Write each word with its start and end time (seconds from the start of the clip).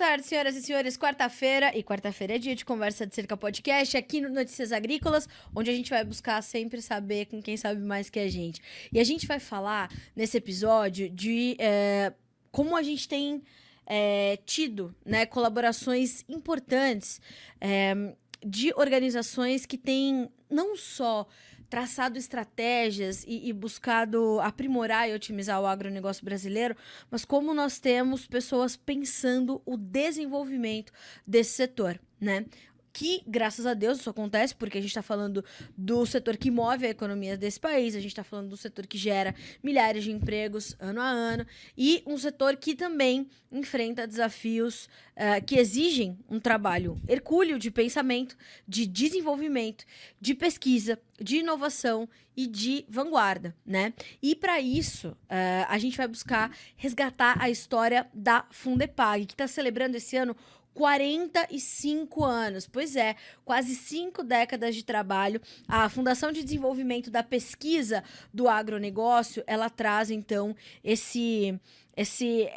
tarde, 0.00 0.24
senhoras 0.24 0.56
e 0.56 0.62
senhores. 0.62 0.96
Quarta-feira, 0.96 1.76
e 1.76 1.82
quarta-feira 1.82 2.36
é 2.36 2.38
dia 2.38 2.56
de 2.56 2.64
conversa 2.64 3.06
de 3.06 3.14
cerca 3.14 3.36
podcast 3.36 3.98
aqui 3.98 4.18
no 4.18 4.30
Notícias 4.30 4.72
Agrícolas, 4.72 5.28
onde 5.54 5.68
a 5.68 5.74
gente 5.74 5.90
vai 5.90 6.02
buscar 6.02 6.40
sempre 6.42 6.80
saber 6.80 7.26
com 7.26 7.42
quem 7.42 7.54
sabe 7.54 7.82
mais 7.82 8.08
que 8.08 8.18
a 8.18 8.26
gente. 8.26 8.62
E 8.90 8.98
a 8.98 9.04
gente 9.04 9.26
vai 9.26 9.38
falar 9.38 9.92
nesse 10.16 10.38
episódio 10.38 11.10
de 11.10 11.54
é, 11.58 12.14
como 12.50 12.78
a 12.78 12.82
gente 12.82 13.06
tem 13.06 13.42
é, 13.84 14.38
tido 14.46 14.94
né, 15.04 15.26
colaborações 15.26 16.24
importantes 16.30 17.20
é, 17.60 18.14
de 18.42 18.72
organizações 18.76 19.66
que 19.66 19.76
têm 19.76 20.30
não 20.48 20.78
só 20.78 21.28
traçado 21.70 22.18
estratégias 22.18 23.24
e, 23.26 23.48
e, 23.48 23.52
buscado 23.52 24.40
aprimorar 24.40 25.08
e 25.08 25.14
otimizar 25.14 25.60
o 25.60 25.66
agronegócio 25.66 26.24
brasileiro, 26.24 26.76
mas 27.08 27.24
como 27.24 27.54
nós 27.54 27.78
temos 27.78 28.26
pessoas 28.26 28.76
pensando 28.76 29.62
o 29.64 29.76
desenvolvimento 29.76 30.92
desse 31.24 31.52
setor, 31.52 31.98
né? 32.20 32.44
Que, 32.92 33.22
graças 33.26 33.66
a 33.66 33.74
Deus, 33.74 34.00
isso 34.00 34.10
acontece, 34.10 34.54
porque 34.54 34.78
a 34.78 34.80
gente 34.80 34.90
está 34.90 35.02
falando 35.02 35.44
do 35.76 36.04
setor 36.06 36.36
que 36.36 36.50
move 36.50 36.86
a 36.86 36.90
economia 36.90 37.36
desse 37.36 37.60
país, 37.60 37.94
a 37.94 38.00
gente 38.00 38.12
está 38.12 38.24
falando 38.24 38.48
do 38.48 38.56
setor 38.56 38.86
que 38.86 38.98
gera 38.98 39.34
milhares 39.62 40.04
de 40.04 40.10
empregos 40.10 40.76
ano 40.78 41.00
a 41.00 41.08
ano, 41.08 41.46
e 41.76 42.02
um 42.06 42.18
setor 42.18 42.56
que 42.56 42.74
também 42.74 43.28
enfrenta 43.52 44.06
desafios 44.06 44.88
uh, 45.16 45.44
que 45.44 45.56
exigem 45.56 46.18
um 46.28 46.38
trabalho 46.38 47.00
hercúleo 47.08 47.58
de 47.58 47.70
pensamento, 47.70 48.36
de 48.66 48.86
desenvolvimento, 48.86 49.84
de 50.20 50.34
pesquisa, 50.34 50.98
de 51.20 51.38
inovação 51.38 52.08
e 52.36 52.46
de 52.46 52.84
vanguarda, 52.88 53.54
né? 53.66 53.92
E 54.22 54.34
para 54.34 54.60
isso, 54.60 55.08
uh, 55.08 55.66
a 55.68 55.78
gente 55.78 55.96
vai 55.96 56.08
buscar 56.08 56.56
resgatar 56.76 57.36
a 57.40 57.50
história 57.50 58.08
da 58.14 58.46
Fundepag, 58.50 59.26
que 59.26 59.34
está 59.34 59.46
celebrando 59.46 59.96
esse 59.96 60.16
ano 60.16 60.36
45 60.74 62.24
anos. 62.24 62.66
Pois 62.66 62.96
é, 62.96 63.16
quase 63.44 63.74
cinco 63.74 64.22
décadas 64.22 64.74
de 64.74 64.84
trabalho. 64.84 65.40
A 65.68 65.88
Fundação 65.88 66.32
de 66.32 66.42
Desenvolvimento 66.42 67.10
da 67.10 67.22
Pesquisa 67.22 68.02
do 68.32 68.48
Agronegócio, 68.48 69.42
ela 69.46 69.68
traz 69.68 70.10
então 70.10 70.54
esse 70.82 71.58
esse 71.96 72.48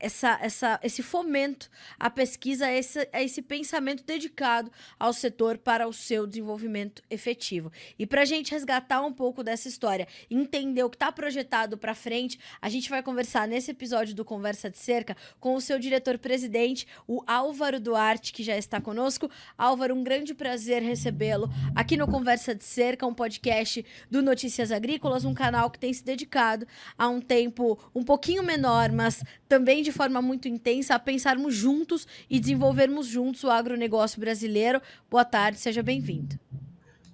essa, 0.00 0.38
essa, 0.40 0.80
esse 0.82 1.02
fomento 1.02 1.70
à 1.98 2.08
pesquisa, 2.08 2.70
esse, 2.72 3.08
a 3.12 3.22
esse 3.22 3.42
pensamento 3.42 4.02
dedicado 4.02 4.72
ao 4.98 5.12
setor 5.12 5.58
para 5.58 5.86
o 5.86 5.92
seu 5.92 6.26
desenvolvimento 6.26 7.02
efetivo. 7.10 7.70
E 7.98 8.06
para 8.06 8.22
a 8.22 8.24
gente 8.24 8.50
resgatar 8.50 9.02
um 9.02 9.12
pouco 9.12 9.44
dessa 9.44 9.68
história, 9.68 10.08
entender 10.30 10.82
o 10.82 10.90
que 10.90 10.96
está 10.96 11.12
projetado 11.12 11.76
para 11.76 11.94
frente, 11.94 12.40
a 12.60 12.68
gente 12.68 12.88
vai 12.88 13.02
conversar 13.02 13.46
nesse 13.46 13.70
episódio 13.70 14.14
do 14.14 14.24
Conversa 14.24 14.70
de 14.70 14.78
Cerca 14.78 15.16
com 15.38 15.54
o 15.54 15.60
seu 15.60 15.78
diretor-presidente, 15.78 16.86
o 17.06 17.22
Álvaro 17.26 17.78
Duarte, 17.78 18.32
que 18.32 18.42
já 18.42 18.56
está 18.56 18.80
conosco. 18.80 19.30
Álvaro, 19.56 19.94
um 19.94 20.02
grande 20.02 20.34
prazer 20.34 20.82
recebê-lo 20.82 21.50
aqui 21.74 21.96
no 21.96 22.06
Conversa 22.06 22.54
de 22.54 22.64
Cerca, 22.64 23.06
um 23.06 23.14
podcast 23.14 23.84
do 24.10 24.22
Notícias 24.22 24.72
Agrícolas, 24.72 25.24
um 25.24 25.34
canal 25.34 25.70
que 25.70 25.78
tem 25.78 25.92
se 25.92 26.02
dedicado 26.02 26.66
a 26.96 27.08
um 27.08 27.20
tempo 27.20 27.78
um 27.94 28.02
pouquinho 28.02 28.42
menor, 28.42 28.90
mas 28.90 29.22
também 29.48 29.82
de 29.82 29.89
de 29.90 29.96
forma 29.96 30.22
muito 30.22 30.46
intensa 30.46 30.94
a 30.94 30.98
pensarmos 30.98 31.54
juntos 31.54 32.06
e 32.28 32.38
desenvolvermos 32.38 33.06
juntos 33.06 33.42
o 33.42 33.50
agronegócio 33.50 34.20
brasileiro. 34.20 34.80
Boa 35.10 35.24
tarde, 35.24 35.58
seja 35.58 35.82
bem-vindo. 35.82 36.38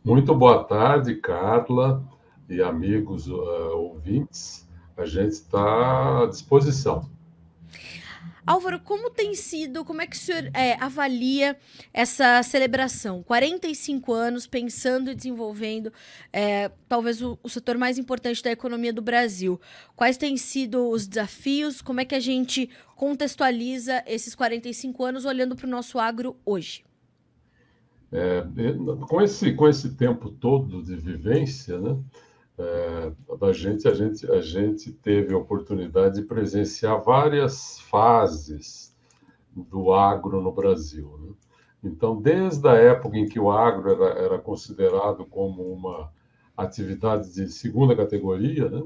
Muito 0.04 0.34
boa 0.34 0.62
tarde, 0.62 1.14
Carla 1.16 2.04
e 2.48 2.62
amigos 2.62 3.28
uh, 3.28 3.76
ouvintes. 3.76 4.68
A 4.96 5.06
gente 5.06 5.32
está 5.32 6.22
à 6.22 6.26
disposição. 6.26 7.08
Álvaro, 8.46 8.78
como 8.78 9.10
tem 9.10 9.34
sido, 9.34 9.84
como 9.84 10.00
é 10.00 10.06
que 10.06 10.14
o 10.14 10.18
senhor 10.18 10.48
é, 10.54 10.74
avalia 10.80 11.56
essa 11.92 12.40
celebração? 12.44 13.20
45 13.24 14.12
anos 14.12 14.46
pensando 14.46 15.10
e 15.10 15.14
desenvolvendo 15.16 15.92
é, 16.32 16.70
talvez 16.88 17.20
o, 17.20 17.36
o, 17.42 17.48
setor 17.48 17.76
mais 17.76 17.98
importante 17.98 18.40
da 18.44 18.52
economia 18.52 18.92
do 18.92 19.02
Brasil. 19.02 19.60
Quais 19.96 20.16
têm 20.16 20.36
sido 20.36 20.88
os 20.88 21.08
desafios? 21.08 21.82
Como 21.82 22.00
é 22.00 22.04
que 22.04 22.14
a 22.14 22.20
gente 22.20 22.70
contextualiza 22.94 24.04
esses 24.06 24.32
45 24.34 25.04
anos 25.04 25.24
olhando 25.24 25.56
para 25.56 25.66
o 25.66 25.70
nosso 25.70 25.98
agro 25.98 26.36
hoje? 26.44 26.84
É, 28.12 28.44
com, 29.08 29.20
esse, 29.20 29.52
com 29.54 29.68
esse 29.68 29.96
tempo 29.96 30.30
todo 30.30 30.82
de 30.84 30.94
vivência, 30.94 31.78
né? 31.80 31.98
É, 32.58 33.12
da 33.38 33.52
gente, 33.52 33.86
a 33.86 33.94
gente, 33.94 34.30
a 34.30 34.40
gente 34.40 34.92
teve 34.92 35.34
a 35.34 35.38
oportunidade 35.38 36.20
de 36.20 36.26
presenciar 36.26 37.02
várias 37.02 37.78
fases 37.80 38.96
do 39.54 39.92
agro 39.92 40.40
no 40.40 40.52
Brasil. 40.52 41.18
Né? 41.22 41.34
Então, 41.84 42.20
desde 42.20 42.66
a 42.68 42.74
época 42.74 43.16
em 43.16 43.28
que 43.28 43.38
o 43.38 43.50
agro 43.50 43.90
era, 43.90 44.18
era 44.18 44.38
considerado 44.38 45.24
como 45.26 45.62
uma 45.62 46.10
atividade 46.56 47.32
de 47.32 47.48
segunda 47.48 47.94
categoria, 47.94 48.68
né? 48.68 48.82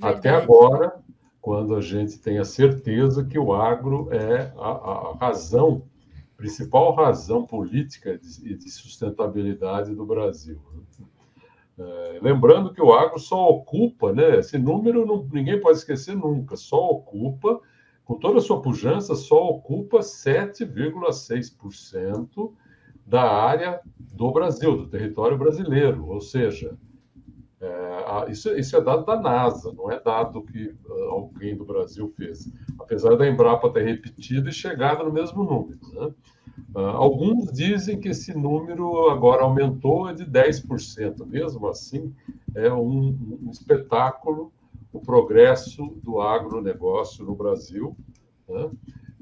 até 0.00 0.30
agora, 0.30 0.94
quando 1.40 1.74
a 1.74 1.80
gente 1.80 2.18
tem 2.18 2.38
a 2.38 2.44
certeza 2.44 3.24
que 3.24 3.38
o 3.38 3.52
agro 3.52 4.08
é 4.12 4.52
a, 4.56 4.68
a 4.68 5.16
razão, 5.16 5.82
principal 6.36 6.94
razão 6.94 7.44
política 7.44 8.14
e 8.14 8.18
de, 8.18 8.56
de, 8.56 8.70
sustentabilidade 8.70 9.94
do 9.94 10.04
Brasil. 10.04 10.60
Né? 10.74 11.06
É, 11.78 12.18
lembrando 12.22 12.72
que 12.72 12.80
o 12.80 12.90
agro 12.92 13.18
só 13.18 13.50
ocupa, 13.50 14.10
né? 14.12 14.38
Esse 14.38 14.56
número 14.56 15.04
não, 15.04 15.28
ninguém 15.30 15.60
pode 15.60 15.76
esquecer 15.78 16.16
nunca, 16.16 16.56
só 16.56 16.90
ocupa, 16.90 17.60
com 18.04 18.18
toda 18.18 18.38
a 18.38 18.40
sua 18.40 18.62
pujança, 18.62 19.14
só 19.14 19.46
ocupa 19.48 19.98
7,6% 19.98 22.54
da 23.06 23.30
área 23.30 23.80
do 23.98 24.32
Brasil, 24.32 24.74
do 24.76 24.88
território 24.88 25.36
brasileiro. 25.36 26.08
Ou 26.08 26.20
seja, 26.20 26.78
é, 27.60 28.30
isso, 28.30 28.56
isso, 28.56 28.76
é 28.76 28.80
dado 28.80 29.04
da 29.04 29.20
NASA, 29.20 29.72
não 29.72 29.90
é 29.90 30.00
dado 30.00 30.42
que 30.42 30.74
uh, 30.88 31.10
alguém 31.10 31.56
do 31.56 31.64
Brasil 31.64 32.08
fez. 32.16 32.48
Apesar 32.78 33.16
da 33.16 33.26
Embrapa 33.26 33.72
ter 33.72 33.82
repetido 33.82 34.48
e 34.48 34.52
chegado 34.52 35.04
no 35.04 35.12
mesmo 35.12 35.42
número. 35.42 35.80
Né? 35.92 36.14
Uh, 36.76 36.78
alguns 36.78 37.50
dizem 37.50 37.98
que 37.98 38.10
esse 38.10 38.36
número 38.36 39.08
agora 39.08 39.44
aumentou 39.44 40.12
de 40.12 40.26
10%. 40.26 41.24
Mesmo 41.24 41.66
assim, 41.68 42.14
é 42.54 42.70
um, 42.70 43.38
um 43.42 43.50
espetáculo 43.50 44.52
o 44.92 45.00
progresso 45.00 45.94
do 46.02 46.20
agronegócio 46.20 47.24
no 47.24 47.34
Brasil, 47.34 47.96
né? 48.48 48.70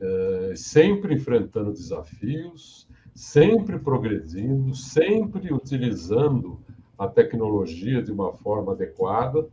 é, 0.00 0.53
sempre 0.56 1.15
enfrentando 1.15 1.72
desafios, 1.72 2.88
sempre 3.15 3.78
progredindo, 3.78 4.75
sempre 4.75 5.53
utilizando 5.53 6.60
a 6.98 7.09
tecnologia 7.09 8.03
de 8.03 8.12
uma 8.12 8.32
forma 8.32 8.72
adequada. 8.72 9.48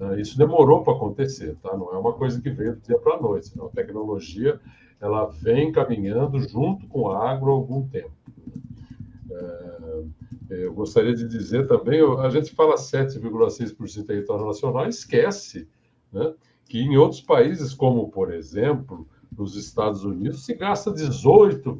Uh, 0.00 0.18
isso 0.18 0.36
demorou 0.36 0.82
para 0.82 0.92
acontecer, 0.92 1.56
tá? 1.62 1.76
Não 1.76 1.92
é 1.92 1.98
uma 1.98 2.12
coisa 2.12 2.40
que 2.40 2.50
veio 2.50 2.74
do 2.74 2.80
dia 2.80 2.98
para 2.98 3.14
a 3.14 3.22
noite. 3.22 3.56
Não. 3.56 3.66
A 3.66 3.70
tecnologia 3.70 4.60
ela 5.04 5.26
vem 5.26 5.70
caminhando 5.70 6.40
junto 6.40 6.88
com 6.88 7.10
a 7.10 7.30
agro 7.30 7.50
há 7.50 7.54
algum 7.54 7.86
tempo. 7.86 8.10
É, 9.30 10.04
eu 10.48 10.72
gostaria 10.72 11.14
de 11.14 11.28
dizer 11.28 11.66
também, 11.66 12.00
a 12.20 12.30
gente 12.30 12.54
fala 12.54 12.76
7,6% 12.76 14.06
território 14.06 14.46
nacional, 14.46 14.88
esquece 14.88 15.68
né, 16.10 16.32
que 16.64 16.80
em 16.80 16.96
outros 16.96 17.20
países, 17.20 17.74
como 17.74 18.10
por 18.10 18.32
exemplo 18.32 19.06
nos 19.36 19.56
Estados 19.56 20.04
Unidos, 20.04 20.46
se 20.46 20.54
gasta 20.54 20.90
18, 20.90 21.78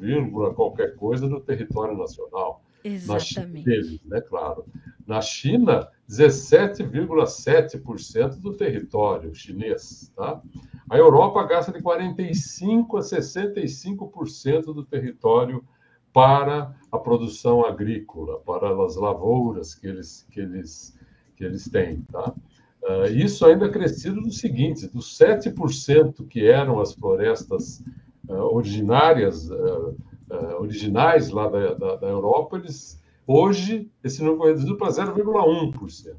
qualquer 0.54 0.94
coisa 0.96 1.26
no 1.26 1.40
território 1.40 1.96
nacional. 1.96 2.63
Exatamente. 2.84 3.64
Deles, 3.64 3.98
né, 4.04 4.20
claro. 4.20 4.66
Na 5.06 5.22
China, 5.22 5.88
17,7% 6.08 8.40
do 8.40 8.54
território 8.54 9.34
chinês. 9.34 10.10
Tá? 10.14 10.40
A 10.88 10.96
Europa 10.98 11.42
gasta 11.44 11.72
de 11.72 11.80
45% 11.80 12.98
a 12.98 13.00
65% 13.00 14.74
do 14.74 14.84
território 14.84 15.64
para 16.12 16.76
a 16.92 16.98
produção 16.98 17.64
agrícola, 17.64 18.38
para 18.40 18.68
as 18.84 18.96
lavouras 18.96 19.74
que 19.74 19.86
eles, 19.86 20.26
que 20.30 20.40
eles, 20.40 20.94
que 21.36 21.44
eles 21.44 21.66
têm. 21.68 22.02
Tá? 22.02 22.34
Uh, 22.82 23.06
isso 23.06 23.46
ainda 23.46 23.68
crescido 23.68 24.20
do 24.20 24.30
seguinte, 24.30 24.86
dos 24.86 25.18
7% 25.18 26.28
que 26.28 26.46
eram 26.46 26.78
as 26.80 26.92
florestas 26.92 27.82
uh, 28.28 28.34
originárias 28.34 29.50
uh, 29.50 29.96
uh, 30.30 30.60
originais 30.60 31.30
lá 31.30 31.48
da, 31.48 31.74
da, 31.74 31.96
da, 31.96 32.06
Europa, 32.06 32.56
eles, 32.56 33.02
hoje 33.26 33.90
esse 34.02 34.20
número 34.22 34.38
foi 34.38 34.48
reduzido 34.48 34.76
para 34.76 34.88
0,1%. 34.88 36.16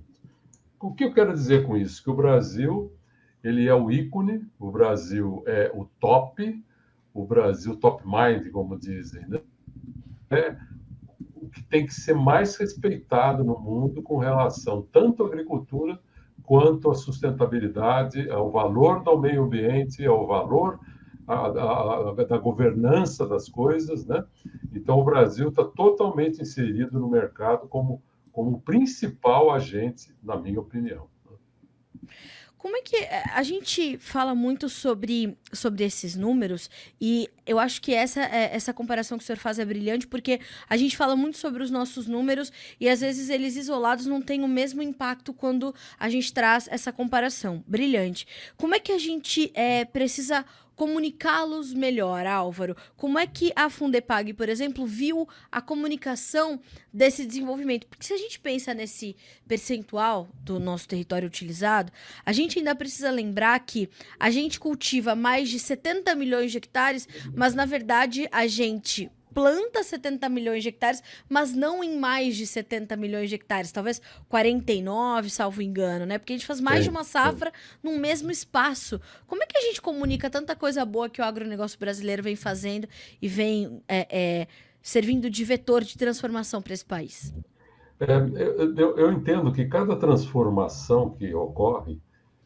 O 0.80 0.94
que 0.94 1.04
eu 1.04 1.14
quero 1.14 1.34
dizer 1.34 1.66
com 1.66 1.76
isso? 1.76 2.04
Que 2.04 2.10
o 2.10 2.16
Brasil 2.16 2.92
ele 3.44 3.68
é 3.68 3.74
o 3.74 3.92
ícone, 3.92 4.46
o 4.60 4.72
Brasil 4.72 5.44
é 5.46 5.72
o 5.74 5.86
top, 6.00 6.64
o 7.14 7.26
Brasil 7.26 7.76
top 7.76 8.04
mind, 8.06 8.52
como 8.52 8.78
dizem, 8.78 9.28
né? 9.28 9.40
É 10.32 10.58
o 11.36 11.48
que 11.48 11.64
tem 11.64 11.86
que 11.86 11.94
ser 11.94 12.16
mais 12.16 12.56
respeitado 12.56 13.44
no 13.44 13.60
mundo 13.60 14.02
com 14.02 14.18
relação 14.18 14.82
tanto 14.92 15.24
à 15.24 15.28
agricultura 15.28 16.00
quanto 16.44 16.90
à 16.90 16.96
sustentabilidade, 16.96 18.30
ao 18.30 18.52
valor 18.52 19.04
do 19.04 19.18
meio 19.18 19.44
ambiente, 19.44 20.06
ao 20.06 20.26
valor 20.26 20.80
a, 21.28 21.48
a, 21.48 22.14
da 22.14 22.38
governança 22.38 23.28
das 23.28 23.50
coisas, 23.50 24.06
né? 24.06 24.24
Então, 24.74 25.00
o 25.00 25.04
Brasil 25.04 25.50
está 25.50 25.64
totalmente 25.64 26.42
inserido 26.42 27.00
no 27.00 27.10
mercado 27.10 27.68
como, 27.68 28.02
como 28.32 28.62
principal 28.62 29.52
agente, 29.52 30.14
na 30.22 30.38
minha 30.38 30.60
opinião. 30.60 31.08
Como 32.66 32.78
é 32.78 32.82
que 32.82 32.96
eh, 32.96 33.24
a 33.32 33.44
gente 33.44 33.96
fala 34.00 34.34
muito 34.34 34.68
sobre, 34.68 35.38
sobre 35.54 35.84
esses 35.84 36.16
números 36.16 36.68
e 37.00 37.30
eu 37.46 37.60
acho 37.60 37.80
que 37.80 37.94
essa, 37.94 38.22
eh, 38.24 38.50
essa 38.56 38.74
comparação 38.74 39.20
que 39.20 39.24
o 39.24 39.28
senhor 39.28 39.38
faz 39.38 39.60
é 39.60 39.66
brilhante 39.66 40.08
porque 40.08 40.40
a 40.68 40.76
gente 40.76 40.98
fala 40.98 41.16
muito 41.16 41.38
sobre 41.38 41.62
os 41.62 41.70
nossos 41.70 42.08
números 42.08 42.52
e 42.80 42.90
às 42.90 43.02
vezes 43.02 43.30
eles 43.30 43.56
isolados 43.56 44.08
não 44.08 44.20
têm 44.20 44.44
o 44.44 44.48
mesmo 44.48 44.82
impacto 44.82 45.32
quando 45.32 45.76
a 46.00 46.10
gente 46.10 46.34
traz 46.34 46.68
essa 46.72 46.92
comparação. 46.92 47.64
Brilhante. 47.68 48.26
Como 48.58 48.74
é 48.74 48.80
que 48.80 48.92
a 48.92 48.98
gente 48.98 49.52
é, 49.54 49.86
precisa 49.86 50.44
comunicá-los 50.76 51.74
melhor, 51.74 52.26
Álvaro? 52.26 52.76
Como 52.96 53.18
é 53.18 53.26
que 53.26 53.52
a 53.56 53.70
Fundepag, 53.70 54.34
por 54.34 54.50
exemplo, 54.50 54.86
viu 54.86 55.28
a 55.52 55.62
comunicação 55.62 56.60
desse 56.94 57.26
desenvolvimento? 57.26 57.88
Porque 57.88 58.06
se 58.06 58.14
a 58.14 58.18
gente 58.18 58.40
pensa 58.40 58.74
nesse 58.74 59.16
percentual 59.48 60.30
do 60.42 60.60
nosso 60.60 60.88
território 60.88 61.28
utilizado, 61.28 61.92
a 62.26 62.32
gente 62.32 62.60
ainda 62.60 62.76
precisa 62.76 63.10
lembrar 63.10 63.60
que 63.60 63.90
a 64.20 64.30
gente 64.30 64.60
cultiva 64.60 65.16
mais 65.16 65.50
de 65.50 65.60
70 65.60 66.14
milhões 66.16 66.52
de 66.52 66.58
hectares, 66.58 67.08
mas 67.34 67.54
na 67.54 67.66
verdade 67.66 68.28
a 68.32 68.48
gente 68.48 69.10
planta 69.36 69.84
70 69.84 70.30
milhões 70.30 70.64
de 70.64 70.70
hectares, 70.70 71.04
mas 71.30 71.54
não 71.54 71.84
em 71.84 72.00
mais 72.00 72.38
de 72.38 72.48
70 72.48 72.96
milhões 72.96 73.28
de 73.28 73.36
hectares, 73.36 73.70
talvez 73.70 74.02
49, 74.30 75.30
salvo 75.30 75.62
engano, 75.62 76.06
né? 76.06 76.18
Porque 76.18 76.32
a 76.32 76.38
gente 76.38 76.48
faz 76.48 76.62
mais 76.62 76.78
sim, 76.78 76.84
de 76.86 76.90
uma 76.90 77.04
safra 77.04 77.52
sim. 77.52 77.80
num 77.84 78.00
mesmo 78.00 78.32
espaço. 78.32 79.00
Como 79.28 79.44
é 79.44 79.46
que 79.46 79.58
a 79.58 79.62
gente 79.62 79.82
comunica 79.82 80.30
tanta 80.30 80.56
coisa 80.56 80.86
boa 80.86 81.10
que 81.10 81.20
o 81.20 81.24
agronegócio 81.26 81.78
brasileiro 81.78 82.24
vem 82.24 82.38
fazendo 82.38 82.88
e 83.22 83.28
vem 83.28 83.84
é, 83.90 84.08
é, 84.10 84.48
servindo 84.82 85.30
de 85.30 85.44
vetor 85.44 85.84
de 85.84 85.98
transformação 85.98 86.62
para 86.62 86.74
esse 86.74 86.86
país? 86.86 87.34
É, 88.00 88.16
eu, 88.78 88.98
eu, 88.98 89.12
entendo 89.12 89.52
que 89.52 89.66
cada 89.66 89.98
transformação 89.98 91.10
que 91.10 91.34
ocorre, 91.34 92.00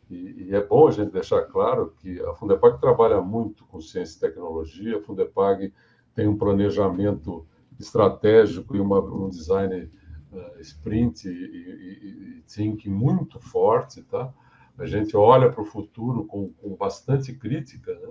e, 0.10 0.48
e, 0.48 0.56
é 0.56 0.64
bom 0.64 0.88
a 0.88 0.92
gente 0.92 1.12
deixar 1.12 1.44
claro 1.44 1.94
que 2.00 2.20
a 2.22 2.34
Fundepag 2.34 2.80
trabalha 2.80 3.22
muito 3.22 3.64
com 3.66 3.80
ciência 3.80 4.18
e 4.18 4.22
tecnologia, 4.22 4.98
a 4.98 5.02
Fundepag 5.02 5.72
tem 6.20 6.28
um 6.28 6.38
planejamento 6.38 7.48
estratégico 7.80 8.76
e 8.76 8.80
uma, 8.82 9.00
um 9.00 9.30
design 9.30 9.90
uh, 10.34 10.60
sprint 10.60 11.30
e, 11.30 11.32
e, 11.32 12.40
e 12.40 12.44
thinking 12.46 12.90
muito 12.90 13.40
forte, 13.40 14.02
tá? 14.02 14.30
A 14.78 14.86
gente 14.86 15.16
olha 15.16 15.50
para 15.50 15.62
o 15.62 15.66
futuro 15.66 16.26
com, 16.26 16.50
com, 16.62 16.76
bastante 16.76 17.32
crítica, 17.32 17.94
né? 17.94 18.10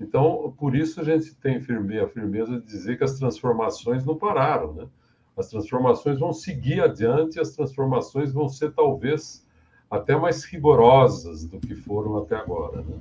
Então, 0.00 0.52
por 0.58 0.74
isso 0.74 1.00
a 1.00 1.04
gente 1.04 1.32
tem 1.36 1.60
firme, 1.60 1.96
a 2.00 2.08
firmeza 2.08 2.58
de 2.58 2.66
dizer 2.66 2.98
que 2.98 3.04
as 3.04 3.16
transformações 3.20 4.04
não 4.04 4.16
pararam, 4.16 4.74
né? 4.74 4.88
As 5.36 5.48
transformações 5.48 6.18
vão 6.18 6.32
seguir 6.32 6.80
adiante, 6.80 7.38
as 7.38 7.50
transformações 7.50 8.32
vão 8.32 8.48
ser 8.48 8.72
talvez 8.72 9.46
até 9.88 10.16
mais 10.16 10.42
rigorosas 10.42 11.44
do 11.44 11.60
que 11.60 11.76
foram 11.76 12.16
até 12.16 12.34
agora, 12.34 12.82
né? 12.82 13.00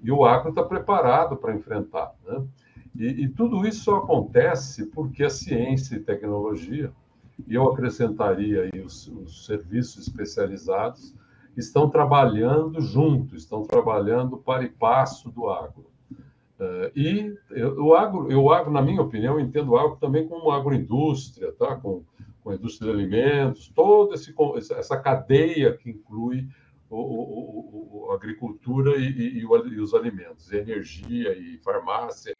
E 0.00 0.12
o 0.12 0.24
agro 0.24 0.50
está 0.50 0.62
preparado 0.62 1.36
para 1.36 1.52
enfrentar, 1.52 2.14
né? 2.24 2.46
E, 2.94 3.24
e, 3.24 3.28
tudo 3.28 3.66
isso 3.66 3.94
acontece 3.94 4.86
porque 4.86 5.24
a 5.24 5.30
ciência 5.30 5.96
e 5.96 6.00
tecnologia, 6.00 6.92
e 7.46 7.54
eu 7.54 7.68
acrescentaria 7.68 8.62
aí 8.62 8.80
os, 8.80 9.08
os 9.08 9.46
serviços 9.46 10.06
especializados, 10.06 11.14
estão 11.56 11.90
trabalhando 11.90 12.80
junto, 12.80 13.36
estão 13.36 13.62
trabalhando 13.64 14.36
para 14.36 14.64
e 14.64 14.68
passo 14.68 15.30
do 15.30 15.48
agro. 15.48 15.86
Uh, 16.58 16.90
e 16.94 17.36
o 17.76 17.94
agro, 17.94 18.30
eu 18.32 18.52
agro, 18.52 18.72
na 18.72 18.82
minha 18.82 19.00
opinião, 19.00 19.38
entendo 19.38 19.70
o 19.70 19.78
agro 19.78 19.96
também 19.96 20.26
como 20.26 20.50
agroindústria, 20.50 21.52
tá? 21.52 21.76
com, 21.76 22.02
com 22.42 22.50
a 22.50 22.54
indústria 22.54 22.90
de 22.90 22.98
alimentos, 22.98 23.68
toda 23.68 24.14
esse, 24.14 24.34
essa 24.72 24.96
cadeia 24.96 25.72
que 25.76 25.90
inclui 25.90 26.48
o, 26.90 26.96
o, 26.96 28.06
o, 28.06 28.10
a 28.10 28.14
agricultura 28.14 28.96
e, 28.96 29.06
e, 29.06 29.38
e, 29.40 29.80
os 29.80 29.94
alimentos, 29.94 30.50
energia 30.52 31.36
e 31.36 31.58
farmácia, 31.58 32.34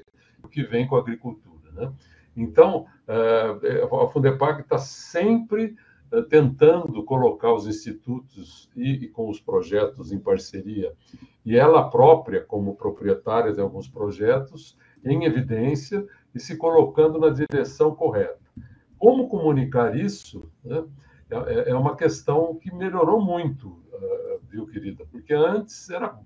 que 0.50 0.62
vem 0.62 0.86
com 0.86 0.96
a 0.96 1.00
agricultura. 1.00 1.72
Né? 1.72 1.92
Então, 2.36 2.86
eh, 3.06 3.88
a 3.90 4.08
Fundepag 4.08 4.60
está 4.60 4.78
sempre 4.78 5.76
eh, 6.12 6.22
tentando 6.22 7.02
colocar 7.04 7.52
os 7.52 7.66
institutos 7.66 8.70
e, 8.76 8.92
e, 9.04 9.08
com 9.08 9.28
os 9.28 9.40
projetos 9.40 10.12
em 10.12 10.18
parceria, 10.18 10.92
e 11.44 11.56
ela 11.56 11.90
própria, 11.90 12.42
como 12.42 12.76
proprietária 12.76 13.52
de 13.52 13.60
alguns 13.60 13.88
projetos, 13.88 14.76
em 15.04 15.24
evidência 15.24 16.06
e 16.34 16.40
se 16.40 16.56
colocando 16.56 17.18
na 17.18 17.30
direção 17.30 17.94
correta. 17.94 18.38
Como 18.98 19.28
comunicar 19.28 19.96
isso 19.96 20.50
né, 20.64 20.84
é, 21.30 21.70
é 21.70 21.74
uma 21.74 21.96
questão 21.96 22.56
que 22.56 22.74
melhorou 22.74 23.20
muito, 23.20 23.78
viu, 24.48 24.66
querida? 24.66 25.04
Porque 25.10 25.34
antes 25.34 25.88
era 25.90 26.18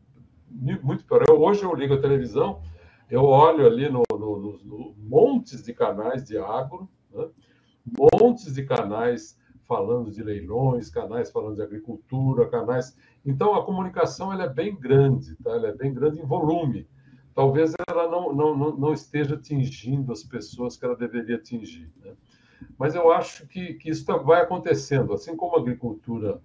muito 0.50 1.05
pior. 1.05 1.25
Hoje 1.31 1.64
eu 1.64 1.75
ligo 1.75 1.94
a 1.94 2.00
televisão, 2.00 2.62
eu 3.12 3.25
olho 3.25 3.67
ali 3.67 3.91
no, 3.91 4.03
no, 4.11 4.38
no, 4.38 4.59
no 4.64 4.94
montes 4.97 5.62
de 5.62 5.75
canais 5.75 6.25
de 6.25 6.38
agro, 6.38 6.88
né? 7.12 7.29
montes 8.19 8.55
de 8.55 8.64
canais 8.64 9.38
falando 9.69 10.11
de 10.11 10.23
leilões, 10.23 10.88
canais 10.88 11.31
falando 11.31 11.56
de 11.56 11.62
agricultura, 11.62 12.49
canais. 12.49 12.97
Então 13.23 13.55
a 13.55 13.67
comunicação 13.67 14.32
ela 14.32 14.44
é 14.44 14.49
bem 14.49 14.75
grande, 14.75 15.37
tá? 15.37 15.50
Ela 15.50 15.69
é 15.69 15.75
bem 15.75 15.93
grande 15.93 16.20
em 16.20 16.25
volume. 16.25 16.88
Talvez 17.35 17.75
ela 17.87 18.09
não, 18.11 18.32
não, 18.32 18.76
não 18.79 18.93
esteja 18.94 19.35
atingindo 19.35 20.11
as 20.11 20.23
pessoas 20.23 20.79
que 20.79 20.85
ela 20.87 20.97
deveria 20.97 21.37
atingir. 21.37 21.93
Né? 22.03 22.14
Mas 22.79 22.94
eu 22.94 23.12
acho 23.12 23.47
que, 23.47 23.75
que 23.75 23.91
isso 23.91 24.06
tá, 24.06 24.17
vai 24.17 24.41
acontecendo, 24.41 25.12
assim 25.12 25.37
como 25.37 25.55
a 25.55 25.61
agricultura 25.61 26.41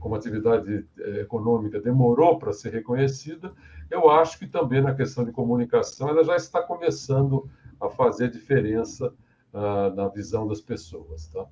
como 0.00 0.14
atividade 0.14 0.86
eh, 0.98 1.20
econômica 1.20 1.80
demorou 1.80 2.38
para 2.38 2.52
ser 2.52 2.72
reconhecida, 2.72 3.52
eu 3.90 4.10
acho 4.10 4.38
que 4.38 4.46
também 4.46 4.80
na 4.82 4.94
questão 4.94 5.24
de 5.24 5.32
comunicação 5.32 6.08
ela 6.08 6.24
já 6.24 6.36
está 6.36 6.62
começando 6.62 7.48
a 7.80 7.88
fazer 7.88 8.30
diferença 8.30 9.12
uh, 9.52 9.94
na 9.94 10.08
visão 10.08 10.46
das 10.46 10.60
pessoas, 10.60 11.28
tá? 11.28 11.46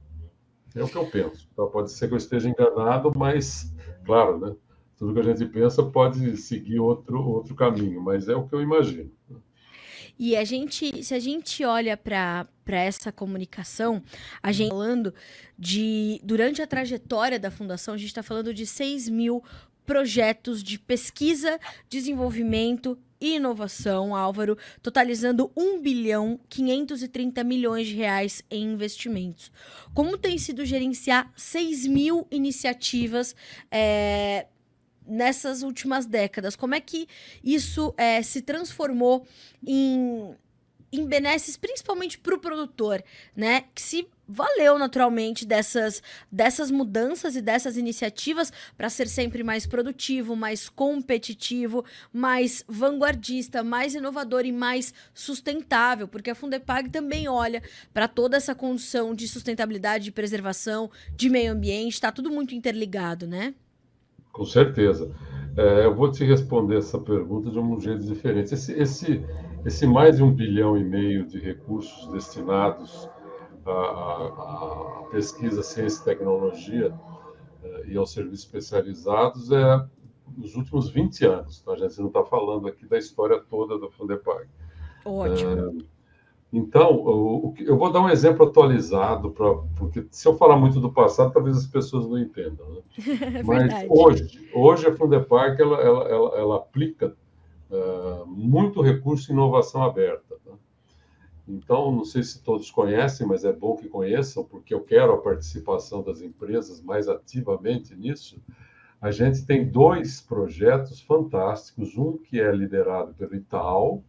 É 0.75 0.83
o 0.83 0.89
que 0.89 0.97
eu 0.97 1.07
penso. 1.11 1.49
Tá? 1.55 1.67
Pode 1.67 1.93
ser 1.93 2.09
que 2.09 2.15
eu 2.15 2.19
esteja 2.19 2.49
enganado, 2.49 3.13
mas, 3.15 3.75
claro, 4.05 4.39
né? 4.39 4.57
Tudo 4.97 5.15
que 5.15 5.21
a 5.21 5.35
gente 5.35 5.45
pensa 5.47 5.83
pode 5.83 6.37
seguir 6.37 6.79
outro, 6.79 7.23
outro 7.23 7.55
caminho, 7.55 8.01
mas 8.01 8.29
é 8.29 8.35
o 8.35 8.49
que 8.49 8.55
eu 8.55 8.63
imagino. 8.63 9.11
E 10.19 10.37
a 10.37 10.45
gente, 10.45 11.03
se 11.03 11.15
a 11.15 11.19
gente 11.19 11.65
olha 11.65 11.97
para 11.97 12.47
essa 12.67 13.11
comunicação, 13.11 14.03
a 14.43 14.53
gente 14.53 14.69
tá 14.69 14.75
falando 14.75 15.15
de. 15.59 16.21
Durante 16.23 16.63
a 16.63 16.67
trajetória 16.67 17.39
da 17.39 17.51
fundação, 17.51 17.95
a 17.95 17.97
gente 17.97 18.09
está 18.09 18.23
falando 18.23 18.55
de 18.55 18.67
6 18.67 19.09
mil 19.09 19.43
projetos 19.85 20.63
de 20.63 20.79
pesquisa, 20.79 21.59
desenvolvimento 21.89 22.99
e 23.21 23.37
inovação, 23.37 24.17
Álvaro, 24.17 24.59
totalizando 24.83 25.51
1 25.57 25.81
bilhão 25.81 26.41
530 26.49 27.45
milhões 27.45 27.87
de 27.87 27.95
reais 27.95 28.43
em 28.51 28.73
investimentos. 28.73 29.53
Como 29.95 30.19
tem 30.19 30.37
sido 30.39 30.65
gerenciar 30.65 31.33
6 31.37 31.87
mil 31.87 32.27
iniciativas 32.33 33.37
é, 33.71 34.47
nessas 35.07 35.63
últimas 35.63 36.07
décadas? 36.07 36.57
Como 36.57 36.75
é 36.75 36.81
que 36.81 37.09
isso 37.43 37.95
é, 37.97 38.23
se 38.23 38.43
transformou 38.43 39.27
em, 39.67 40.35
em 40.93 41.07
benesses, 41.07 41.57
principalmente 41.57 42.19
para 42.19 42.35
o 42.35 42.41
produtor, 42.41 43.03
né? 43.35 43.65
Que 43.75 43.83
se 43.83 44.09
valeu 44.33 44.79
naturalmente 44.79 45.45
dessas, 45.45 46.03
dessas 46.31 46.71
mudanças 46.71 47.37
e 47.37 47.43
dessas 47.43 47.77
iniciativas 47.77 48.53
para 48.77 48.89
ser 48.89 49.07
sempre 49.09 49.43
mais 49.43 49.67
produtivo, 49.67 50.35
mais 50.35 50.69
competitivo, 50.69 51.85
mais 52.13 52.65
vanguardista, 52.67 53.63
mais 53.63 53.95
inovador 53.95 54.47
e 54.47 54.53
mais 54.53 54.95
sustentável, 55.13 56.09
porque 56.09 56.31
a 56.31 56.35
Fundepag 56.35 56.89
também 56.89 57.29
olha 57.29 57.63
para 57.93 58.09
toda 58.09 58.37
essa 58.37 58.55
condição 58.55 59.15
de 59.15 59.29
sustentabilidade, 59.29 60.05
de 60.05 60.13
preservação, 60.13 60.91
de 61.15 61.29
meio 61.29 61.53
ambiente, 61.53 61.95
está 61.95 62.11
tudo 62.11 62.31
muito 62.31 62.55
interligado, 62.55 63.27
né? 63.27 63.55
Com 64.33 64.45
certeza. 64.45 65.15
É, 65.57 65.85
eu 65.85 65.95
vou 65.95 66.11
te 66.11 66.25
responder 66.25 66.79
essa 66.79 66.99
pergunta 66.99 67.51
de 67.51 67.59
um 67.59 67.79
jeito 67.79 68.03
diferente. 68.05 68.55
Esse, 68.55 68.73
esse, 68.73 69.25
esse 69.65 69.87
mais 69.87 70.17
de 70.17 70.23
um 70.23 70.33
bilhão 70.33 70.77
e 70.79 70.83
meio 70.83 71.27
de 71.27 71.39
recursos 71.39 72.11
destinados 72.11 73.09
à, 73.67 73.71
à, 73.71 75.01
à 75.01 75.09
pesquisa, 75.11 75.63
ciência 75.63 76.01
e 76.01 76.05
tecnologia 76.05 76.95
é, 77.63 77.87
e 77.89 77.97
aos 77.97 78.13
serviços 78.13 78.47
especializados 78.47 79.53
é 79.53 79.87
nos 80.37 80.55
últimos 80.55 80.89
20 80.89 81.27
anos. 81.27 81.61
Tá? 81.61 81.73
A 81.73 81.77
gente 81.77 81.99
não 81.99 82.07
está 82.07 82.25
falando 82.25 82.67
aqui 82.67 82.87
da 82.87 82.97
história 82.97 83.39
toda 83.39 83.79
do 83.79 83.91
Fundepag. 83.91 84.49
Ótimo. 85.05 85.51
É, 85.51 85.92
então, 86.53 87.55
eu 87.59 87.79
vou 87.79 87.91
dar 87.91 88.03
um 88.03 88.11
exemplo 88.11 88.47
atualizado, 88.47 89.31
pra, 89.31 89.55
porque 89.75 90.07
se 90.11 90.29
eu 90.29 90.37
falar 90.37 90.59
muito 90.59 90.79
do 90.81 90.93
passado, 90.93 91.33
talvez 91.33 91.57
as 91.57 91.67
pessoas 91.67 92.07
não 92.07 92.19
entendam. 92.19 92.69
Né? 92.69 92.83
É 93.39 93.43
Mas 93.43 93.87
hoje, 93.89 94.51
hoje 94.55 94.87
a 94.87 94.95
Fundepark 94.95 95.59
ela, 95.59 95.81
ela, 95.81 96.09
ela, 96.09 96.39
ela 96.39 96.57
aplica 96.57 97.17
uh, 97.71 98.27
muito 98.27 98.83
recurso 98.83 99.33
em 99.33 99.35
inovação 99.35 99.83
aberta. 99.83 100.37
Tá? 100.45 100.53
Então, 101.49 101.91
não 101.91 102.05
sei 102.05 102.23
se 102.23 102.43
todos 102.43 102.71
conhecem, 102.71 103.27
mas 103.27 103.47
é 103.47 103.53
bom 103.53 103.75
que 103.75 103.89
conheçam, 103.89 104.45
porque 104.45 104.75
eu 104.75 104.83
quero 104.83 105.15
a 105.15 105.23
participação 105.23 106.03
das 106.03 106.21
empresas 106.21 106.83
mais 106.83 107.09
ativamente 107.09 107.97
nisso. 107.97 108.39
A 109.01 109.11
gente 109.11 109.47
tem 109.47 109.67
dois 109.67 110.21
projetos 110.21 111.01
fantásticos, 111.01 111.97
um 111.97 112.19
que 112.19 112.39
é 112.39 112.53
liderado 112.53 113.15
pelo 113.15 113.35
Itaú, 113.35 114.05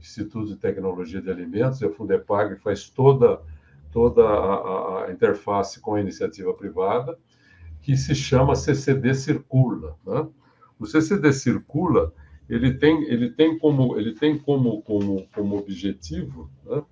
Instituto 0.00 0.48
de 0.48 0.56
Tecnologia 0.56 1.20
de 1.20 1.30
Alimentos, 1.30 1.80
e 1.80 1.86
a 1.86 1.90
Fundepag 1.90 2.56
faz 2.56 2.88
toda, 2.88 3.40
toda 3.92 4.22
a, 4.22 5.04
a 5.06 5.12
interface 5.12 5.80
com 5.80 5.94
a 5.94 6.00
iniciativa 6.00 6.52
privada, 6.54 7.18
que 7.82 7.96
se 7.96 8.14
chama 8.14 8.54
CCD 8.54 9.14
Circula. 9.14 9.96
Né? 10.04 10.26
O 10.78 10.86
CCD 10.86 11.32
Circula 11.32 12.12
ele 12.48 12.74
tem, 12.74 13.02
ele 13.04 13.30
tem 13.30 13.58
como, 13.58 13.98
ele 13.98 14.14
tem 14.14 14.38
como, 14.38 14.82
como, 14.82 15.26
como 15.34 15.58
objetivo, 15.58 16.50
né? 16.64 16.82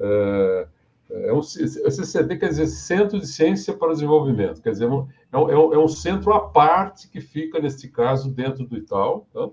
é, 0.00 0.68
é 1.10 1.32
um, 1.32 1.42
CCD 1.42 2.36
quer 2.36 2.48
dizer 2.48 2.66
Centro 2.66 3.20
de 3.20 3.26
Ciência 3.26 3.74
para 3.74 3.88
o 3.88 3.92
Desenvolvimento, 3.92 4.62
quer 4.62 4.70
dizer, 4.70 4.86
é 4.86 5.38
um, 5.38 5.72
é 5.72 5.78
um 5.78 5.88
centro 5.88 6.32
à 6.32 6.48
parte 6.48 7.08
que 7.08 7.20
fica, 7.20 7.60
neste 7.60 7.88
caso, 7.88 8.30
dentro 8.30 8.66
do 8.66 8.76
Itaú, 8.76 9.26
tá? 9.32 9.48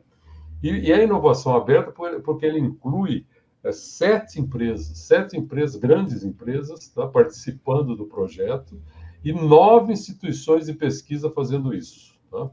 E, 0.61 0.69
e 0.69 0.91
é 0.91 1.03
inovação 1.03 1.55
aberta 1.55 1.91
porque 2.23 2.45
ele 2.45 2.59
inclui 2.59 3.25
é, 3.63 3.71
sete 3.71 4.39
empresas, 4.39 4.97
sete 4.97 5.37
empresas, 5.37 5.75
grandes 5.75 6.23
empresas, 6.23 6.89
tá? 6.89 7.07
participando 7.07 7.95
do 7.95 8.05
projeto, 8.05 8.81
e 9.23 9.31
nove 9.31 9.93
instituições 9.93 10.65
de 10.65 10.73
pesquisa 10.73 11.29
fazendo 11.29 11.73
isso. 11.73 12.15
Tá? 12.29 12.49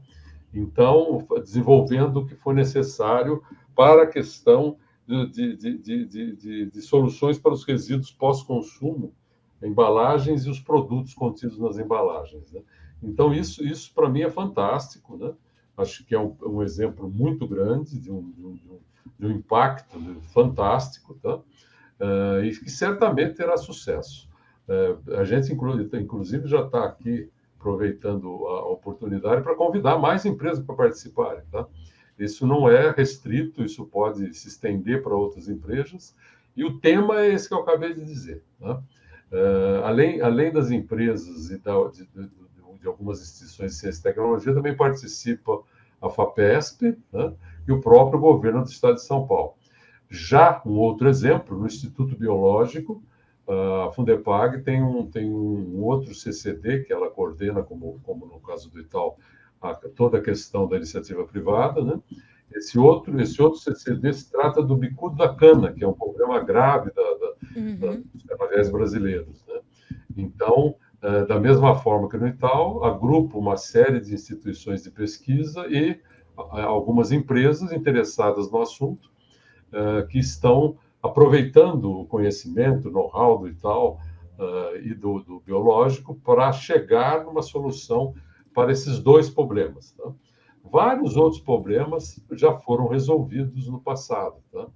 Então, 0.53 1.25
desenvolvendo 1.43 2.17
o 2.17 2.25
que 2.25 2.35
for 2.35 2.53
necessário 2.53 3.41
para 3.75 4.03
a 4.03 4.07
questão 4.07 4.77
de, 5.07 5.55
de, 5.55 5.77
de, 5.77 6.65
de 6.67 6.81
soluções 6.81 7.39
para 7.39 7.53
os 7.53 7.63
resíduos 7.63 8.11
pós-consumo, 8.11 9.13
embalagens 9.63 10.45
e 10.45 10.49
os 10.49 10.59
produtos 10.59 11.13
contidos 11.13 11.57
nas 11.57 11.77
embalagens. 11.77 12.51
Né? 12.51 12.61
Então, 13.01 13.33
isso, 13.33 13.65
isso 13.65 13.91
para 13.93 14.09
mim 14.09 14.21
é 14.21 14.29
fantástico. 14.29 15.17
Né? 15.17 15.33
Acho 15.81 16.05
que 16.05 16.13
é 16.13 16.19
um, 16.19 16.35
um 16.43 16.61
exemplo 16.61 17.09
muito 17.09 17.47
grande 17.47 17.99
de 17.99 18.11
um, 18.11 18.31
de 18.31 18.45
um, 18.45 18.59
de 19.17 19.25
um 19.25 19.31
impacto 19.31 19.99
fantástico, 20.33 21.13
tá? 21.15 21.35
Uh, 21.99 22.43
e 22.43 22.51
que 22.51 22.69
certamente 22.69 23.35
terá 23.35 23.57
sucesso. 23.57 24.29
Uh, 24.67 25.15
a 25.15 25.23
gente, 25.23 25.51
inclusive, 25.51 26.47
já 26.47 26.61
está 26.61 26.85
aqui 26.85 27.29
aproveitando 27.59 28.27
a 28.47 28.65
oportunidade 28.67 29.41
para 29.41 29.55
convidar 29.55 29.97
mais 29.97 30.25
empresas 30.25 30.63
para 30.63 30.75
participarem. 30.75 31.43
Tá? 31.51 31.67
Isso 32.17 32.47
não 32.47 32.69
é 32.69 32.91
restrito, 32.91 33.63
isso 33.63 33.85
pode 33.85 34.33
se 34.33 34.47
estender 34.47 35.03
para 35.03 35.13
outras 35.13 35.49
empresas. 35.49 36.15
E 36.55 36.63
o 36.63 36.79
tema 36.79 37.21
é 37.21 37.33
esse 37.33 37.47
que 37.47 37.53
eu 37.53 37.59
acabei 37.59 37.93
de 37.93 38.05
dizer. 38.05 38.41
Uh, 38.61 39.83
além, 39.83 40.21
além 40.21 40.51
das 40.51 40.71
empresas 40.71 41.51
e 41.51 41.57
da, 41.57 41.73
de, 41.89 42.05
de, 42.07 42.29
de, 42.79 42.87
algumas 42.87 43.21
instituições 43.21 43.71
de 43.71 43.77
ciência 43.77 43.99
e 43.99 44.03
tecnologia, 44.03 44.53
também 44.53 44.75
participa 44.75 45.61
a 46.01 46.09
FAPESP 46.09 46.97
né? 47.11 47.33
e 47.67 47.71
o 47.71 47.81
próprio 47.81 48.19
governo 48.19 48.63
do 48.63 48.69
Estado 48.69 48.95
de 48.95 49.03
São 49.03 49.27
Paulo. 49.27 49.53
Já 50.09 50.61
um 50.65 50.71
outro 50.71 51.07
exemplo, 51.07 51.57
no 51.57 51.67
Instituto 51.67 52.17
Biológico, 52.17 53.03
a 53.47 53.91
Fundepag 53.91 54.61
tem 54.61 54.81
um, 54.83 55.09
tem 55.09 55.29
um 55.29 55.81
outro 55.81 56.13
CCD 56.13 56.83
que 56.83 56.93
ela 56.93 57.09
coordena, 57.09 57.63
como, 57.63 57.99
como 58.03 58.25
no 58.25 58.39
caso 58.39 58.69
do 58.69 58.79
Itaú, 58.79 59.15
a, 59.61 59.73
toda 59.73 60.19
a 60.19 60.21
questão 60.21 60.67
da 60.67 60.77
iniciativa 60.77 61.25
privada, 61.25 61.83
né? 61.83 61.99
Esse 62.51 62.79
outro, 62.79 63.19
esse 63.21 63.39
outro 63.41 63.59
CCD 63.59 64.11
se 64.13 64.31
trata 64.31 64.61
do 64.63 64.75
bicudo 64.75 65.15
da 65.15 65.33
cana, 65.33 65.71
que 65.71 65.83
é 65.83 65.87
um 65.87 65.93
problema 65.93 66.39
grave 66.43 66.91
da, 66.91 67.01
da, 67.01 67.33
uhum. 67.55 67.77
da, 67.77 67.91
dos 68.11 68.23
canavés 68.23 68.71
brasileiros. 68.71 69.45
Né? 69.47 69.61
Então, 70.17 70.75
da 71.27 71.39
mesma 71.39 71.75
forma 71.75 72.09
que 72.09 72.17
no 72.17 72.27
Itaú, 72.27 72.83
agrupa 72.83 73.37
uma 73.37 73.55
série 73.55 74.01
de 74.01 74.13
instituições 74.13 74.83
de 74.83 74.91
pesquisa 74.91 75.65
e 75.67 75.99
algumas 76.35 77.11
empresas 77.11 77.71
interessadas 77.71 78.51
no 78.51 78.61
assunto 78.61 79.09
é, 79.71 80.01
que 80.03 80.17
estão 80.17 80.77
aproveitando 81.01 81.91
o 81.91 82.05
conhecimento, 82.05 82.89
o 82.89 82.91
know-how 82.91 83.37
do 83.37 83.47
Itaú 83.47 83.91
uh, 84.37 84.75
e 84.81 84.93
do, 84.93 85.19
do, 85.21 85.39
biológico 85.39 86.15
para 86.15 86.51
chegar 86.51 87.23
numa 87.23 87.41
solução 87.41 88.13
para 88.53 88.71
esses 88.71 88.99
dois 88.99 89.29
problemas. 89.29 89.93
Tá? 89.93 90.11
Vários 90.63 91.15
outros 91.15 91.41
problemas 91.41 92.21
já 92.33 92.53
foram 92.53 92.87
resolvidos 92.87 93.67
no 93.69 93.79
passado. 93.79 94.37
Tá? 94.51 94.67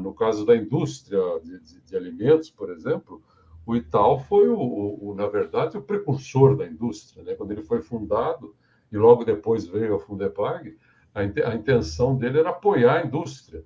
No 0.00 0.12
caso 0.14 0.44
da 0.44 0.56
indústria 0.56 1.20
de, 1.44 1.60
de, 1.60 1.80
de, 1.82 1.96
alimentos, 1.96 2.50
por 2.50 2.70
exemplo, 2.70 3.22
o 3.66 3.76
Itaú 3.76 4.18
foi, 4.18 4.48
o, 4.48 4.58
o, 4.58 5.14
na 5.14 5.26
verdade, 5.26 5.76
o 5.76 5.82
precursor 5.82 6.56
da 6.56 6.66
indústria. 6.66 7.22
Né? 7.22 7.34
Quando 7.34 7.52
ele 7.52 7.62
foi 7.62 7.80
fundado, 7.80 8.54
e 8.90 8.96
logo 8.96 9.24
depois 9.24 9.66
veio 9.66 9.94
a 9.94 9.98
Fundepag, 10.00 10.76
a, 11.14 11.54
intenção 11.54 12.16
dele 12.16 12.38
era 12.38 12.50
apoiar 12.50 13.00
a 13.00 13.06
indústria 13.06 13.64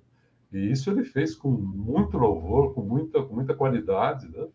e 0.51 0.71
isso 0.71 0.89
ele 0.89 1.03
fez 1.03 1.35
com 1.35 1.49
muito 1.49 2.17
louvor, 2.17 2.73
com 2.73 2.81
muita, 2.81 3.21
com 3.21 3.35
muita 3.35 3.53
qualidade, 3.53 4.29
né? 4.29 4.47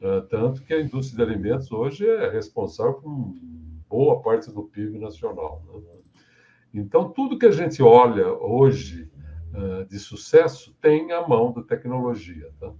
Uh, 0.00 0.22
tanto 0.28 0.62
que 0.64 0.74
a 0.74 0.80
indústria 0.80 1.24
de 1.24 1.32
alimentos 1.32 1.70
hoje 1.70 2.08
é 2.08 2.28
responsável 2.28 2.94
por 2.94 3.34
boa 3.88 4.20
parte 4.20 4.50
do 4.50 4.64
PIB 4.64 4.98
nacional. 4.98 5.62
Né? 5.64 5.98
Então, 6.74 7.10
tudo 7.10 7.38
que 7.38 7.46
a 7.46 7.52
gente 7.52 7.80
olha 7.82 8.32
hoje 8.32 9.08
uh, 9.54 9.84
de 9.86 10.00
sucesso 10.00 10.74
tem 10.80 11.12
a 11.12 11.26
mão 11.26 11.52
da 11.52 11.62
tecnologia. 11.62 12.50
Tá? 12.58 12.72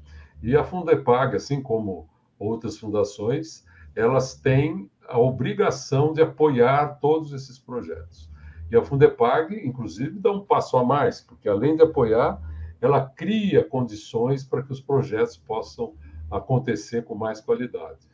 E 0.43 0.57
a 0.57 0.65
Fundepag, 0.65 1.37
assim 1.37 1.63
como 1.63 2.09
outras 2.39 2.77
fundações, 2.79 3.65
elas 3.95 4.35
têm 4.35 4.91
a 5.07 5.19
obrigação 5.19 6.13
de 6.13 6.23
apoiar 6.23 6.99
todos 7.01 7.33
esses 7.33 7.59
projetos. 7.59 8.31
E 8.71 8.77
a 8.77 8.83
Fundepag, 8.83 9.55
inclusive, 9.67 10.19
dá 10.19 10.33
um 10.33 10.45
passo 10.45 10.77
a 10.77 10.85
mais, 10.85 11.21
porque 11.21 11.49
além 11.49 11.77
de 11.77 11.83
apoiar, 11.83 12.41
ela 12.81 13.05
cria 13.07 13.63
condições 13.63 14.43
para 14.45 14.63
que 14.63 14.73
os 14.73 14.81
projetos 14.81 15.37
possam 15.37 15.95
acontecer 16.31 17.05
com 17.05 17.15
mais 17.15 17.41
qualidade. 17.41 18.11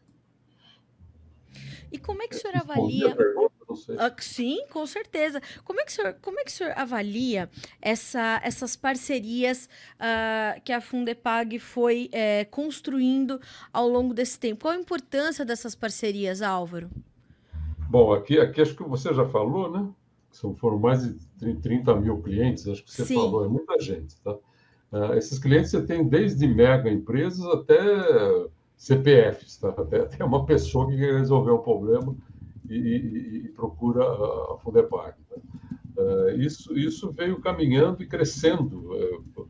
E 1.90 1.98
como 1.98 2.22
é 2.22 2.28
que 2.28 2.34
o 2.34 2.38
senhor 2.38 2.56
avalia? 2.56 3.14
Pergunta, 3.16 3.57
sim, 4.20 4.64
com 4.70 4.86
certeza. 4.86 5.40
Como 5.64 5.80
é 5.80 5.84
que 5.84 5.90
o 5.90 5.94
senhor, 5.94 6.16
como 6.22 6.40
é 6.40 6.44
que 6.44 6.50
o 6.50 6.54
senhor 6.54 6.72
avalia 6.76 7.50
essa, 7.80 8.40
essas 8.42 8.76
parcerias 8.76 9.68
uh, 9.96 10.60
que 10.62 10.72
a 10.72 10.80
Fundepag 10.80 11.58
foi 11.58 12.08
é, 12.12 12.44
construindo 12.44 13.40
ao 13.72 13.88
longo 13.88 14.14
desse 14.14 14.38
tempo? 14.38 14.62
Qual 14.62 14.74
a 14.74 14.76
importância 14.76 15.44
dessas 15.44 15.74
parcerias, 15.74 16.42
Álvaro? 16.42 16.90
Bom, 17.90 18.12
aqui, 18.12 18.38
aqui 18.38 18.60
acho 18.60 18.74
que 18.74 18.82
você 18.82 19.12
já 19.14 19.26
falou, 19.26 19.70
né? 19.70 19.88
São, 20.30 20.54
foram 20.54 20.78
mais 20.78 21.02
de 21.36 21.54
30 21.54 21.96
mil 21.96 22.22
clientes, 22.22 22.68
acho 22.68 22.84
que 22.84 22.92
você 22.92 23.04
Sim. 23.04 23.14
falou, 23.14 23.44
é 23.44 23.48
muita 23.48 23.80
gente, 23.80 24.14
tá? 24.20 24.36
Uh, 24.92 25.14
esses 25.14 25.38
clientes 25.38 25.70
você 25.70 25.82
tem 25.82 26.06
desde 26.06 26.46
mega 26.46 26.90
empresas 26.90 27.44
até 27.46 27.78
CPFs, 28.76 29.58
tá? 29.58 29.68
até, 29.70 30.00
até 30.00 30.24
uma 30.24 30.46
pessoa 30.46 30.88
que 30.88 30.96
quer 30.96 31.18
resolver 31.18 31.50
um 31.50 31.58
problema 31.58 32.16
e, 32.68 33.46
e, 33.46 33.48
procura 33.48 34.04
a 34.04 34.58
Fundepag. 34.58 35.16
Tá? 35.28 35.36
Uh, 35.96 36.30
isso, 36.40 36.76
isso 36.78 37.10
veio 37.12 37.40
caminhando 37.40 38.02
e 38.02 38.06
crescendo, 38.06 38.92
uh, 38.92 39.48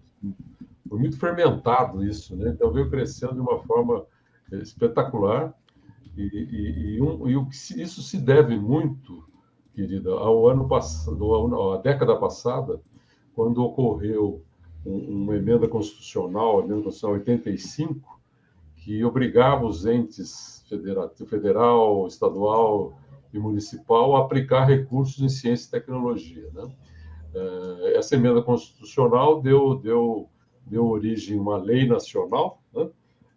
foi 0.88 0.98
muito 0.98 1.18
fermentado 1.18 2.02
isso, 2.02 2.34
né? 2.34 2.50
então 2.50 2.72
veio 2.72 2.88
crescendo 2.88 3.34
de 3.34 3.40
uma 3.40 3.58
forma 3.58 4.06
espetacular 4.50 5.54
e, 6.18 6.96
e, 6.96 7.00
um, 7.00 7.22
o 7.22 7.48
isso 7.50 8.02
se 8.02 8.18
deve 8.18 8.58
muito, 8.58 9.24
querida, 9.72 10.10
ao 10.10 10.48
ano 10.48 10.66
passado, 10.66 11.72
à 11.72 11.78
década 11.78 12.16
passada, 12.16 12.80
quando 13.34 13.62
ocorreu 13.62 14.42
uma 14.84 15.36
emenda 15.36 15.68
constitucional, 15.68 16.58
a 16.58 16.64
emenda 16.64 16.82
constitucional 16.82 17.18
85, 17.18 18.20
que 18.76 19.04
obrigava 19.04 19.64
os 19.64 19.86
entes 19.86 20.64
federal, 21.28 22.06
estadual 22.08 22.98
e 23.32 23.38
municipal 23.38 24.16
aplicar 24.16 24.64
recursos 24.64 25.22
em 25.22 25.28
ciência 25.28 25.68
e 25.68 25.70
tecnologia. 25.70 26.48
Né? 26.52 26.70
Eh, 27.34 27.94
essa 27.96 28.14
emenda 28.14 28.42
constitucional 28.42 29.40
deu, 29.40 29.76
deu, 29.76 30.28
deu 30.66 30.86
origem 30.86 31.38
a 31.38 31.40
uma 31.40 31.56
lei 31.56 31.86
nacional, 31.86 32.62
né? 32.74 32.88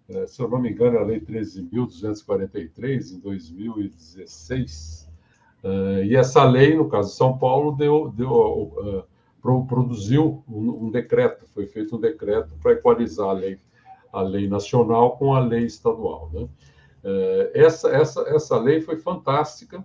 Eh, 0.09 0.27
se 0.27 0.41
eu 0.41 0.49
não 0.49 0.59
me 0.59 0.71
engano, 0.71 0.97
é 0.97 1.01
a 1.01 1.05
Lei 1.05 1.19
13.243, 1.19 3.13
em 3.13 3.19
2016. 3.19 5.09
Eh, 5.63 6.05
e 6.07 6.15
essa 6.15 6.43
lei, 6.43 6.75
no 6.75 6.89
caso 6.89 7.09
de 7.09 7.15
São 7.15 7.37
Paulo, 7.37 7.71
deu, 7.73 8.09
deu 8.09 9.07
produziu 9.67 10.43
um 10.47 10.91
decreto, 10.91 11.47
foi 11.47 11.65
feito 11.65 11.95
um 11.95 11.99
decreto 11.99 12.53
para 12.61 12.73
equalizar 12.73 13.29
a 13.29 13.33
lei, 13.33 13.57
a 14.13 14.21
lei 14.21 14.47
nacional 14.47 15.17
com 15.17 15.33
a 15.33 15.39
lei 15.39 15.65
estadual. 15.65 16.29
Né? 16.31 16.47
É, 17.03 17.51
essa, 17.55 17.89
essa, 17.89 18.21
essa 18.27 18.57
lei 18.57 18.81
foi 18.81 18.97
fantástica, 18.97 19.83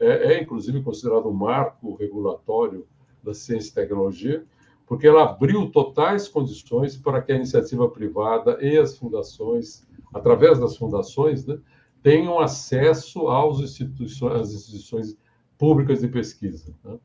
é, 0.00 0.34
é 0.34 0.42
inclusive 0.42 0.82
considerado 0.82 1.28
um 1.28 1.32
marco 1.32 1.94
regulatório 1.94 2.86
da 3.22 3.34
ciência 3.34 3.70
e 3.70 3.74
tecnologia, 3.74 4.44
porque 4.86 5.06
ela 5.06 5.24
abriu 5.24 5.70
totais 5.70 6.28
condições 6.28 6.96
para 6.96 7.22
que 7.22 7.32
a 7.32 7.36
iniciativa 7.36 7.88
privada 7.88 8.58
e 8.60 8.76
as 8.76 8.98
fundações, 8.98 9.86
através 10.12 10.58
das 10.58 10.76
fundações, 10.76 11.46
né, 11.46 11.58
tenham 12.02 12.38
acesso 12.38 13.28
às 13.28 13.60
instituições, 13.60 14.40
às 14.40 14.52
instituições 14.52 15.16
públicas 15.56 16.00
de 16.00 16.08
pesquisa. 16.08 16.74
Né? 16.84 16.98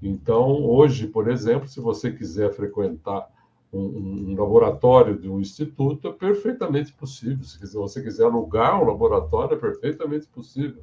Então, 0.00 0.64
hoje, 0.64 1.08
por 1.08 1.28
exemplo, 1.28 1.66
se 1.66 1.80
você 1.80 2.12
quiser 2.12 2.52
frequentar 2.52 3.28
um, 3.76 4.30
um, 4.30 4.36
laboratório 4.36 5.18
de 5.18 5.28
um 5.28 5.40
instituto, 5.40 6.08
é 6.08 6.12
perfeitamente 6.12 6.92
possível. 6.92 7.44
Se 7.44 7.74
você 7.74 8.02
quiser 8.02 8.24
alugar 8.24 8.80
um 8.80 8.86
laboratório, 8.86 9.56
é 9.56 9.58
perfeitamente 9.58 10.26
possível. 10.26 10.82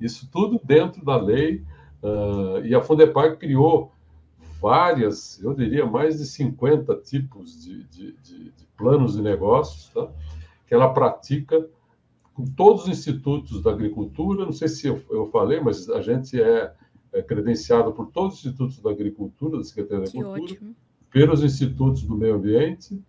Isso 0.00 0.28
tudo 0.30 0.60
dentro 0.64 1.04
da 1.04 1.16
lei. 1.16 1.64
Uh, 2.02 2.64
e 2.64 2.74
a 2.74 2.80
Fundepag 2.80 3.36
criou 3.36 3.92
várias, 4.60 5.42
eu 5.42 5.54
diria 5.54 5.86
mais 5.86 6.18
de 6.18 6.26
50 6.26 6.94
tipos 6.96 7.62
de, 7.62 7.84
de, 7.84 8.12
de, 8.22 8.44
de 8.50 8.66
planos 8.76 9.14
de 9.14 9.22
negócios 9.22 9.88
tá? 9.88 10.08
que 10.66 10.74
ela 10.74 10.92
pratica 10.92 11.68
com 12.34 12.44
todos 12.44 12.84
os 12.84 12.88
institutos 12.88 13.62
da 13.62 13.70
agricultura. 13.70 14.44
Não 14.44 14.52
sei 14.52 14.68
se 14.68 14.86
eu, 14.86 15.02
eu 15.10 15.26
falei, 15.26 15.60
mas 15.60 15.88
a 15.88 16.00
gente 16.00 16.40
é, 16.40 16.72
é, 17.12 17.22
credenciado 17.22 17.92
por 17.92 18.06
todos 18.06 18.34
os 18.34 18.40
institutos 18.40 18.80
da 18.80 18.90
agricultura, 18.90 19.58
da 19.58 19.64
Secretaria 19.64 20.04
da 20.04 20.10
Agricultura, 20.10 20.74
pelos 21.12 21.44
institutos 21.44 22.02
do 22.02 22.16
meio 22.16 22.36
ambiente, 22.36 23.00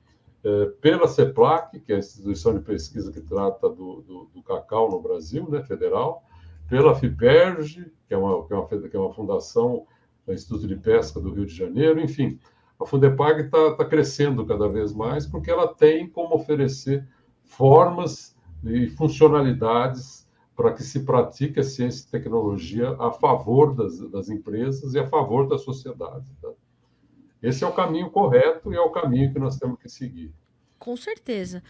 é, 0.43 0.65
pela 0.81 1.07
CEPLAC, 1.07 1.79
que 1.79 1.93
é 1.93 1.95
a 1.95 2.00
instituição 2.00 2.53
de 2.53 2.60
pesquisa 2.60 3.12
que 3.12 3.22
trata 3.22 3.69
do, 3.69 4.01
do, 4.01 4.29
do 4.36 4.43
cacau 4.43 4.91
no 4.91 5.01
Brasil, 5.01 5.50
né, 5.50 5.63
federal, 5.63 6.24
pela 6.67 6.95
FIPERG, 6.95 7.91
que 8.07 8.13
é 8.13 8.17
uma, 8.17 8.45
que 8.45 8.53
é 8.53 8.57
uma, 8.57 8.67
que 8.67 8.98
é 8.98 9.00
uma 9.00 9.13
fundação 9.13 9.86
do 10.25 10.33
Instituto 10.33 10.67
de 10.67 10.75
Pesca 10.75 11.19
do 11.19 11.33
Rio 11.33 11.45
de 11.45 11.55
Janeiro, 11.55 12.00
enfim. 12.00 12.39
A 12.79 12.86
Fundepag 12.86 13.43
está 13.43 13.75
tá 13.75 13.86
crescendo 13.86 14.45
cada 14.45 14.67
vez 14.67 14.93
mais 14.93 15.25
porque 15.25 15.50
ela 15.50 15.67
tem 15.67 16.10
como 16.10 16.36
oferecer 16.36 17.07
formas 17.43 18.36
e 18.63 18.88
funcionalidades 18.89 20.27
para 20.55 20.74
que 20.74 20.83
se 20.83 21.01
pratique 21.01 21.60
a 21.60 21.63
ciência 21.63 22.05
e 22.05 22.12
tecnologia 22.12 22.95
a 23.00 23.12
favor 23.12 23.74
das, 23.74 24.00
das 24.10 24.29
empresas 24.29 24.93
e 24.93 25.00
a 25.00 25.07
favor 25.07 25.48
da 25.48 25.57
sociedade. 25.57 26.25
Tá? 26.41 26.50
Esse 27.43 27.63
é 27.63 27.67
o 27.67 27.73
caminho 27.73 28.09
correto 28.09 28.71
e 28.71 28.75
é 28.75 28.79
o 28.79 28.89
caminho 28.89 29.31
que 29.33 29.38
nós 29.38 29.57
temos 29.57 29.77
que 29.77 29.89
seguir. 29.89 30.33
Com 30.79 30.97
certeza. 30.97 31.63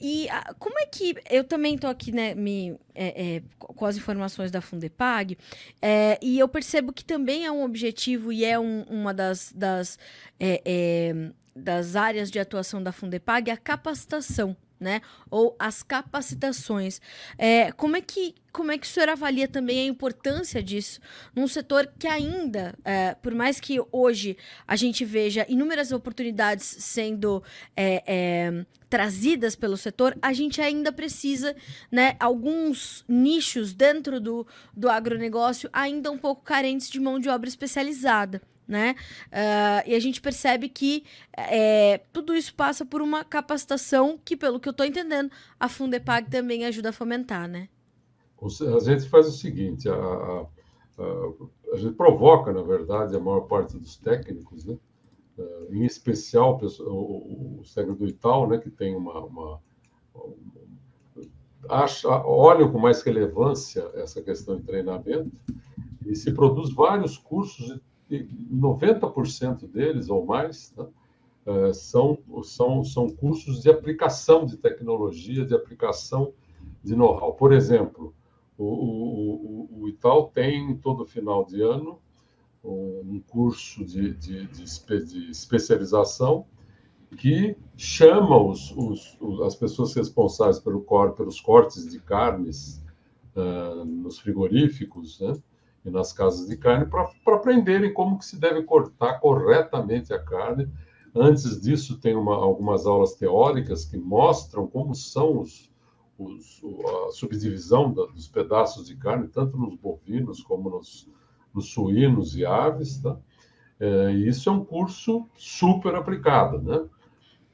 E 0.00 0.28
a, 0.28 0.54
como 0.54 0.78
é 0.78 0.86
que. 0.86 1.16
Eu 1.28 1.42
também 1.42 1.74
estou 1.74 1.90
aqui, 1.90 2.12
né, 2.12 2.32
me, 2.34 2.78
é, 2.94 3.36
é, 3.36 3.42
com 3.58 3.84
as 3.84 3.96
informações 3.96 4.52
da 4.52 4.60
Fundepag, 4.60 5.36
é, 5.80 6.16
e 6.22 6.38
eu 6.38 6.46
percebo 6.46 6.92
que 6.92 7.04
também 7.04 7.44
é 7.44 7.50
um 7.50 7.64
objetivo 7.64 8.32
e 8.32 8.44
é 8.44 8.56
um, 8.58 8.82
uma 8.82 9.12
das, 9.12 9.52
das, 9.52 9.98
é, 10.38 10.62
é, 10.64 11.32
das 11.56 11.96
áreas 11.96 12.30
de 12.30 12.38
atuação 12.38 12.80
da 12.80 12.92
Fundepag 12.92 13.50
a 13.50 13.56
capacitação 13.56 14.56
né? 14.82 15.00
Ou 15.30 15.56
as 15.58 15.82
capacitações. 15.82 17.00
É, 17.38 17.72
como, 17.72 17.96
é 17.96 18.00
que, 18.00 18.34
como 18.52 18.72
é 18.72 18.76
que 18.76 18.86
o 18.86 18.90
senhor 18.90 19.08
avalia 19.08 19.48
também 19.48 19.80
a 19.80 19.84
importância 19.84 20.62
disso 20.62 21.00
num 21.34 21.46
setor 21.46 21.90
que 21.98 22.06
ainda, 22.06 22.74
é, 22.84 23.14
por 23.14 23.34
mais 23.34 23.60
que 23.60 23.78
hoje 23.90 24.36
a 24.66 24.76
gente 24.76 25.04
veja 25.04 25.46
inúmeras 25.48 25.92
oportunidades 25.92 26.64
sendo 26.64 27.42
é, 27.76 28.02
é 28.06 28.66
trazidas 28.92 29.56
pelo 29.56 29.74
setor, 29.74 30.14
a 30.20 30.34
gente 30.34 30.60
ainda 30.60 30.92
precisa, 30.92 31.56
né, 31.90 32.14
alguns 32.20 33.06
nichos 33.08 33.72
dentro 33.72 34.20
do, 34.20 34.46
do 34.76 34.86
agronegócio 34.90 35.70
ainda 35.72 36.10
um 36.10 36.18
pouco 36.18 36.42
carentes 36.42 36.90
de 36.90 37.00
mão 37.00 37.18
de 37.18 37.30
obra 37.30 37.48
especializada 37.48 38.42
né? 38.72 38.96
Uh, 39.28 39.90
e 39.90 39.94
a 39.94 40.00
gente 40.00 40.20
percebe 40.20 40.68
que 40.68 41.04
é, 41.36 41.98
tudo 42.12 42.34
isso 42.34 42.54
passa 42.54 42.84
por 42.84 43.00
uma 43.00 43.22
capacitação 43.22 44.18
que, 44.24 44.36
pelo 44.36 44.58
que 44.58 44.68
eu 44.68 44.72
estou 44.72 44.86
entendendo, 44.86 45.30
a 45.60 45.68
Fundepag 45.68 46.28
também 46.30 46.64
ajuda 46.64 46.88
a 46.88 46.92
fomentar, 46.92 47.46
né? 47.46 47.68
A 48.42 48.80
gente 48.80 49.08
faz 49.08 49.28
o 49.28 49.32
seguinte, 49.32 49.88
a, 49.88 49.94
a, 49.94 50.46
a, 50.98 51.74
a 51.74 51.76
gente 51.76 51.94
provoca, 51.94 52.52
na 52.52 52.62
verdade, 52.62 53.14
a 53.14 53.20
maior 53.20 53.42
parte 53.42 53.78
dos 53.78 53.96
técnicos, 53.96 54.64
né? 54.64 54.76
Uh, 55.38 55.74
em 55.74 55.84
especial 55.84 56.60
o, 56.60 57.62
o, 57.62 57.94
do 57.94 58.06
Itaú, 58.06 58.48
né, 58.48 58.58
que 58.58 58.68
tem 58.68 58.94
uma, 58.94 59.18
uma, 59.20 59.60
uma 60.14 60.34
acha, 61.68 62.08
olham 62.08 62.70
com 62.70 62.78
mais 62.78 63.02
relevância 63.02 63.88
essa 63.94 64.20
questão 64.20 64.56
de 64.56 64.62
treinamento 64.62 65.30
e 66.06 66.14
se 66.14 66.32
produz 66.32 66.72
vários 66.74 67.16
cursos 67.16 67.80
90% 68.20 69.68
deles 69.68 70.08
ou 70.08 70.24
mais 70.24 70.74
né, 70.76 70.86
é, 71.44 71.72
são, 71.72 72.18
são, 72.44 72.84
são 72.84 73.08
cursos 73.08 73.62
de 73.62 73.70
aplicação 73.70 74.46
de 74.46 74.56
tecnologia, 74.56 75.44
de 75.44 75.54
aplicação 75.54 76.32
de 76.82 76.94
know-how. 76.94 77.34
Por 77.34 77.52
exemplo, 77.52 78.14
o, 78.56 78.64
o, 78.64 79.68
o, 79.80 79.88
Itaú 79.88 80.28
tem, 80.32 80.76
todo 80.76 81.04
final 81.04 81.44
de 81.44 81.62
ano, 81.62 81.98
um 82.64 83.20
curso 83.28 83.84
de, 83.84 84.14
de, 84.14 84.46
de, 84.46 84.64
de 85.04 85.30
especialização 85.30 86.46
que 87.16 87.56
chama 87.76 88.40
os, 88.40 88.72
os, 88.76 89.18
as 89.44 89.54
pessoas 89.54 89.92
responsáveis 89.94 90.58
pelo 90.58 90.80
cor, 90.82 91.12
pelos 91.12 91.40
cortes 91.40 91.90
de 91.90 91.98
carnes 92.00 92.82
uh, 93.36 93.84
nos 93.84 94.18
frigoríficos, 94.18 95.20
né? 95.20 95.34
E 95.84 95.90
nas 95.90 96.12
casas 96.12 96.48
de 96.48 96.56
carne 96.56 96.86
para 96.86 97.10
aprenderem 97.34 97.92
como 97.92 98.18
que 98.18 98.24
se 98.24 98.38
deve 98.38 98.62
cortar 98.62 99.18
corretamente 99.18 100.12
a 100.12 100.18
carne. 100.18 100.68
Antes 101.14 101.60
disso, 101.60 101.98
tem 101.98 102.16
uma, 102.16 102.34
algumas 102.34 102.86
aulas 102.86 103.14
teóricas 103.14 103.84
que 103.84 103.98
mostram 103.98 104.66
como 104.66 104.94
são 104.94 105.40
os, 105.40 105.70
os, 106.18 106.62
a 107.08 107.10
subdivisão 107.12 107.92
da, 107.92 108.06
dos 108.06 108.28
pedaços 108.28 108.86
de 108.86 108.96
carne, 108.96 109.28
tanto 109.28 109.56
nos 109.56 109.74
bovinos 109.74 110.42
como 110.42 110.70
nos, 110.70 111.08
nos 111.52 111.70
suínos 111.70 112.36
e 112.36 112.46
aves. 112.46 112.98
Tá? 112.98 113.18
É, 113.78 114.12
e 114.12 114.28
isso 114.28 114.48
é 114.48 114.52
um 114.52 114.64
curso 114.64 115.28
super 115.36 115.94
aplicado, 115.94 116.62
né? 116.62 116.86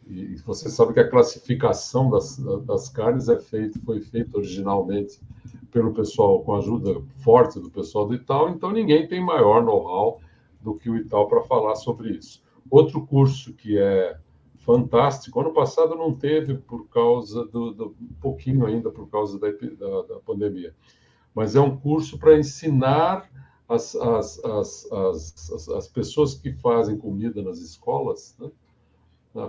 E 0.07 0.37
você 0.37 0.71
sabe 0.71 0.95
que 0.95 1.01
a 1.01 1.09
classificação 1.09 2.09
das, 2.09 2.39
das 2.65 2.89
carnes 2.89 3.29
é 3.29 3.39
feita, 3.39 3.79
foi 3.85 4.01
feita 4.01 4.39
originalmente 4.39 5.21
pelo 5.71 5.93
pessoal, 5.93 6.43
com 6.43 6.55
a 6.55 6.59
ajuda 6.59 7.03
forte 7.17 7.61
do 7.61 7.71
pessoal 7.71 8.07
do 8.07 8.15
Itaú, 8.15 8.49
então 8.49 8.71
ninguém 8.71 9.07
tem 9.07 9.25
maior 9.25 9.63
know-how 9.63 10.21
do 10.61 10.75
que 10.75 10.91
o 10.91 10.97
Itaú 10.97 11.29
para 11.29 11.43
falar 11.43 11.75
sobre 11.77 12.11
isso. 12.11 12.43
Outro 12.71 13.07
curso 13.07 13.53
que 13.55 13.79
é 13.79 14.19
fantástico, 14.59 15.41
ano 15.41 15.53
passado 15.53 15.95
não 15.95 16.15
teve 16.15 16.55
por 16.55 16.89
causa 16.89 17.45
do, 17.47 17.73
do 17.73 17.97
um 18.01 18.15
pouquinho 18.21 18.67
ainda 18.67 18.91
por 18.91 19.09
causa 19.09 19.39
da, 19.39 19.49
da, 19.51 20.03
da 20.03 20.21
pandemia, 20.21 20.75
mas 21.35 21.57
é 21.57 21.61
um 21.61 21.77
curso 21.77 22.19
para 22.19 22.39
ensinar 22.39 23.31
as, 23.69 23.95
as, 23.95 24.45
as, 24.45 24.93
as, 24.93 25.69
as, 25.69 25.89
pessoas 25.89 26.35
que 26.35 26.53
fazem 26.53 26.97
comida 26.97 27.43
nas 27.43 27.59
escolas, 27.59 28.37
né? 28.39 28.51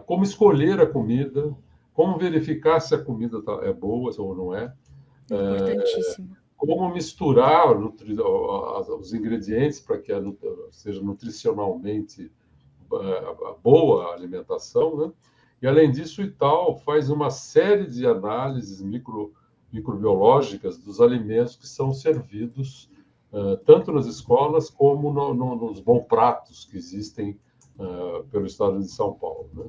como 0.06 0.24
escolher 0.24 0.80
a 0.80 0.86
comida, 0.86 1.56
como 1.94 2.18
verificar 2.18 2.80
se 2.80 2.94
a 2.94 3.04
comida 3.04 3.42
tá, 3.42 3.60
é 3.64 3.74
boa 3.74 4.14
ou 4.18 4.36
não 4.36 4.54
é, 4.54 4.74
Importantíssimo. 5.36 6.36
É, 6.36 6.39
como 6.58 6.94
misturar 6.94 7.78
os 7.78 9.13
ingredientes 9.13 9.80
para 9.80 9.98
que 9.98 10.12
seja 10.72 11.02
nutricionalmente 11.02 12.32
é, 12.92 13.56
boa 13.63 14.12
a 14.12 14.13
alimentação, 14.13 14.98
né? 14.98 15.12
E 15.62 15.68
além 15.68 15.92
disso, 15.92 16.22
o 16.22 16.26
Itaú 16.26 16.78
faz 16.78 17.10
uma 17.10 17.30
série 17.30 17.86
de 17.86 18.06
análises 18.06 18.82
micro, 18.82 19.34
microbiológicas 19.72 20.78
dos 20.78 21.02
alimentos 21.02 21.56
que 21.56 21.68
são 21.68 21.94
servidos 21.94 22.89
uh, 23.32 23.58
tanto 23.65 23.92
nas 23.92 24.06
escolas 24.06 24.70
como 24.70 25.12
no, 25.12 25.34
no, 25.34 25.56
nos 25.56 25.80
bons 25.80 26.06
pratos 26.06 26.65
que 26.65 26.78
existem 26.78 27.38
uh, 27.78 28.24
pelo 28.32 28.46
estado 28.46 28.80
de 28.80 28.88
São 28.88 29.13
Paulo. 29.13 29.50
Né? 29.54 29.65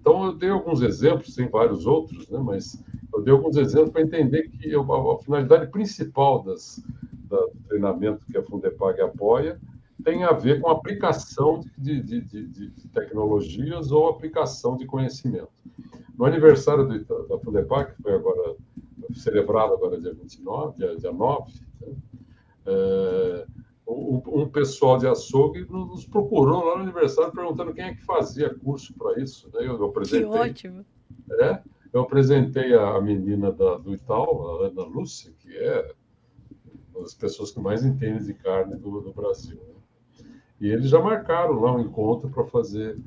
Então, 0.00 0.26
eu 0.26 0.32
dei 0.32 0.50
alguns 0.50 0.82
exemplos, 0.82 1.34
tem 1.34 1.48
vários 1.48 1.86
outros, 1.86 2.28
né? 2.28 2.40
mas 2.40 2.82
eu 3.14 3.22
dei 3.22 3.32
alguns 3.32 3.56
exemplos 3.56 3.90
para 3.90 4.02
entender 4.02 4.48
que 4.48 4.70
eu, 4.70 4.90
a, 4.92 5.14
a, 5.14 5.18
finalidade 5.18 5.70
principal 5.70 6.42
das, 6.42 6.82
da, 7.28 7.38
do 7.38 7.58
treinamento 7.68 8.26
que 8.26 8.36
a 8.36 8.42
Fundepag 8.42 9.00
apoia 9.00 9.60
tem 10.02 10.24
a 10.24 10.32
ver 10.32 10.60
com 10.60 10.68
a 10.68 10.72
aplicação 10.72 11.60
de, 11.78 12.02
de, 12.02 12.20
de, 12.20 12.46
de 12.46 12.88
tecnologias 12.88 13.92
ou 13.92 14.08
aplicação 14.08 14.76
de 14.76 14.86
conhecimento. 14.86 15.50
No 16.16 16.24
aniversário 16.24 16.86
do, 16.86 17.28
da 17.28 17.38
Fundepag, 17.38 17.94
que 17.94 18.02
foi 18.02 18.14
agora 18.14 18.56
celebrado 19.14 19.74
agora 19.74 20.00
dia 20.00 20.12
29, 20.12 20.76
dia, 20.76 20.96
dia 20.96 21.12
9, 21.12 21.52
né? 21.80 21.94
é, 22.66 23.46
um, 23.86 24.48
pessoal 24.48 24.98
de 24.98 25.06
açougue 25.06 25.66
nos 25.68 26.06
procurou 26.06 26.64
lá 26.64 26.76
no 26.76 26.82
aniversário 26.82 27.32
perguntando 27.32 27.74
quem 27.74 27.84
é 27.84 27.94
que 27.94 28.04
fazia 28.04 28.54
curso 28.54 28.94
para 28.94 29.20
isso. 29.20 29.50
Né? 29.52 29.60
Eu, 29.60 29.78
eu 29.78 29.84
apresentei. 29.84 30.20
Que 30.20 30.26
ótimo! 30.26 30.84
É, 31.40 31.60
eu 31.92 32.00
apresentei 32.00 32.74
a 32.74 33.00
menina 33.00 33.52
da, 33.52 33.76
do 33.76 33.92
Itaú, 33.92 34.62
a 34.62 34.66
Ana 34.66 34.82
Lúcia, 34.82 35.32
que 35.38 35.56
é 35.56 35.94
uma 36.92 37.02
das 37.02 37.14
pessoas 37.14 37.50
que 37.50 37.60
mais 37.60 37.84
entende 37.84 38.24
de 38.24 38.34
carne 38.34 38.76
do, 38.76 39.00
do 39.00 39.12
Brasil. 39.12 39.56
Né? 39.56 40.24
E 40.60 40.68
eles 40.68 40.88
já 40.88 41.00
marcaram 41.00 41.60
lá 41.60 41.74
um 41.74 41.80
encontro 41.80 42.30
para 42.30 42.44
fazer, 42.44 42.98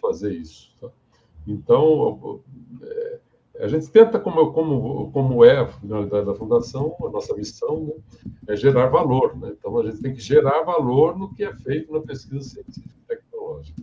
fazer 0.00 0.32
isso. 0.32 0.74
Tá? 0.80 0.88
Então, 1.46 2.40
é, 2.82 3.20
a 3.60 3.68
gente 3.68 3.90
tenta, 3.90 4.18
como, 4.18 4.52
como, 4.52 5.10
como 5.12 5.44
é 5.44 5.58
a 5.58 5.66
finalidade 5.66 6.26
da 6.26 6.34
Fundação, 6.34 6.96
a 7.04 7.10
nossa 7.10 7.34
missão 7.34 7.86
né, 7.86 8.54
é 8.54 8.56
gerar 8.56 8.86
valor. 8.86 9.36
Né? 9.36 9.54
Então, 9.58 9.78
a 9.78 9.84
gente 9.84 10.00
tem 10.00 10.14
que 10.14 10.20
gerar 10.20 10.62
valor 10.62 11.18
no 11.18 11.34
que 11.34 11.44
é 11.44 11.54
feito 11.54 11.92
na 11.92 12.00
pesquisa 12.00 12.42
científica 12.42 12.94
e 13.02 13.06
tecnológica. 13.06 13.82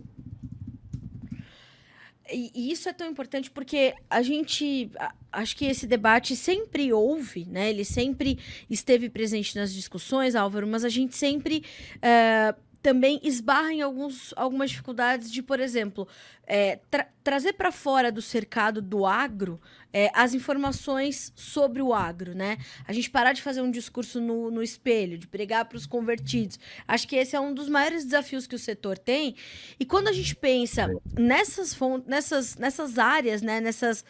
E 2.30 2.70
isso 2.70 2.88
é 2.88 2.92
tão 2.92 3.08
importante 3.08 3.50
porque 3.50 3.94
a 4.10 4.22
gente. 4.22 4.90
Acho 5.32 5.56
que 5.56 5.66
esse 5.66 5.86
debate 5.86 6.36
sempre 6.36 6.92
houve, 6.92 7.44
né? 7.46 7.70
Ele 7.70 7.84
sempre 7.84 8.38
esteve 8.68 9.08
presente 9.08 9.56
nas 9.56 9.72
discussões, 9.72 10.34
Álvaro, 10.34 10.66
mas 10.66 10.84
a 10.84 10.88
gente 10.88 11.16
sempre. 11.16 11.64
Uh, 11.96 12.67
também 12.88 13.20
esbarra 13.22 13.70
em 13.70 13.82
alguns, 13.82 14.32
algumas 14.34 14.70
dificuldades 14.70 15.30
de, 15.30 15.42
por 15.42 15.60
exemplo, 15.60 16.08
é, 16.46 16.80
tra 16.90 17.06
trazer 17.22 17.52
para 17.52 17.70
fora 17.70 18.10
do 18.10 18.22
cercado 18.22 18.80
do 18.80 19.04
agro 19.04 19.60
é, 19.92 20.10
as 20.14 20.32
informações 20.32 21.30
sobre 21.36 21.82
o 21.82 21.92
agro, 21.92 22.34
né? 22.34 22.56
A 22.86 22.92
gente 22.94 23.10
parar 23.10 23.34
de 23.34 23.42
fazer 23.42 23.60
um 23.60 23.70
discurso 23.70 24.22
no, 24.22 24.50
no 24.50 24.62
espelho, 24.62 25.18
de 25.18 25.26
pregar 25.26 25.66
para 25.66 25.76
os 25.76 25.84
convertidos. 25.84 26.58
Acho 26.86 27.06
que 27.06 27.16
esse 27.16 27.36
é 27.36 27.40
um 27.40 27.52
dos 27.52 27.68
maiores 27.68 28.06
desafios 28.06 28.46
que 28.46 28.54
o 28.54 28.58
setor 28.58 28.96
tem. 28.96 29.36
E 29.78 29.84
quando 29.84 30.08
a 30.08 30.12
gente 30.14 30.34
pensa 30.34 30.88
nessas, 31.12 31.76
nessas, 32.06 32.56
nessas 32.56 32.98
áreas, 32.98 33.42
né? 33.42 33.60
nessas, 33.60 34.02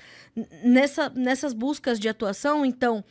nessa, 0.63 1.11
nessas 1.11 1.53
buscas 1.53 1.99
de 1.99 2.09
atuação, 2.09 2.65
então 2.65 3.05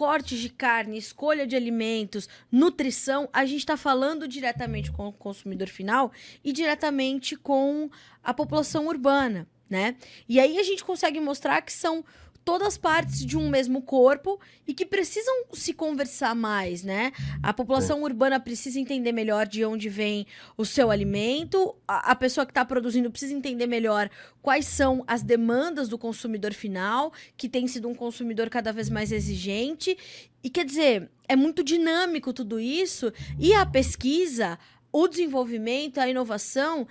cortes 0.00 0.38
de 0.38 0.48
carne, 0.48 0.96
escolha 0.96 1.46
de 1.46 1.54
alimentos, 1.54 2.26
nutrição, 2.50 3.28
a 3.34 3.44
gente 3.44 3.58
está 3.58 3.76
falando 3.76 4.26
diretamente 4.26 4.90
com 4.90 5.08
o 5.08 5.12
consumidor 5.12 5.68
final 5.68 6.10
e 6.42 6.54
diretamente 6.54 7.36
com 7.36 7.90
a 8.24 8.32
população 8.32 8.86
urbana, 8.86 9.46
né? 9.68 9.94
E 10.26 10.40
aí 10.40 10.58
a 10.58 10.62
gente 10.62 10.82
consegue 10.82 11.20
mostrar 11.20 11.60
que 11.60 11.70
são 11.70 12.02
todas 12.44 12.76
partes 12.76 13.24
de 13.24 13.36
um 13.36 13.48
mesmo 13.48 13.82
corpo 13.82 14.40
e 14.66 14.74
que 14.74 14.84
precisam 14.86 15.44
se 15.52 15.72
conversar 15.72 16.34
mais, 16.34 16.82
né? 16.82 17.12
A 17.42 17.52
população 17.52 18.02
urbana 18.02 18.40
precisa 18.40 18.78
entender 18.78 19.12
melhor 19.12 19.46
de 19.46 19.64
onde 19.64 19.88
vem 19.88 20.26
o 20.56 20.64
seu 20.64 20.90
alimento, 20.90 21.74
a, 21.86 22.12
a 22.12 22.14
pessoa 22.14 22.46
que 22.46 22.50
está 22.52 22.64
produzindo 22.64 23.10
precisa 23.10 23.34
entender 23.34 23.66
melhor 23.66 24.10
quais 24.42 24.66
são 24.66 25.04
as 25.06 25.22
demandas 25.22 25.88
do 25.88 25.98
consumidor 25.98 26.52
final, 26.54 27.12
que 27.36 27.48
tem 27.48 27.66
sido 27.66 27.88
um 27.88 27.94
consumidor 27.94 28.48
cada 28.48 28.72
vez 28.72 28.88
mais 28.88 29.12
exigente. 29.12 29.96
E 30.42 30.48
quer 30.48 30.64
dizer, 30.64 31.10
é 31.28 31.36
muito 31.36 31.62
dinâmico 31.62 32.32
tudo 32.32 32.58
isso, 32.58 33.12
e 33.38 33.52
a 33.52 33.66
pesquisa, 33.66 34.58
o 34.90 35.06
desenvolvimento, 35.06 35.98
a 35.98 36.08
inovação 36.08 36.86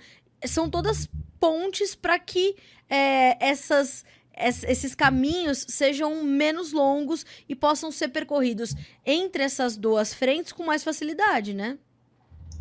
são 0.46 0.70
todas 0.70 1.08
pontes 1.38 1.94
para 1.94 2.18
que 2.18 2.54
é, 2.88 3.36
essas 3.44 4.04
esses 4.42 4.94
caminhos 4.94 5.66
sejam 5.68 6.24
menos 6.24 6.72
longos 6.72 7.24
e 7.48 7.54
possam 7.54 7.90
ser 7.90 8.08
percorridos 8.08 8.74
entre 9.04 9.42
essas 9.42 9.76
duas 9.76 10.14
frentes 10.14 10.52
com 10.52 10.64
mais 10.64 10.82
facilidade, 10.82 11.54
né? 11.54 11.78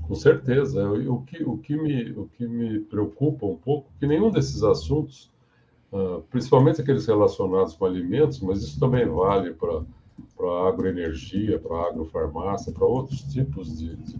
Com 0.09 0.15
certeza. 0.15 0.89
O 0.89 1.21
que, 1.21 1.43
o 1.43 1.57
que, 1.57 1.77
me, 1.77 2.11
o 2.13 2.27
que 2.35 2.47
me 2.47 2.79
preocupa 2.79 3.45
um 3.45 3.55
pouco 3.55 3.89
é 3.95 3.99
que 3.99 4.07
nenhum 4.07 4.31
desses 4.31 4.63
assuntos, 4.63 5.31
uh, 5.93 6.23
principalmente 6.31 6.81
aqueles 6.81 7.05
relacionados 7.05 7.75
com 7.75 7.85
alimentos, 7.85 8.39
mas 8.39 8.63
isso 8.63 8.79
também 8.79 9.05
vale 9.05 9.53
para 9.53 9.83
agroenergia, 10.67 11.59
para 11.59 11.89
agrofarmácia, 11.89 12.71
para 12.71 12.87
outros 12.87 13.21
tipos 13.21 13.77
de, 13.77 13.95
de, 13.97 14.17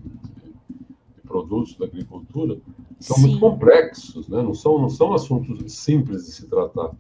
produtos 1.30 1.78
da 1.78 1.86
agricultura, 1.86 2.58
são 3.00 3.16
Sim. 3.18 3.22
muito 3.22 3.40
complexos, 3.40 4.28
né? 4.28 4.42
não, 4.42 4.56
são, 4.56 4.82
não 4.82 4.90
são 4.90 5.14
assuntos 5.14 5.72
simples 5.72 6.26
de 6.26 6.32
se 6.32 6.48
tratar. 6.48 6.92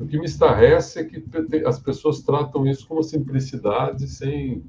O 0.00 0.06
que 0.06 0.18
me 0.18 0.26
estarrece 0.26 0.98
é 0.98 1.04
que 1.04 1.24
as 1.64 1.78
pessoas 1.78 2.20
tratam 2.20 2.66
isso 2.66 2.86
com 2.86 2.94
uma 2.94 3.02
simplicidade, 3.02 4.08
sem 4.08 4.62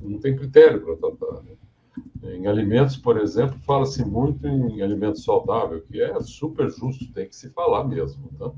não 0.00 0.18
tem 0.18 0.36
critério 0.36 0.80
para 0.80 0.96
tratar. 0.96 1.42
Né? 1.42 2.36
Em 2.36 2.46
alimentos, 2.46 2.96
por 2.96 3.18
exemplo, 3.18 3.58
fala-se 3.66 4.04
muito 4.04 4.46
em 4.46 4.80
alimento 4.80 5.18
saudável, 5.18 5.82
que 5.82 6.00
é 6.00 6.20
super 6.20 6.70
justo, 6.70 7.12
tem 7.12 7.28
que 7.28 7.34
se 7.34 7.50
falar 7.50 7.84
mesmo. 7.84 8.28
Tá? 8.38 8.50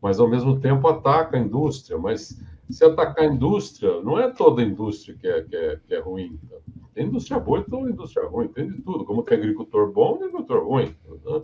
Mas, 0.00 0.18
ao 0.18 0.28
mesmo 0.28 0.58
tempo, 0.58 0.86
ataca 0.88 1.36
a 1.36 1.40
indústria. 1.40 1.98
Mas, 1.98 2.40
se 2.70 2.84
atacar 2.84 3.24
a 3.24 3.32
indústria, 3.32 4.00
não 4.02 4.18
é 4.18 4.30
toda 4.30 4.62
a 4.62 4.64
indústria 4.64 5.16
que 5.16 5.26
é, 5.26 5.42
que 5.42 5.56
é, 5.56 5.80
que 5.86 5.94
é 5.94 6.00
ruim. 6.00 6.38
Tá? 6.48 6.56
Tem 6.94 7.06
indústria 7.06 7.40
boa 7.40 7.60
e 7.60 7.70
tem 7.70 7.80
indústria 7.82 8.26
ruim, 8.26 8.48
tem 8.48 8.68
de 8.68 8.80
tudo. 8.82 9.04
Como 9.04 9.22
tem 9.22 9.38
agricultor 9.38 9.92
bom 9.92 10.18
e 10.20 10.24
agricultor 10.24 10.66
ruim. 10.66 10.94
Tá? 11.24 11.40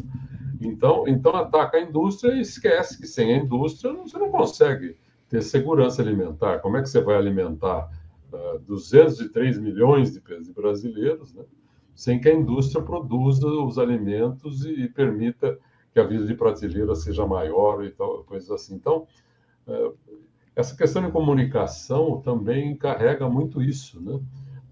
Então, 0.60 1.06
então 1.06 1.34
ataca 1.34 1.78
a 1.78 1.80
indústria 1.80 2.32
e 2.32 2.40
esquece 2.40 2.98
que 2.98 3.06
sem 3.06 3.32
a 3.32 3.38
indústria 3.38 3.92
você 3.92 4.18
não 4.18 4.30
consegue 4.30 4.96
ter 5.28 5.42
segurança 5.42 6.02
alimentar. 6.02 6.58
Como 6.60 6.76
é 6.76 6.82
que 6.82 6.88
você 6.88 7.00
vai 7.00 7.16
alimentar 7.16 7.90
uh, 8.32 8.36
ah, 8.36 8.60
203 8.66 9.58
milhões 9.58 10.12
de, 10.12 10.20
de 10.20 10.52
brasileiros, 10.52 11.34
né? 11.34 11.44
sem 11.94 12.20
que 12.20 12.28
a 12.28 12.34
indústria 12.34 12.82
produza 12.82 13.46
os 13.46 13.78
alimentos 13.78 14.64
e, 14.64 14.82
e, 14.82 14.88
permita 14.88 15.58
que 15.92 15.98
a 15.98 16.04
vida 16.04 16.24
de 16.24 16.34
prateleira 16.34 16.94
seja 16.94 17.26
maior 17.26 17.84
e 17.84 17.90
tal, 17.90 18.22
coisas 18.24 18.50
assim. 18.50 18.74
Então, 18.74 19.06
uh, 19.66 19.94
essa 20.58 20.76
questão 20.76 21.00
de 21.06 21.12
comunicação 21.12 22.20
também 22.20 22.76
carrega 22.76 23.28
muito 23.28 23.62
isso, 23.62 24.00
né? 24.02 24.20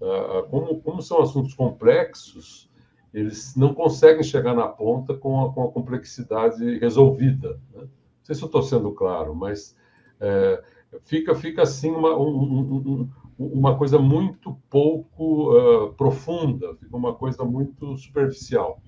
Uh, 0.01 0.43
como, 0.49 0.81
como 0.81 1.01
são 1.01 1.21
assuntos 1.21 1.53
complexos, 1.53 2.69
eles 3.13 3.55
não 3.55 3.73
conseguem 3.73 4.21
chegar 4.21 4.53
na 4.53 4.67
ponta 4.67 5.13
com 5.13 5.45
a, 5.45 5.53
com 5.53 5.63
a 5.63 5.71
complexidade 5.71 6.77
resolvida. 6.77 7.59
Né? 7.73 7.83
Não 7.83 7.89
sei 8.21 8.35
se 8.35 8.43
eu 8.43 8.47
estou 8.47 8.61
sendo 8.61 8.91
claro, 8.91 9.33
mas 9.33 9.77
é, 10.19 10.61
fica, 11.05 11.33
fica 11.33 11.61
assim 11.61 11.89
uma, 11.89 12.17
um, 12.17 12.27
um, 12.27 13.09
uma 13.39 13.77
coisa 13.77 13.97
muito 13.97 14.57
pouco 14.69 15.55
uh, 15.55 15.93
profunda, 15.93 16.75
fica 16.75 16.95
uma 16.97 17.15
coisa 17.15 17.45
muito 17.45 17.95
superficial. 17.97 18.81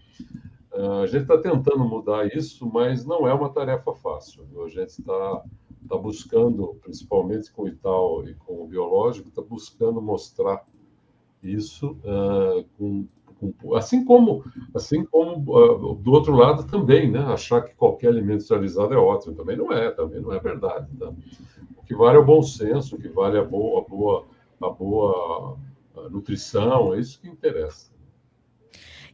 Uh, 0.73 1.03
a 1.03 1.07
gente 1.07 1.21
está 1.21 1.37
tentando 1.37 1.79
mudar 1.79 2.27
isso, 2.27 2.69
mas 2.69 3.05
não 3.05 3.25
é 3.25 3.33
uma 3.33 3.49
tarefa 3.49 3.93
fácil. 3.95 4.45
A 4.65 4.67
gente 4.67 4.89
está 4.89 5.43
tá 5.89 5.97
buscando, 5.97 6.75
principalmente 6.81 7.51
com 7.51 7.63
o 7.63 7.67
Itaú 7.67 8.27
e 8.27 8.35
com 8.35 8.63
o 8.63 8.67
biológico, 8.67 9.29
está 9.29 9.41
buscando 9.41 10.01
mostrar 10.01 10.65
isso 11.41 11.97
uh, 12.03 12.63
com, 12.77 13.07
assim 13.75 14.03
como, 14.03 14.43
assim 14.73 15.03
como 15.05 15.37
uh, 15.55 15.95
do 15.95 16.11
outro 16.11 16.35
lado 16.35 16.65
também, 16.65 17.09
né? 17.09 17.19
Achar 17.19 17.61
que 17.61 17.73
qualquer 17.75 18.09
alimento 18.09 18.35
industrializado 18.35 18.93
é 18.93 18.97
ótimo 18.97 19.35
também 19.35 19.57
não 19.57 19.71
é, 19.71 19.89
também 19.91 20.21
não 20.21 20.33
é 20.33 20.39
verdade. 20.39 20.87
Tá? 20.97 21.11
O 21.77 21.83
que 21.83 21.95
vale 21.95 22.17
é 22.17 22.19
o 22.19 22.25
bom 22.25 22.41
senso, 22.41 22.95
o 22.95 22.99
que 22.99 23.07
vale 23.07 23.37
é 23.37 23.41
a 23.41 23.45
boa, 23.45 23.81
a 23.81 23.89
boa, 23.89 24.25
a 24.61 24.69
boa 24.69 25.57
a 25.95 26.09
nutrição, 26.09 26.93
é 26.93 26.99
isso 26.99 27.19
que 27.19 27.27
interessa. 27.27 27.91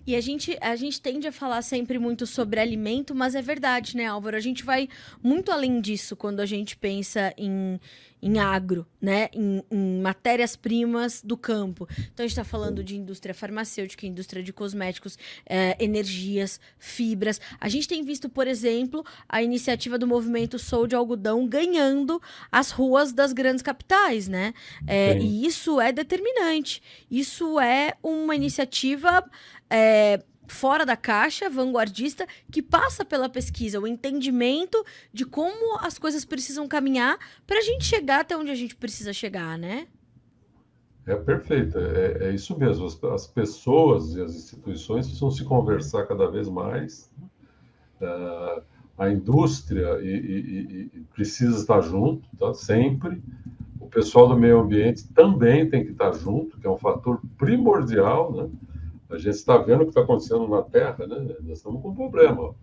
E 0.07 0.15
a 0.15 0.21
gente, 0.21 0.57
a 0.61 0.75
gente 0.75 1.01
tende 1.01 1.27
a 1.27 1.31
falar 1.31 1.61
sempre 1.61 1.97
muito 1.97 2.27
sobre 2.27 2.59
alimento, 2.59 3.15
mas 3.15 3.33
é 3.33 3.41
verdade, 3.41 3.97
né, 3.97 4.05
Álvaro? 4.05 4.37
A 4.37 4.39
gente 4.39 4.63
vai 4.63 4.87
muito 5.21 5.51
além 5.51 5.81
disso 5.81 6.15
quando 6.15 6.39
a 6.39 6.45
gente 6.45 6.77
pensa 6.77 7.33
em, 7.37 7.79
em 8.21 8.37
agro, 8.37 8.85
né? 9.05 9.29
Em, 9.31 9.63
em 9.69 10.01
matérias-primas 10.01 11.21
do 11.21 11.37
campo. 11.37 11.87
Então 12.11 12.23
a 12.23 12.27
gente 12.27 12.31
está 12.31 12.43
falando 12.43 12.83
de 12.83 12.97
indústria 12.97 13.35
farmacêutica, 13.35 14.07
indústria 14.07 14.41
de 14.41 14.51
cosméticos, 14.51 15.15
é, 15.45 15.77
energias, 15.79 16.59
fibras. 16.79 17.39
A 17.59 17.69
gente 17.69 17.87
tem 17.87 18.03
visto, 18.03 18.27
por 18.27 18.47
exemplo, 18.47 19.05
a 19.29 19.43
iniciativa 19.43 19.99
do 19.99 20.07
movimento 20.07 20.57
Sou 20.57 20.87
de 20.87 20.95
Algodão 20.95 21.47
ganhando 21.47 22.19
as 22.51 22.71
ruas 22.71 23.13
das 23.13 23.31
grandes 23.31 23.61
capitais, 23.61 24.27
né? 24.27 24.55
É, 24.87 25.15
e 25.19 25.45
isso 25.45 25.79
é 25.79 25.91
determinante. 25.91 26.81
Isso 27.09 27.59
é 27.59 27.93
uma 28.01 28.35
iniciativa. 28.35 29.23
É, 29.69 30.19
fora 30.47 30.85
da 30.85 30.95
caixa, 30.95 31.49
vanguardista, 31.49 32.27
que 32.51 32.61
passa 32.61 33.03
pela 33.03 33.29
pesquisa, 33.29 33.79
o 33.79 33.87
entendimento 33.87 34.83
de 35.13 35.25
como 35.25 35.77
as 35.79 35.97
coisas 35.97 36.25
precisam 36.25 36.67
caminhar 36.67 37.17
para 37.45 37.59
a 37.59 37.61
gente 37.61 37.85
chegar 37.85 38.21
até 38.21 38.35
onde 38.37 38.51
a 38.51 38.55
gente 38.55 38.75
precisa 38.75 39.13
chegar, 39.13 39.57
né? 39.57 39.87
É 41.07 41.15
perfeito, 41.15 41.77
é, 41.77 42.29
é 42.29 42.31
isso 42.33 42.57
mesmo. 42.57 42.85
As, 42.85 43.03
as, 43.03 43.27
pessoas 43.27 44.15
e 44.15 44.21
as 44.21 44.33
instituições 44.35 45.05
precisam 45.05 45.29
se 45.29 45.43
conversar 45.43 46.07
cada 46.07 46.29
vez 46.31 46.49
mais. 46.49 47.11
Uh, 48.01 48.61
a 48.97 49.09
indústria 49.09 49.99
e, 50.01 50.07
e, 50.07 50.91
e 50.93 50.99
precisa 51.13 51.57
estar 51.57 51.81
junto, 51.81 52.27
tá? 52.37 52.53
sempre. 52.53 53.21
O 53.79 53.87
pessoal 53.87 54.27
do 54.27 54.37
meio 54.37 54.59
ambiente 54.59 55.07
também 55.13 55.69
tem 55.69 55.85
que 55.85 55.91
estar 55.91 56.11
junto, 56.13 56.57
que 56.57 56.65
é 56.65 56.69
um 56.69 56.77
fator 56.77 57.21
primordial, 57.37 58.33
né? 58.33 58.49
A 59.15 59.17
gente 59.17 59.35
está 59.35 59.57
vendo 59.57 59.81
o 59.81 59.83
que 59.85 59.91
está 59.91 60.01
acontecendo 60.01 60.47
na 60.47 60.61
Terra, 60.61 61.07
né? 61.07 61.35
Nós 61.41 61.57
estamos 61.57 61.81
com 61.81 61.89
um 61.89 61.95
problema. 61.95 62.49
Uh, 62.49 62.55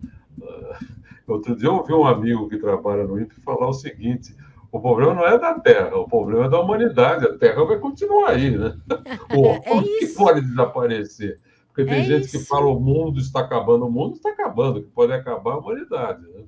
outro 1.27 1.55
dia 1.55 1.67
eu 1.67 1.75
ouvi 1.75 1.93
um 1.93 2.05
amigo 2.05 2.47
que 2.47 2.57
trabalha 2.57 3.03
no 3.05 3.19
INPE 3.19 3.41
falar 3.41 3.67
o 3.67 3.73
seguinte: 3.73 4.35
o 4.71 4.79
problema 4.79 5.13
não 5.13 5.25
é 5.25 5.37
da 5.37 5.59
Terra, 5.59 5.95
o 5.97 6.07
problema 6.07 6.45
é 6.45 6.49
da 6.49 6.59
humanidade. 6.59 7.25
A 7.25 7.37
Terra 7.37 7.63
vai 7.65 7.79
continuar 7.79 8.29
aí, 8.29 8.57
né? 8.57 8.77
O 9.35 9.45
é 9.47 9.59
que 9.99 10.07
pode 10.15 10.41
desaparecer. 10.41 11.39
Porque 11.67 11.85
tem 11.85 12.01
é 12.01 12.03
gente 12.03 12.25
isso. 12.25 12.37
que 12.37 12.45
fala 12.45 12.67
o 12.67 12.79
mundo 12.79 13.19
está 13.19 13.39
acabando, 13.39 13.87
o 13.87 13.91
mundo 13.91 14.13
está 14.13 14.29
acabando, 14.29 14.83
que 14.83 14.89
pode 14.89 15.11
acabar 15.11 15.53
a 15.53 15.57
humanidade. 15.57 16.21
Né? 16.21 16.43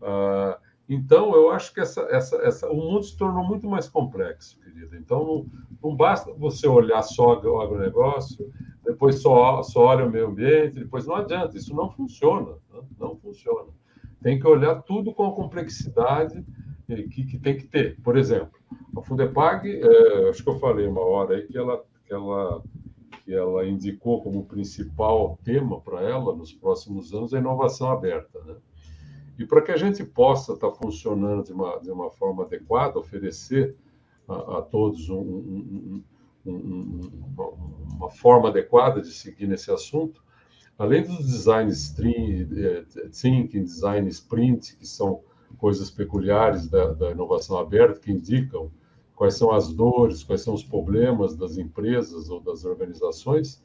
Ah, 0.00 0.58
então, 0.88 1.34
eu 1.34 1.50
acho 1.50 1.74
que 1.74 1.80
essa, 1.80 2.02
essa, 2.10 2.36
essa, 2.36 2.70
o 2.70 2.76
mundo 2.76 3.02
se 3.02 3.16
tornou 3.16 3.44
muito 3.44 3.68
mais 3.68 3.88
complexo, 3.88 4.58
querida. 4.60 4.96
Então, 4.96 5.24
não, 5.24 5.46
não 5.82 5.96
basta 5.96 6.32
você 6.32 6.66
olhar 6.66 7.02
só 7.02 7.38
o 7.40 7.60
agronegócio, 7.60 8.50
depois 8.84 9.20
só, 9.20 9.62
só 9.62 9.86
olha 9.86 10.06
o 10.06 10.10
meio 10.10 10.28
ambiente, 10.28 10.80
depois 10.80 11.06
não 11.06 11.16
adianta, 11.16 11.56
isso 11.56 11.74
não 11.74 11.90
funciona. 11.90 12.52
Né? 12.72 12.80
Não 12.98 13.16
funciona. 13.16 13.68
Tem 14.22 14.38
que 14.38 14.46
olhar 14.46 14.82
tudo 14.82 15.12
com 15.12 15.26
a 15.26 15.34
complexidade 15.34 16.44
que, 16.86 17.24
que 17.24 17.38
tem 17.38 17.56
que 17.56 17.66
ter. 17.66 18.00
Por 18.02 18.16
exemplo, 18.16 18.58
a 18.96 19.02
Fundepag, 19.02 19.68
é, 19.68 20.28
acho 20.30 20.42
que 20.42 20.48
eu 20.48 20.58
falei 20.58 20.86
uma 20.86 21.02
hora 21.02 21.36
aí 21.36 21.46
que 21.46 21.56
ela, 21.56 21.84
que 22.06 22.12
ela, 22.12 22.62
que 23.24 23.34
ela 23.34 23.66
indicou 23.66 24.22
como 24.22 24.46
principal 24.46 25.38
tema 25.44 25.80
para 25.80 26.00
ela 26.02 26.34
nos 26.34 26.52
próximos 26.52 27.12
anos 27.12 27.34
a 27.34 27.38
inovação 27.38 27.90
aberta. 27.90 28.40
Né? 28.44 28.56
E 29.38 29.44
para 29.44 29.62
que 29.62 29.70
a 29.70 29.76
gente 29.76 30.02
possa 30.02 30.54
estar 30.54 30.70
tá 30.70 30.74
funcionando 30.74 31.44
de 31.44 31.52
uma, 31.52 31.78
de 31.78 31.90
uma 31.90 32.10
forma 32.10 32.44
adequada, 32.44 32.98
oferecer 32.98 33.76
a, 34.26 34.58
a 34.58 34.62
todos 34.62 35.08
um, 35.08 35.20
um, 35.20 35.22
um, 35.22 36.04
uma, 36.48 37.48
uma, 37.94 38.10
forma 38.10 38.48
adequada 38.48 39.00
de 39.00 39.12
seguir 39.12 39.46
nesse 39.46 39.70
assunto, 39.70 40.22
além 40.78 41.02
dos 41.02 41.18
designs 41.18 41.94
eh, 41.98 42.84
thinking, 43.10 43.64
design 43.64 44.08
sprint, 44.08 44.76
que 44.76 44.86
são 44.86 45.22
coisas 45.58 45.90
peculiares 45.90 46.68
da, 46.68 46.92
da 46.92 47.10
inovação 47.10 47.58
aberta, 47.58 48.00
que 48.00 48.12
indicam 48.12 48.70
quais 49.14 49.34
são 49.34 49.52
as 49.52 49.72
dores, 49.72 50.22
quais 50.22 50.42
são 50.42 50.54
os 50.54 50.62
problemas 50.62 51.36
das 51.36 51.58
empresas 51.58 52.30
ou 52.30 52.40
das 52.40 52.64
organizações, 52.64 53.62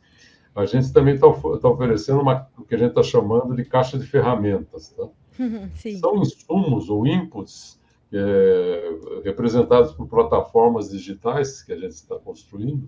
a 0.56 0.66
gente 0.66 0.92
também 0.92 1.16
está 1.16 1.28
tá 1.32 1.70
oferecendo 1.70 2.22
uma, 2.22 2.48
o 2.58 2.64
que 2.64 2.76
a 2.76 2.78
gente 2.78 2.90
está 2.90 3.04
chamando 3.04 3.56
de 3.56 3.66
caixa 3.66 3.98
de 3.98 4.06
ferramentas. 4.06 4.90
Tá? 4.90 5.08
São 6.00 6.22
insumos 6.22 6.90
ou 6.90 7.08
inputs 7.08 7.80
é, 8.14 9.22
representados 9.24 9.92
por 9.94 10.08
plataformas 10.08 10.90
digitais 10.90 11.64
que 11.64 11.74
a 11.74 11.78
gente 11.78 11.94
está 11.94 12.16
construindo, 12.16 12.88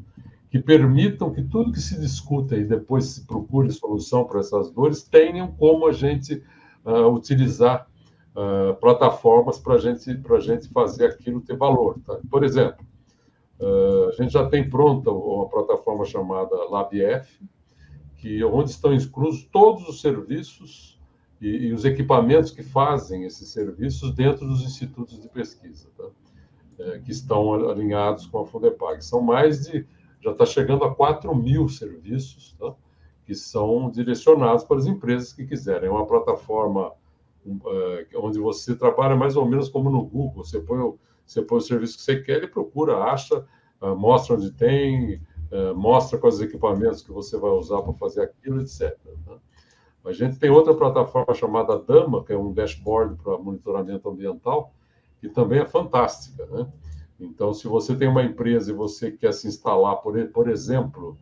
que 0.49 0.59
permitam 0.59 1.33
que 1.33 1.43
tudo 1.43 1.71
que 1.71 1.81
se 1.81 1.99
discuta 1.99 2.55
e 2.55 2.63
depois 2.63 3.05
se 3.05 3.25
procure 3.25 3.71
solução 3.71 4.23
para 4.23 4.39
essas 4.39 4.71
dores 4.71 5.03
tenham 5.03 5.51
como 5.51 5.87
a 5.87 5.91
gente 5.91 6.43
uh, 6.85 7.07
utilizar 7.07 7.89
uh, 8.35 8.75
plataformas 8.75 9.57
para 9.57 9.77
gente, 9.79 10.09
a 10.09 10.39
gente 10.39 10.69
fazer 10.69 11.07
aquilo 11.07 11.41
ter 11.41 11.57
valor. 11.57 11.99
Tá? 12.05 12.19
Por 12.29 12.43
exemplo, 12.43 12.85
uh, 13.59 14.09
a 14.09 14.11
gente 14.11 14.31
já 14.31 14.47
tem 14.47 14.69
pronta 14.69 15.09
uma 15.09 15.49
plataforma 15.49 16.05
chamada 16.05 16.55
LabF, 16.69 17.43
que 18.17 18.43
onde 18.43 18.69
estão 18.69 18.93
inclusos 18.93 19.43
todos 19.51 19.87
os 19.89 19.99
serviços 19.99 20.94
e, 21.41 21.67
e, 21.67 21.73
os 21.73 21.85
equipamentos 21.85 22.51
que 22.51 22.63
fazem 22.63 23.23
esses 23.23 23.49
serviços 23.49 24.11
dentro 24.13 24.47
dos 24.47 24.61
institutos 24.61 25.21
de 25.21 25.27
pesquisa, 25.27 25.89
tá? 25.97 26.05
é, 26.79 26.99
que 26.99 27.11
estão 27.11 27.53
alinhados 27.69 28.25
com 28.27 28.39
a 28.39 28.45
Fundepag. 28.45 29.03
São 29.03 29.21
mais 29.21 29.67
de, 29.67 29.85
já 30.21 30.31
está 30.31 30.45
chegando 30.45 30.83
a 30.83 30.93
4 30.93 31.33
mil 31.35 31.67
serviços, 31.67 32.55
tá? 32.59 32.73
que 33.25 33.35
são 33.35 33.89
direcionados 33.89 34.63
para 34.63 34.77
as 34.77 34.85
empresas 34.85 35.33
que 35.33 35.45
quiserem. 35.45 35.89
É 35.89 35.91
uma 35.91 36.05
plataforma 36.05 36.93
é, 37.45 38.07
onde 38.15 38.39
você 38.39 38.75
trabalha 38.75 39.15
mais 39.15 39.35
ou 39.35 39.45
menos 39.45 39.69
como 39.69 39.89
no 39.89 40.03
Google, 40.03 40.43
você 40.43 40.59
põe 40.59 40.79
o, 40.79 40.97
você 41.25 41.41
põe 41.41 41.57
o 41.57 41.61
serviço 41.61 41.97
que 41.97 42.03
você 42.03 42.21
quer, 42.21 42.37
ele 42.37 42.47
procura, 42.47 42.97
acha, 43.03 43.45
uh, 43.81 43.95
mostra 43.95 44.35
onde 44.35 44.51
tem, 44.51 45.15
uh, 45.51 45.75
mostra 45.75 46.19
quais 46.19 46.39
equipamentos 46.39 47.01
que 47.01 47.11
você 47.11 47.37
vai 47.37 47.51
usar 47.51 47.81
para 47.81 47.93
fazer 47.93 48.21
aquilo, 48.23 48.61
etc. 48.61 48.95
A 50.05 50.13
gente 50.13 50.37
tem 50.37 50.49
outra 50.49 50.73
plataforma 50.73 51.33
chamada 51.33 51.79
Dama, 51.79 52.23
que 52.23 52.31
é 52.31 52.37
um 52.37 52.53
dashboard 52.53 53.15
para 53.23 53.37
monitoramento 53.37 54.07
ambiental, 54.07 54.71
que 55.19 55.27
também 55.27 55.59
é 55.59 55.65
fantástica, 55.65 56.45
né? 56.45 56.67
Então, 57.19 57.53
se 57.53 57.67
você 57.67 57.95
tem 57.95 58.07
uma 58.07 58.23
empresa 58.23 58.71
e 58.71 58.75
você 58.75 59.09
quer 59.11 59.33
se 59.33 59.47
instalar, 59.47 59.95
por, 59.97 60.21
por 60.27 60.49
exemplo, 60.49 61.17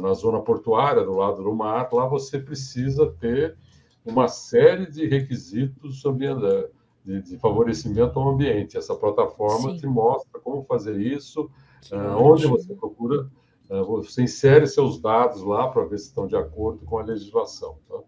na 0.00 0.14
zona 0.14 0.40
portuária, 0.40 1.02
do 1.02 1.12
lado 1.12 1.42
do 1.42 1.54
mar, 1.54 1.88
lá 1.92 2.06
você 2.06 2.38
precisa 2.38 3.12
ter 3.20 3.56
uma 4.04 4.28
série 4.28 4.86
de 4.86 5.06
requisitos 5.06 6.02
de, 7.04 7.22
de 7.22 7.36
favorecimento 7.38 8.18
ao 8.18 8.30
ambiente. 8.30 8.78
Essa 8.78 8.94
plataforma 8.94 9.72
Sim. 9.72 9.76
te 9.76 9.86
mostra 9.86 10.40
como 10.40 10.64
fazer 10.64 10.96
isso, 10.98 11.50
uh, 11.92 12.16
onde 12.16 12.46
você 12.46 12.72
procura 12.74 13.28
você 13.68 14.22
insere 14.22 14.66
seus 14.66 15.00
dados 15.00 15.42
lá 15.42 15.68
para 15.68 15.84
ver 15.84 15.98
se 15.98 16.06
estão 16.06 16.26
de 16.26 16.36
acordo 16.36 16.84
com 16.84 16.98
a 16.98 17.02
legislação. 17.02 17.78
Tá? 17.88 17.98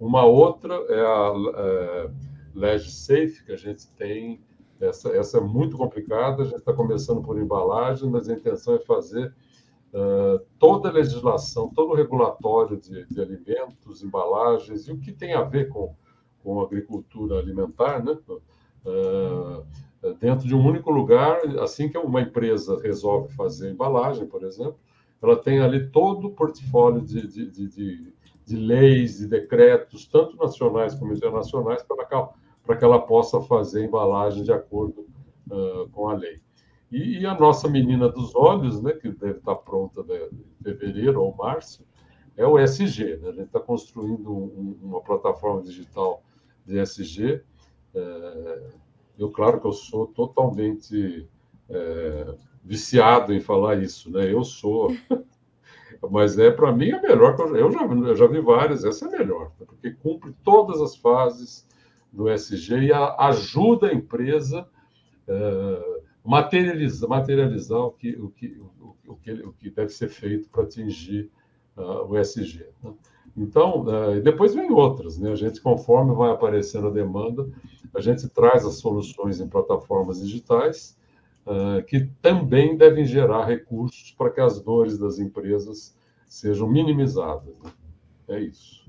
Uma 0.00 0.24
outra 0.24 0.74
é 0.88 1.00
a 1.00 1.32
é, 1.56 2.10
LegSafe, 2.54 3.44
que 3.44 3.52
a 3.52 3.56
gente 3.56 3.88
tem. 3.92 4.40
Essa, 4.80 5.10
essa 5.10 5.38
é 5.38 5.40
muito 5.40 5.76
complicada, 5.76 6.42
a 6.42 6.44
gente 6.44 6.56
está 6.56 6.72
começando 6.72 7.22
por 7.22 7.38
embalagem, 7.38 8.10
mas 8.10 8.28
a 8.28 8.32
intenção 8.32 8.74
é 8.74 8.80
fazer 8.80 9.32
uh, 9.94 10.44
toda 10.58 10.88
a 10.88 10.92
legislação, 10.92 11.70
todo 11.72 11.92
o 11.92 11.94
regulatório 11.94 12.76
de, 12.76 13.06
de, 13.06 13.20
alimentos, 13.20 14.02
embalagens 14.02 14.88
e 14.88 14.92
o 14.92 14.98
que 14.98 15.12
tem 15.12 15.34
a 15.34 15.42
ver 15.42 15.68
com, 15.68 15.94
com 16.42 16.60
agricultura 16.60 17.38
alimentar, 17.38 18.04
né? 18.04 18.18
Uh, 18.84 19.64
dentro 20.18 20.48
de 20.48 20.54
um 20.54 20.66
único 20.66 20.90
lugar, 20.90 21.38
assim 21.60 21.88
que 21.88 21.96
uma 21.96 22.20
empresa 22.20 22.80
resolve 22.82 23.32
fazer 23.34 23.70
embalagem, 23.70 24.26
por 24.26 24.42
exemplo, 24.42 24.78
ela 25.22 25.36
tem 25.36 25.60
ali 25.60 25.88
todo 25.88 26.28
o 26.28 26.32
portfólio 26.32 27.00
de, 27.00 27.26
de, 27.26 27.50
de, 27.50 27.68
de, 27.68 28.14
de 28.44 28.56
leis 28.56 29.20
e 29.20 29.28
decretos, 29.28 30.06
tanto 30.06 30.36
nacionais 30.36 30.94
como 30.94 31.12
internacionais, 31.12 31.82
para 31.84 32.04
que, 32.04 32.34
para 32.66 32.76
que 32.76 32.84
ela 32.84 33.00
possa 33.00 33.40
fazer 33.42 33.84
embalagem 33.84 34.42
de 34.42 34.52
acordo 34.52 35.06
uh, 35.48 35.88
com 35.92 36.08
a 36.08 36.14
lei. 36.14 36.40
E, 36.90 37.20
e, 37.20 37.26
a 37.26 37.34
nossa 37.38 37.68
menina 37.68 38.08
dos 38.08 38.34
olhos, 38.34 38.82
né, 38.82 38.92
que 38.92 39.10
deve 39.10 39.38
estar 39.38 39.54
pronta 39.54 40.02
né, 40.02 40.28
em 40.32 40.62
fevereiro 40.62 41.22
ou 41.22 41.34
março, 41.34 41.86
é 42.36 42.44
o 42.44 42.58
SG. 42.58 43.16
Né? 43.16 43.28
A 43.28 43.32
gente 43.32 43.46
está 43.46 43.60
construindo 43.60 44.30
um, 44.30 44.76
uma 44.82 45.00
plataforma 45.00 45.62
digital 45.62 46.22
de 46.66 46.78
SG. 46.78 47.42
Eu, 49.18 49.30
claro 49.30 49.60
que 49.60 49.66
eu 49.66 49.72
sou 49.72 50.06
totalmente 50.06 51.26
viciado 52.62 53.32
em 53.32 53.40
falar 53.40 53.82
isso, 53.82 54.10
né? 54.10 54.32
Eu 54.32 54.44
sou, 54.44 54.94
mas 56.10 56.38
é 56.38 56.50
para 56.50 56.72
mim 56.72 56.92
a 56.92 57.00
melhor. 57.00 57.36
Eu 57.54 57.70
já, 57.72 57.84
eu 57.84 58.16
já 58.16 58.26
vi 58.26 58.40
várias, 58.40 58.84
essa 58.84 59.06
é 59.06 59.18
melhor, 59.18 59.52
né? 59.58 59.66
porque 59.66 59.90
cumpre 59.90 60.34
todas 60.44 60.80
as 60.80 60.96
fases 60.96 61.66
do 62.12 62.28
SG 62.28 62.78
e 62.78 62.92
a, 62.92 63.16
ajuda 63.26 63.88
a 63.88 63.94
empresa 63.94 64.66
uh, 65.28 66.02
materializar 66.24 67.80
o 67.80 67.90
que, 67.90 68.10
o, 68.16 68.30
que, 68.30 68.60
o, 68.80 68.96
o, 69.08 69.16
que, 69.16 69.32
o 69.32 69.52
que 69.52 69.70
deve 69.70 69.90
ser 69.90 70.08
feito 70.08 70.48
para 70.50 70.62
atingir 70.64 71.30
uh, 71.76 72.06
o 72.06 72.16
SG. 72.18 72.66
Né? 72.82 72.92
Então, 73.36 73.82
uh, 73.82 74.20
depois 74.20 74.54
vem 74.54 74.70
outras, 74.70 75.18
né? 75.18 75.32
A 75.32 75.36
gente, 75.36 75.60
conforme 75.60 76.14
vai 76.14 76.30
aparecendo 76.30 76.88
a 76.88 76.90
demanda, 76.90 77.48
a 77.94 78.00
gente 78.00 78.28
traz 78.28 78.64
as 78.66 78.74
soluções 78.74 79.40
em 79.40 79.48
plataformas 79.48 80.20
digitais 80.20 80.96
uh, 81.46 81.82
que 81.84 82.08
também 82.20 82.76
devem 82.76 83.04
gerar 83.04 83.46
recursos 83.46 84.12
para 84.12 84.30
que 84.30 84.40
as 84.40 84.60
dores 84.60 84.98
das 84.98 85.18
empresas 85.18 85.96
sejam 86.26 86.68
minimizadas. 86.68 87.54
Né? 87.62 87.72
É 88.28 88.40
isso. 88.40 88.82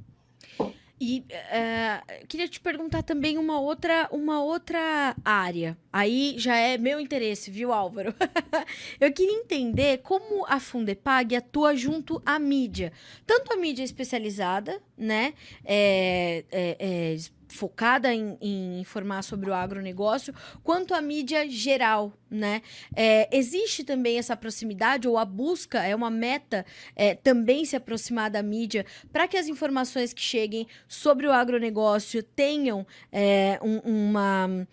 E 1.05 1.19
uh, 1.19 2.27
queria 2.27 2.47
te 2.47 2.61
perguntar 2.61 3.03
também 3.03 3.37
uma 3.37 3.59
outra, 3.59 4.07
uma 4.09 4.41
outra 4.41 5.13
área. 5.25 5.77
Aí 5.91 6.35
já 6.37 6.55
é 6.55 6.77
meu 6.77 6.97
interesse, 6.97 7.51
viu, 7.51 7.73
Álvaro? 7.73 8.15
Eu 9.01 9.11
queria 9.11 9.35
entender 9.35 9.97
como 9.97 10.45
a 10.47 10.61
Fundepag 10.61 11.35
atua 11.35 11.75
junto 11.75 12.21
à 12.25 12.39
mídia. 12.39 12.93
Tanto 13.27 13.51
a 13.51 13.57
mídia 13.57 13.83
especializada, 13.83 14.81
né? 14.97 15.33
É, 15.65 16.45
é, 16.49 16.77
é, 16.79 17.15
focada 17.53 18.13
em, 18.13 18.37
em, 18.41 18.79
informar 18.79 19.21
sobre 19.23 19.49
o 19.49 19.53
agronegócio, 19.53 20.33
quanto 20.63 20.93
a 20.93 21.01
mídia 21.01 21.47
geral, 21.49 22.13
né? 22.29 22.61
É, 22.95 23.29
existe 23.31 23.83
também 23.83 24.17
essa 24.17 24.35
proximidade 24.35 25.07
ou 25.07 25.17
a 25.17 25.23
busca, 25.23 25.83
é 25.83 25.95
uma 25.95 26.09
meta 26.09 26.65
é, 26.95 27.15
também 27.15 27.63
se 27.63 27.75
aproximar 27.75 28.29
da 28.29 28.41
mídia 28.41 28.85
para 29.11 29.27
que 29.27 29.37
as 29.37 29.47
informações 29.47 30.13
que 30.13 30.21
cheguem 30.21 30.67
sobre 30.87 31.27
o 31.27 31.31
agronegócio 31.31 32.23
tenham 32.23 32.85
é, 33.11 33.59
um, 33.61 34.09
uma 34.09 34.67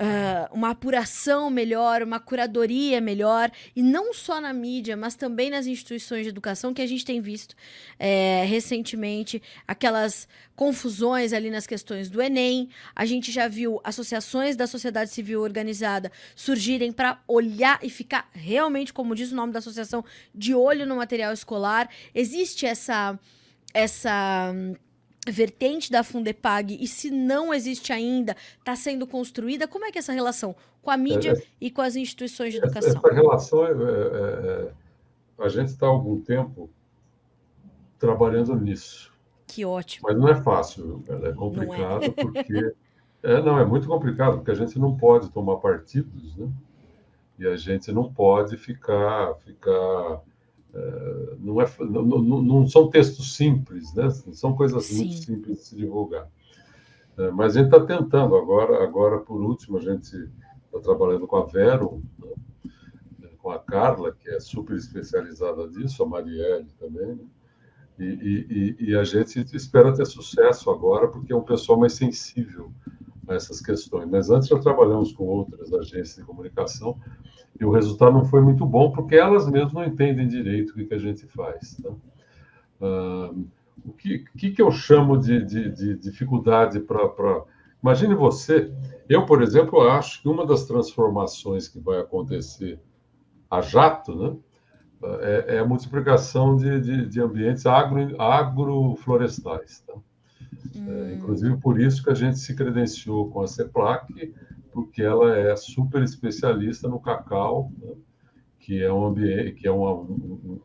uh, 0.00 0.54
uma 0.54 0.70
apuração 0.70 1.50
melhor, 1.50 2.02
uma 2.02 2.18
curadoria 2.18 3.00
melhor, 3.00 3.50
e 3.76 3.82
não 3.82 4.14
só 4.14 4.40
na 4.40 4.52
mídia, 4.52 4.96
mas 4.96 5.14
também 5.14 5.50
nas 5.50 5.66
instituições 5.66 6.22
de 6.22 6.30
educação, 6.30 6.72
que 6.72 6.80
a 6.80 6.86
gente 6.86 7.04
tem 7.04 7.20
visto 7.20 7.54
é, 7.98 8.44
recentemente 8.46 9.42
aquelas 9.68 10.26
confusões 10.56 11.32
ali 11.32 11.50
nas 11.50 11.66
questões 11.66 12.08
do 12.08 12.20
Enem. 12.20 12.70
A 12.94 13.04
gente 13.04 13.30
já 13.30 13.46
viu 13.46 13.80
associações 13.84 14.56
da 14.56 14.66
sociedade 14.66 15.10
civil 15.10 15.42
organizada 15.42 16.10
surgirem 16.34 16.92
para 16.92 17.20
olhar 17.28 17.78
e 17.82 17.90
ficar 17.90 18.28
realmente, 18.32 18.92
como 18.92 19.14
diz 19.14 19.30
o 19.32 19.36
nome 19.36 19.52
da 19.52 19.58
associação, 19.58 20.04
de 20.34 20.54
olho 20.54 20.86
no 20.86 20.96
material 20.96 21.32
escolar. 21.32 21.88
Existe 22.14 22.66
essa. 22.66 23.18
essa 23.72 24.54
vertente 25.30 25.90
da 25.90 26.02
Fundepag 26.02 26.76
e 26.80 26.86
se 26.86 27.10
não 27.10 27.52
existe 27.52 27.92
ainda, 27.92 28.36
está 28.58 28.74
sendo 28.76 29.06
construída? 29.06 29.68
Como 29.68 29.84
é 29.84 29.90
que 29.90 29.98
é 29.98 30.00
essa 30.00 30.12
relação 30.12 30.54
com 30.82 30.90
a 30.90 30.96
mídia 30.96 31.32
é, 31.32 31.42
e 31.60 31.70
com 31.70 31.82
as 31.82 31.96
instituições 31.96 32.52
de 32.52 32.58
educação? 32.58 32.90
Essa 32.90 33.14
relação, 33.14 33.66
é, 33.66 33.70
é, 33.70 34.68
é 34.68 35.44
a 35.44 35.48
gente 35.48 35.68
está 35.68 35.86
há 35.86 35.90
algum 35.90 36.20
tempo 36.20 36.68
trabalhando 37.98 38.54
nisso. 38.56 39.12
Que 39.46 39.64
ótimo. 39.64 40.08
Mas 40.08 40.18
não 40.18 40.28
é 40.28 40.40
fácil, 40.42 41.02
é 41.08 41.32
complicado 41.32 42.04
é. 42.04 42.10
porque... 42.10 42.74
É, 43.22 43.42
não, 43.42 43.58
é 43.58 43.64
muito 43.66 43.86
complicado, 43.86 44.38
porque 44.38 44.50
a 44.50 44.54
gente 44.54 44.78
não 44.78 44.96
pode 44.96 45.28
tomar 45.28 45.56
partidos, 45.56 46.34
né? 46.36 46.48
E 47.38 47.46
a 47.46 47.56
gente 47.56 47.92
não 47.92 48.10
pode 48.10 48.56
ficar, 48.56 49.34
ficar 49.44 49.70
é, 49.70 50.20
não, 51.38 51.60
é, 51.60 51.66
não, 51.80 52.42
não, 52.42 52.66
são 52.66 52.88
textos 52.88 53.36
simples, 53.36 53.92
né? 53.94 54.10
São 54.32 54.54
coisas 54.54 54.84
Sim. 54.86 54.98
muito 54.98 55.14
simples 55.14 55.58
de 55.58 55.64
se 55.64 55.76
divulgar. 55.76 56.28
É, 57.18 57.30
mas 57.30 57.56
a 57.56 57.60
gente 57.60 57.74
está 57.74 57.84
tentando 57.84 58.36
agora, 58.36 58.82
agora 58.82 59.18
por 59.18 59.40
último, 59.40 59.78
a 59.78 59.80
gente 59.80 60.16
está 60.66 60.80
trabalhando 60.80 61.26
com 61.26 61.36
a 61.36 61.44
Vero, 61.44 62.02
né? 63.18 63.28
com 63.38 63.50
a 63.50 63.58
Carla, 63.58 64.12
que 64.12 64.28
é 64.28 64.38
super 64.38 64.76
especializada 64.76 65.66
nisso, 65.66 66.02
a 66.02 66.06
Marielle 66.06 66.70
também, 66.78 67.16
né? 67.16 67.24
e, 67.98 68.76
e, 68.80 68.90
e, 68.90 68.96
a 68.96 69.04
gente 69.04 69.40
espera 69.54 69.94
ter 69.94 70.06
sucesso 70.06 70.70
agora, 70.70 71.08
porque 71.08 71.32
é 71.32 71.36
um 71.36 71.42
pessoal 71.42 71.78
mais 71.78 71.92
sensível 71.92 72.72
essas 73.34 73.60
questões. 73.60 74.08
Mas 74.08 74.30
antes 74.30 74.48
já 74.48 74.58
trabalhamos 74.58 75.12
com 75.12 75.24
outras 75.24 75.72
agências 75.72 76.16
de 76.16 76.24
comunicação 76.24 76.98
e 77.58 77.64
o 77.64 77.70
resultado 77.70 78.12
não 78.12 78.24
foi 78.24 78.40
muito 78.40 78.64
bom, 78.64 78.90
porque 78.90 79.16
elas 79.16 79.48
mesmas 79.48 79.72
não 79.72 79.84
entendem 79.84 80.26
direito 80.26 80.70
o 80.70 80.74
que, 80.74 80.84
que 80.84 80.94
a 80.94 80.98
gente 80.98 81.26
faz. 81.26 81.76
Tá? 81.82 81.90
Ah, 82.80 83.32
o 83.84 83.92
que, 83.92 84.24
que, 84.36 84.50
que 84.50 84.62
eu 84.62 84.70
chamo 84.70 85.18
de, 85.18 85.44
de, 85.44 85.70
de 85.70 85.96
dificuldade 85.96 86.80
para. 86.80 87.08
Pra... 87.08 87.44
Imagine 87.82 88.14
você, 88.14 88.70
eu, 89.08 89.24
por 89.24 89.42
exemplo, 89.42 89.80
acho 89.88 90.20
que 90.20 90.28
uma 90.28 90.46
das 90.46 90.66
transformações 90.66 91.66
que 91.66 91.80
vai 91.80 91.98
acontecer 91.98 92.78
a 93.50 93.60
jato, 93.60 94.14
né? 94.14 94.36
É, 95.22 95.56
é 95.56 95.58
a 95.60 95.64
multiplicação 95.64 96.56
de, 96.56 96.78
de, 96.78 97.06
de 97.06 97.20
ambientes 97.22 97.64
agro, 97.64 98.20
agroflorestais. 98.20 99.80
Tá? 99.80 99.94
É, 100.74 100.78
hum. 100.78 101.04
É, 101.06 101.14
inclusive 101.14 101.56
por 101.58 101.80
isso 101.80 102.02
que 102.02 102.10
a 102.10 102.14
gente 102.14 102.38
se 102.38 102.54
credenciou 102.54 103.30
com 103.30 103.42
a 103.42 103.46
CEPLAC 103.46 104.32
porque 104.72 105.02
ela 105.02 105.36
é 105.36 105.56
super 105.56 106.02
especialista 106.02 106.88
no 106.88 107.00
cacau, 107.00 107.72
né? 107.78 107.92
que 108.58 108.82
é 108.82 108.92
um 108.92 109.04
ambiente, 109.04 109.52
que 109.52 109.66
é 109.66 109.72
um, 109.72 110.60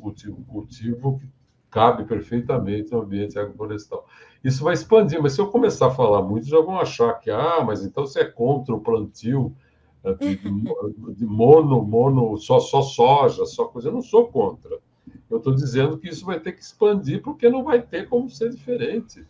cultivo, 0.00 0.44
cultivo, 0.44 1.18
que 1.18 1.28
cabe 1.70 2.04
perfeitamente 2.04 2.92
no 2.92 3.02
ambiente 3.02 3.38
agroflorestal. 3.38 4.04
Isso 4.42 4.62
vai 4.62 4.74
expandir, 4.74 5.22
mas 5.22 5.32
se 5.32 5.40
eu 5.40 5.48
começar 5.48 5.88
a 5.88 5.94
falar 5.94 6.22
muito, 6.22 6.46
já 6.46 6.60
vão 6.60 6.78
achar 6.78 7.14
que, 7.14 7.30
ah, 7.30 7.62
mas 7.64 7.84
então 7.84 8.06
você 8.06 8.20
é 8.20 8.24
contra 8.24 8.74
o 8.74 8.80
plantio 8.80 9.54
eh, 10.04 10.14
de, 10.14 10.36
de 11.14 11.26
mono, 11.26 11.82
mono, 11.82 12.36
só, 12.38 12.60
só 12.60 12.82
soja, 12.82 13.44
só 13.46 13.66
coisa. 13.66 13.88
Eu 13.88 13.92
não 13.92 14.02
sou 14.02 14.28
contra. 14.28 14.78
Eu 15.30 15.38
estou 15.38 15.54
dizendo 15.54 15.98
que 15.98 16.08
isso 16.08 16.24
vai 16.24 16.40
ter 16.40 16.52
que 16.52 16.62
expandir, 16.62 17.22
porque 17.22 17.48
não 17.48 17.62
vai 17.62 17.82
ter 17.82 18.08
como 18.08 18.30
ser 18.30 18.50
diferente. 18.50 19.26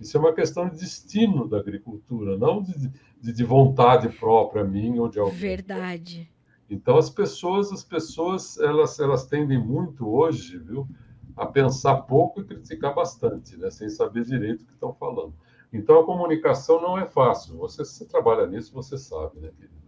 Isso 0.00 0.16
é 0.16 0.20
uma 0.20 0.32
questão 0.32 0.68
de 0.68 0.76
destino 0.76 1.46
da 1.46 1.58
agricultura, 1.58 2.36
não 2.36 2.62
de, 2.62 2.90
de, 3.20 3.32
de 3.32 3.44
vontade 3.44 4.08
própria 4.08 4.64
minha 4.64 5.00
ou 5.00 5.08
de 5.08 5.18
alguém. 5.18 5.38
Verdade. 5.38 6.30
Então 6.68 6.96
as 6.96 7.10
pessoas, 7.10 7.70
as 7.70 7.84
pessoas, 7.84 8.58
elas, 8.58 8.98
elas 8.98 9.26
tendem 9.26 9.58
muito 9.58 10.08
hoje, 10.08 10.58
viu, 10.58 10.88
a 11.36 11.46
pensar 11.46 12.02
pouco 12.02 12.40
e 12.40 12.44
criticar 12.44 12.94
bastante, 12.94 13.56
né, 13.56 13.70
sem 13.70 13.88
saber 13.88 14.24
direito 14.24 14.62
o 14.62 14.66
que 14.66 14.72
estão 14.72 14.92
falando. 14.94 15.34
Então 15.72 16.00
a 16.00 16.04
comunicação 16.04 16.80
não 16.80 16.98
é 16.98 17.06
fácil. 17.06 17.56
Você, 17.58 17.84
você 17.84 18.04
trabalha 18.04 18.46
nisso, 18.46 18.72
você 18.72 18.96
sabe, 18.98 19.40
né, 19.40 19.50
querida? 19.56 19.81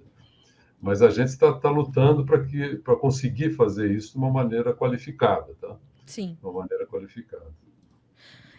Mas 0.84 1.00
a 1.00 1.08
gente 1.08 1.28
está 1.28 1.50
tá 1.50 1.70
lutando 1.70 2.26
para 2.26 2.44
que 2.44 2.76
para 2.76 2.94
conseguir 2.94 3.52
fazer 3.52 3.90
isso 3.90 4.12
de 4.12 4.18
uma 4.18 4.30
maneira 4.30 4.74
qualificada, 4.74 5.54
tá? 5.58 5.78
Sim. 6.04 6.36
De 6.38 6.46
uma 6.46 6.60
maneira 6.60 6.86
qualificada. 6.86 7.50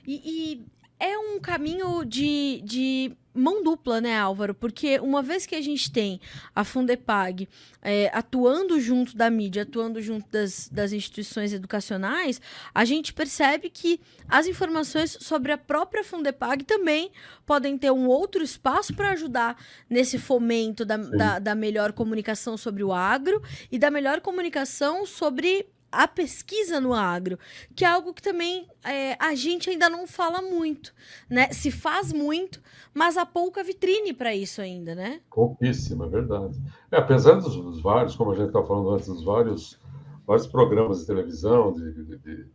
E, 0.07 0.21
e 0.25 0.65
é 0.99 1.15
um 1.19 1.39
caminho 1.39 2.03
de, 2.03 2.61
de 2.65 3.15
mão 3.35 3.61
dupla, 3.61 3.99
né, 3.99 4.17
Álvaro? 4.17 4.53
Porque 4.53 4.99
uma 4.99 5.21
vez 5.21 5.45
que 5.45 5.55
a 5.55 5.61
gente 5.61 5.91
tem 5.91 6.19
a 6.55 6.63
Fundepag 6.63 7.47
é, 7.81 8.09
atuando 8.13 8.79
junto 8.79 9.15
da 9.15 9.29
mídia, 9.29 9.63
atuando 9.63 10.01
junto 10.01 10.27
das, 10.29 10.69
das 10.69 10.93
instituições 10.93 11.53
educacionais, 11.53 12.41
a 12.73 12.85
gente 12.85 13.13
percebe 13.13 13.69
que 13.69 13.99
as 14.27 14.47
informações 14.47 15.17
sobre 15.19 15.51
a 15.51 15.57
própria 15.57 16.03
Fundepag 16.03 16.63
também 16.63 17.11
podem 17.45 17.77
ter 17.77 17.91
um 17.91 18.07
outro 18.07 18.43
espaço 18.43 18.93
para 18.95 19.11
ajudar 19.11 19.61
nesse 19.89 20.17
fomento 20.17 20.85
da, 20.85 20.97
da, 20.97 21.39
da 21.39 21.55
melhor 21.55 21.91
comunicação 21.93 22.57
sobre 22.57 22.83
o 22.83 22.93
agro 22.93 23.41
e 23.71 23.77
da 23.77 23.91
melhor 23.91 24.21
comunicação 24.21 25.05
sobre 25.05 25.67
a 25.91 26.07
pesquisa 26.07 26.79
no 26.79 26.93
agro, 26.93 27.39
que 27.75 27.85
é 27.85 27.87
algo 27.87 28.13
que 28.13 28.21
também 28.21 28.67
é, 28.83 29.15
a 29.19 29.33
gente 29.35 29.69
ainda 29.69 29.89
não 29.89 30.05
fala 30.05 30.41
muito, 30.41 30.93
né? 31.29 31.47
Se 31.51 31.71
faz 31.71 32.11
muito, 32.11 32.61
mas 32.93 33.17
há 33.17 33.25
pouca 33.25 33.63
vitrine 33.63 34.13
para 34.13 34.35
isso 34.35 34.61
ainda, 34.61 34.93
né? 34.93 35.21
Pouquíssima, 35.31 36.05
é 36.05 36.09
verdade. 36.09 36.61
É, 36.91 36.97
apesar 36.97 37.35
dos, 37.35 37.55
dos, 37.55 37.81
vários, 37.81 38.15
como 38.15 38.31
a 38.31 38.35
gente 38.35 38.47
estava 38.47 38.67
falando 38.67 38.91
antes, 38.91 39.07
dos 39.07 39.23
vários, 39.23 39.79
vários 40.25 40.47
programas 40.47 40.99
de 40.99 41.07
televisão, 41.07 41.71
de, 41.71 41.93
de, 41.93 42.17
de 42.17 42.45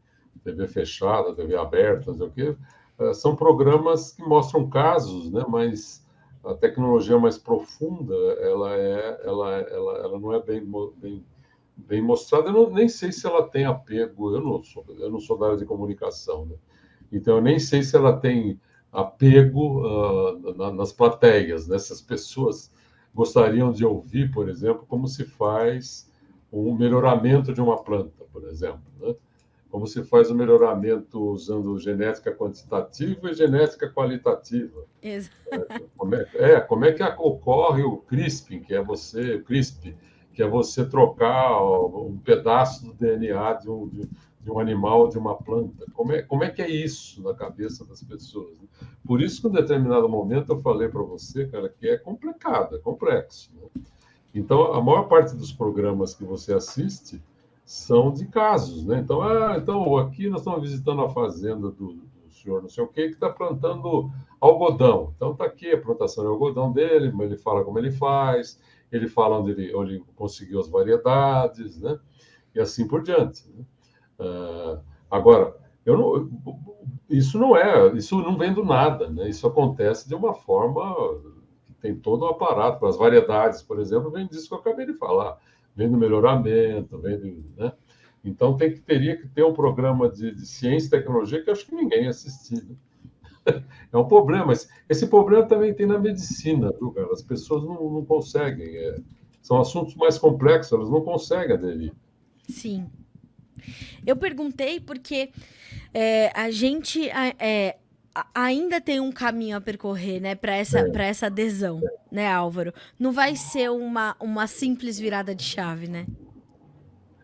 TV 0.44 0.66
fechada, 0.68 1.34
TV 1.34 1.56
aberta, 1.56 2.10
não 2.10 2.18
sei 2.18 2.26
o 2.26 2.30
quê, 2.30 2.56
é, 2.98 3.14
são 3.14 3.34
programas 3.34 4.12
que 4.12 4.22
mostram 4.22 4.68
casos, 4.68 5.30
né? 5.30 5.44
Mas 5.48 6.06
a 6.44 6.54
tecnologia 6.54 7.18
mais 7.18 7.36
profunda, 7.38 8.14
ela 8.40 8.74
é, 8.74 9.20
ela, 9.24 9.54
ela, 9.60 9.98
ela 9.98 10.18
não 10.18 10.32
é 10.32 10.42
bem, 10.42 10.64
bem 10.96 11.24
bem 11.86 12.02
mostrada. 12.02 12.48
Eu 12.48 12.52
não, 12.52 12.70
nem 12.70 12.88
sei 12.88 13.12
se 13.12 13.26
ela 13.26 13.48
tem 13.48 13.64
apego, 13.64 14.34
eu 14.34 14.40
não 14.40 14.62
sou, 14.62 14.84
eu 14.98 15.10
não 15.10 15.20
sou 15.20 15.38
da 15.38 15.46
área 15.46 15.58
de 15.58 15.64
comunicação, 15.64 16.46
né? 16.46 16.56
então 17.12 17.36
eu 17.36 17.42
nem 17.42 17.58
sei 17.58 17.82
se 17.82 17.96
ela 17.96 18.16
tem 18.16 18.60
apego 18.92 19.86
uh, 19.86 20.56
na, 20.56 20.72
nas 20.72 20.92
plateias, 20.92 21.68
né? 21.68 21.78
Se 21.78 21.92
as 21.92 22.00
pessoas 22.00 22.72
gostariam 23.14 23.72
de 23.72 23.84
ouvir, 23.84 24.30
por 24.30 24.48
exemplo, 24.48 24.84
como 24.86 25.06
se 25.06 25.24
faz 25.24 26.10
um 26.52 26.74
melhoramento 26.74 27.52
de 27.52 27.60
uma 27.60 27.82
planta, 27.82 28.24
por 28.32 28.44
exemplo, 28.44 28.82
né? 29.00 29.14
Como 29.70 29.86
se 29.86 30.02
faz 30.02 30.28
o 30.30 30.34
melhoramento 30.34 31.20
usando 31.20 31.78
genética 31.78 32.34
quantitativa 32.34 33.30
e 33.30 33.34
genética 33.34 33.88
qualitativa. 33.88 34.84
Exato. 35.00 35.36
É, 35.48 35.80
como 35.96 36.14
é, 36.16 36.26
é, 36.34 36.60
como 36.60 36.84
é 36.84 36.92
que 36.92 37.02
ocorre 37.04 37.84
o 37.84 37.98
CRISPR, 37.98 38.60
que 38.62 38.74
é 38.74 38.82
você, 38.82 39.36
o 39.36 39.44
CRISPR, 39.44 39.94
que 40.32 40.42
é 40.42 40.48
você 40.48 40.84
trocar 40.84 41.62
um 41.62 42.18
pedaço 42.18 42.86
do 42.86 42.94
DNA 42.94 43.54
de 43.54 43.70
um, 43.70 43.88
de, 43.88 44.08
de 44.40 44.50
um 44.50 44.58
animal, 44.58 45.08
de 45.08 45.18
uma 45.18 45.34
planta. 45.34 45.84
Como 45.92 46.12
é, 46.12 46.22
como 46.22 46.44
é 46.44 46.50
que 46.50 46.62
é 46.62 46.70
isso 46.70 47.22
na 47.22 47.34
cabeça 47.34 47.84
das 47.84 48.02
pessoas? 48.02 48.52
Né? 48.60 48.68
Por 49.04 49.20
isso 49.20 49.42
que, 49.42 49.48
em 49.48 49.52
determinado 49.52 50.08
momento, 50.08 50.52
eu 50.52 50.60
falei 50.60 50.88
para 50.88 51.02
você, 51.02 51.46
cara, 51.46 51.68
que 51.68 51.88
é 51.88 51.98
complicado, 51.98 52.76
é 52.76 52.78
complexo. 52.78 53.50
Né? 53.54 53.82
Então, 54.34 54.72
a 54.72 54.80
maior 54.80 55.08
parte 55.08 55.34
dos 55.34 55.52
programas 55.52 56.14
que 56.14 56.24
você 56.24 56.54
assiste 56.54 57.20
são 57.64 58.12
de 58.12 58.26
casos, 58.26 58.84
né? 58.84 58.98
Então, 58.98 59.22
ah, 59.22 59.56
então 59.56 59.96
aqui 59.96 60.28
nós 60.28 60.40
estamos 60.40 60.62
visitando 60.62 61.02
a 61.02 61.08
fazenda 61.08 61.70
do, 61.70 61.92
do 61.94 62.32
senhor 62.32 62.62
não 62.62 62.68
sei 62.68 62.82
o 62.82 62.88
que, 62.88 63.08
que 63.08 63.14
está 63.14 63.28
plantando 63.28 64.10
algodão. 64.40 65.12
Então, 65.14 65.32
está 65.32 65.44
aqui 65.44 65.70
a 65.70 65.80
plantação 65.80 66.24
de 66.24 66.30
algodão 66.30 66.72
dele, 66.72 67.12
ele 67.20 67.36
fala 67.36 67.64
como 67.64 67.78
ele 67.78 67.92
faz, 67.92 68.58
ele 68.92 69.08
fala 69.08 69.38
onde 69.38 69.52
ele, 69.52 69.74
onde 69.74 69.94
ele 69.94 70.04
conseguiu 70.16 70.60
as 70.60 70.68
variedades, 70.68 71.80
né? 71.80 71.98
E 72.54 72.60
assim 72.60 72.86
por 72.86 73.02
diante. 73.02 73.48
Né? 73.48 73.64
Uh, 74.18 74.80
agora, 75.10 75.56
eu 75.84 75.96
não, 75.96 76.30
isso 77.08 77.38
não 77.38 77.56
é, 77.56 77.92
isso 77.96 78.16
não 78.18 78.36
vem 78.36 78.52
do 78.52 78.64
nada, 78.64 79.08
né? 79.08 79.28
Isso 79.28 79.46
acontece 79.46 80.08
de 80.08 80.14
uma 80.14 80.34
forma 80.34 80.94
que 81.66 81.74
tem 81.74 81.94
todo 81.94 82.24
um 82.24 82.28
aparato. 82.28 82.84
As 82.86 82.96
variedades, 82.96 83.62
por 83.62 83.78
exemplo, 83.78 84.10
vem 84.10 84.26
disso 84.26 84.48
que 84.48 84.54
eu 84.54 84.58
acabei 84.58 84.86
de 84.86 84.94
falar, 84.94 85.38
vem 85.74 85.90
do 85.90 85.96
melhoramento, 85.96 86.98
vem 86.98 87.18
do, 87.18 87.44
né? 87.56 87.72
Então 88.22 88.56
tem 88.56 88.72
que 88.72 88.80
teria 88.80 89.16
que 89.16 89.26
ter 89.28 89.44
um 89.44 89.54
programa 89.54 90.08
de, 90.08 90.34
de 90.34 90.46
ciência 90.46 90.88
e 90.88 90.90
tecnologia 90.90 91.42
que 91.42 91.50
acho 91.50 91.66
que 91.66 91.74
ninguém 91.74 92.06
assistiu. 92.06 92.76
É 93.92 93.96
um 93.96 94.06
problema, 94.06 94.46
mas 94.46 94.68
esse 94.88 95.08
problema 95.08 95.44
também 95.46 95.74
tem 95.74 95.84
na 95.84 95.98
medicina, 95.98 96.72
viu, 96.78 96.92
cara? 96.92 97.12
As 97.12 97.22
pessoas 97.22 97.64
não, 97.64 97.90
não 97.90 98.04
conseguem. 98.04 98.76
É, 98.76 99.00
são 99.42 99.60
assuntos 99.60 99.96
mais 99.96 100.16
complexos, 100.16 100.72
elas 100.72 100.88
não 100.88 101.00
conseguem 101.00 101.56
aderir. 101.56 101.92
Sim. 102.48 102.88
Eu 104.06 104.16
perguntei 104.16 104.78
porque 104.78 105.30
é, 105.92 106.30
a 106.38 106.52
gente 106.52 107.08
é, 107.08 107.78
ainda 108.34 108.80
tem 108.80 109.00
um 109.00 109.10
caminho 109.10 109.56
a 109.56 109.60
percorrer, 109.60 110.20
né, 110.20 110.34
para 110.34 110.54
essa, 110.54 110.80
é. 110.80 111.08
essa 111.08 111.26
adesão, 111.26 111.80
né, 112.10 112.30
Álvaro? 112.30 112.72
Não 112.98 113.12
vai 113.12 113.36
ser 113.36 113.70
uma, 113.70 114.16
uma 114.20 114.46
simples 114.46 114.98
virada 114.98 115.34
de 115.34 115.42
chave, 115.42 115.88
né? 115.88 116.06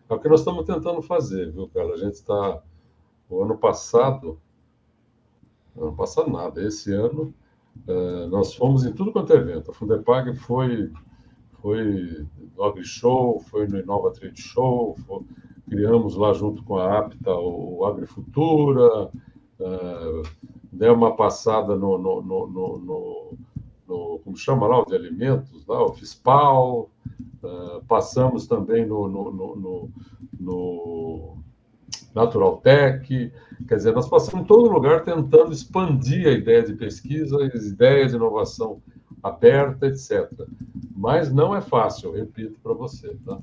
É 0.09 0.13
o 0.13 0.19
que 0.19 0.29
nós 0.29 0.39
estamos 0.39 0.65
tentando 0.65 1.01
fazer, 1.01 1.51
viu, 1.51 1.67
cara? 1.69 1.93
A 1.93 1.97
gente 1.97 2.13
está. 2.13 2.63
O 3.29 3.43
ano 3.43 3.57
passado. 3.57 4.39
Ano 5.77 5.95
passado 5.95 6.29
nada. 6.29 6.61
Esse 6.61 6.93
ano 6.93 7.33
é, 7.87 8.27
nós 8.27 8.53
fomos 8.55 8.85
em 8.85 8.93
tudo 8.93 9.11
quanto 9.11 9.33
é 9.33 9.37
evento. 9.37 9.71
A 9.71 9.73
Fundepag 9.73 10.35
foi, 10.35 10.91
foi 11.61 12.25
no 12.55 12.63
AgriShow, 12.63 13.39
foi 13.39 13.67
no 13.67 13.79
Inova 13.79 14.11
Trade 14.11 14.41
Show, 14.41 14.95
foi, 15.05 15.21
criamos 15.69 16.15
lá 16.15 16.33
junto 16.33 16.63
com 16.63 16.77
a 16.77 16.99
APTA 16.99 17.35
o, 17.35 17.85
Agrifutura, 17.85 19.09
é, 19.59 20.21
deu 20.71 20.93
uma 20.93 21.15
passada 21.15 21.75
no, 21.75 21.97
no, 21.97 22.21
no, 22.21 22.47
no, 22.47 23.37
no, 23.87 24.19
como 24.23 24.35
chama 24.35 24.67
lá, 24.67 24.81
o 24.81 24.85
de 24.85 24.95
alimentos, 24.95 25.65
lá, 25.65 25.83
o 25.83 25.93
FISPAL, 25.93 26.89
uh, 27.43 27.85
passamos 27.87 28.45
também 28.45 28.85
no, 28.85 29.07
no, 29.07 29.31
no, 29.31 29.89
no 30.37 31.37
Natural 32.17 32.57
Tech, 32.57 33.31
quer 33.67 33.75
dizer, 33.75 33.93
nós 33.93 34.09
passamos 34.09 34.43
em 34.43 34.47
todo 34.47 34.71
lugar 34.71 35.03
tentando 35.03 35.51
expandir 35.51 36.27
a 36.27 36.31
ideia 36.31 36.63
de 36.63 36.73
pesquisa, 36.73 37.37
as 37.53 37.65
ideias 37.65 38.11
de 38.11 38.17
inovação 38.17 38.81
aberta, 39.21 39.85
etc. 39.85 40.27
Mas 40.95 41.31
não 41.31 41.55
é 41.55 41.61
fácil, 41.61 42.11
repito 42.11 42.59
para 42.61 42.73
você, 42.73 43.15
tá? 43.23 43.39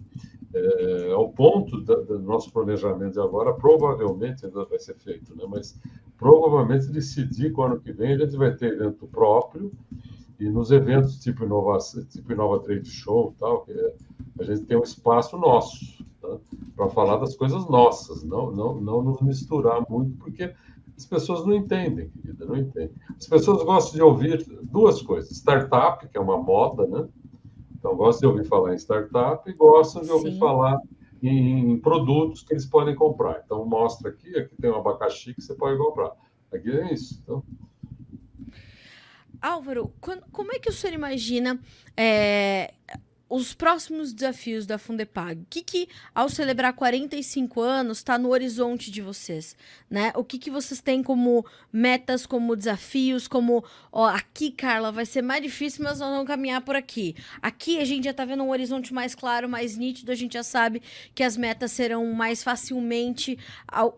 É, 0.53 1.13
ao 1.13 1.31
ponto 1.31 1.81
do, 1.81 2.05
do 2.05 2.19
nosso 2.21 2.53
planejamento 2.53 3.15
de 3.15 3.21
agora, 3.21 3.53
provavelmente 3.53 4.47
ainda 4.47 4.65
vai 4.65 4.79
ser 4.79 4.95
feito, 4.95 5.37
né? 5.37 5.45
mas 5.49 5.77
provavelmente 6.17 6.93
decidir 6.93 7.53
que 7.53 7.61
o 7.61 7.65
ano 7.65 7.81
que 7.81 7.93
vem 7.93 8.13
a 8.13 8.19
gente 8.19 8.37
vai 8.37 8.55
ter 8.55 8.75
evento 8.75 9.05
próprio 9.09 9.73
e 10.39 10.49
nos 10.49 10.71
eventos 10.71 11.19
tipo 11.19 11.45
inovação, 11.45 12.05
tipo 12.05 12.33
Inova 12.33 12.61
Trade 12.61 12.89
Show, 12.89 13.35
tal, 13.37 13.65
que 13.65 13.73
é, 13.73 13.95
a 14.39 14.45
gente 14.45 14.63
tem 14.63 14.77
um 14.77 14.85
espaço 14.85 15.37
nosso 15.37 16.05
tá? 16.25 16.39
para 16.77 16.89
falar 16.89 17.17
das 17.17 17.37
coisas 17.37 17.69
nossas, 17.69 18.23
não, 18.23 18.51
não, 18.51 18.81
não 18.81 19.03
nos 19.03 19.21
misturar 19.21 19.85
muito, 19.89 20.17
porque 20.17 20.55
as 20.97 21.05
pessoas 21.07 21.45
não 21.45 21.55
entendem, 21.55 22.09
querida, 22.11 22.47
não 22.47 22.57
entendem. 22.57 22.95
As 23.17 23.27
pessoas 23.27 23.63
gostam 23.65 23.95
de 23.95 24.03
ouvir 24.03 24.47
duas 24.63 25.03
coisas: 25.03 25.31
startup, 25.33 26.07
que 26.07 26.17
é 26.17 26.21
uma 26.21 26.39
moda, 26.39 26.87
né? 26.87 27.09
Então, 27.77 27.97
gostam 27.97 28.31
de 28.31 28.37
ouvir 28.37 28.49
falar 28.49 28.73
em 28.73 28.79
startup 28.79 29.49
e 29.49 29.53
gostam 29.53 30.03
de 30.03 30.11
ouvir 30.11 30.33
Sim. 30.33 30.39
falar 30.39 30.81
em 31.23 31.79
produtos 31.79 32.43
que 32.43 32.53
eles 32.53 32.67
podem 32.67 32.95
comprar. 32.95 33.43
Então, 33.45 33.65
mostra 33.67 34.11
aqui, 34.11 34.37
aqui 34.37 34.55
tem 34.61 34.71
um 34.71 34.77
abacaxi 34.77 35.35
que 35.35 35.43
você 35.43 35.55
pode 35.55 35.77
comprar. 35.79 36.13
Aqui 36.53 36.71
é 36.71 36.93
isso. 36.93 37.21
Então... 37.23 37.43
Álvaro, 39.41 39.93
quando, 40.01 40.23
como 40.33 40.53
é 40.53 40.59
que 40.59 40.71
o 40.71 40.73
senhor 40.73 40.95
imagina 40.95 41.61
é, 41.95 42.73
os 43.35 43.53
próximos 43.53 44.13
desafios 44.13 44.65
da 44.65 44.79
Fundepag? 44.79 45.43
O 45.43 45.47
que, 45.51 45.61
que 45.61 45.89
ao 46.15 46.29
celebrar 46.29 46.73
45 46.73 47.61
anos, 47.61 47.99
está 47.99 48.17
no 48.17 48.29
horizonte 48.29 48.93
de 48.93 49.03
vocês? 49.03 49.57
Né? 49.91 50.13
O 50.15 50.23
que, 50.23 50.39
que 50.39 50.53
vocês 50.53 50.81
têm 50.81 51.03
como 51.03 51.45
metas, 51.73 52.27
como 52.27 52.55
desafios, 52.55 53.27
como, 53.27 53.65
ó, 53.91 54.07
aqui, 54.07 54.53
Carla, 54.53 54.93
vai 54.93 55.05
ser 55.05 55.21
mais 55.21 55.43
difícil, 55.43 55.83
mas 55.83 55.99
nós 55.99 56.11
vamos 56.11 56.29
caminhar 56.29 56.61
por 56.61 56.77
aqui. 56.77 57.17
Aqui 57.43 57.81
a 57.81 57.85
gente 57.85 58.05
já 58.05 58.13
está 58.13 58.25
vendo 58.25 58.45
um 58.45 58.51
horizonte 58.51 58.95
mais 58.95 59.17
claro, 59.17 59.49
mais 59.49 59.77
nítido, 59.77 60.13
a 60.13 60.15
gente 60.15 60.35
já 60.35 60.45
sabe 60.45 60.81
que 61.13 61.25
as 61.25 61.37
metas 61.37 61.73
serão 61.73 62.07
mais 62.15 62.41
facilmente 62.41 63.37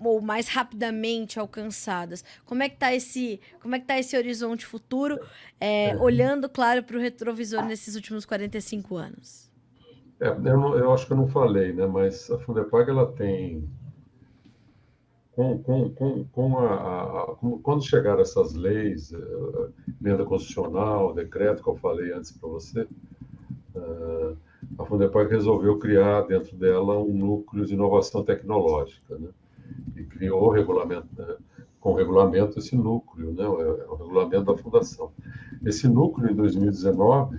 ou 0.00 0.22
mais 0.22 0.48
rapidamente 0.48 1.38
alcançadas. 1.38 2.24
Como 2.46 2.62
é 2.62 2.70
que 2.70 2.76
está 2.76 2.94
esse, 2.94 3.38
como 3.60 3.74
é 3.74 3.80
que 3.80 3.84
tá 3.84 3.98
esse 3.98 4.16
horizonte 4.16 4.64
futuro, 4.64 5.20
é, 5.60 5.90
é. 5.90 5.96
olhando, 5.96 6.48
claro, 6.48 6.82
para 6.82 6.96
o 6.96 7.00
retrovisor 7.00 7.62
nesses 7.66 7.96
últimos 7.96 8.24
45 8.24 8.96
anos? 8.96 9.25
É, 10.20 10.28
eu, 10.28 10.40
não, 10.40 10.78
eu, 10.78 10.92
acho 10.92 11.06
que 11.06 11.12
eu 11.12 11.16
não 11.16 11.28
falei, 11.28 11.72
né? 11.72 11.86
Mas 11.86 12.30
a 12.30 12.38
Fundepag 12.38 12.90
ela 12.90 13.12
tem 13.12 13.68
com, 15.32 15.58
com, 15.62 15.90
com, 15.90 16.24
com 16.32 16.58
a, 16.58 17.22
a, 17.22 17.36
quando 17.62 17.84
chegaram 17.84 18.22
essas 18.22 18.54
leis, 18.54 19.12
uh, 19.12 19.70
emenda 20.00 20.24
constitucional, 20.24 21.12
decreto 21.12 21.62
que 21.62 21.68
eu 21.68 21.76
falei 21.76 22.12
antes 22.12 22.32
para 22.32 22.48
você, 22.48 22.88
uh, 23.74 24.36
a 24.78 24.84
Fundepag 24.86 25.30
resolveu 25.30 25.78
criar 25.78 26.22
dentro 26.22 26.56
dela 26.56 26.98
um 26.98 27.12
núcleo 27.12 27.66
de 27.66 27.74
inovação 27.74 28.24
tecnológica, 28.24 29.18
né? 29.18 29.28
E 29.96 30.04
criou 30.04 30.48
regulamento, 30.48 31.08
né? 31.18 31.36
com 31.86 31.94
regulamento 31.94 32.58
esse 32.58 32.74
núcleo, 32.74 33.32
né? 33.32 33.46
O, 33.46 33.60
é 33.60 33.86
o 33.86 33.94
regulamento 33.94 34.44
da 34.44 34.56
fundação. 34.56 35.12
Esse 35.64 35.86
núcleo, 35.86 36.30
em 36.30 36.34
2019, 36.34 37.38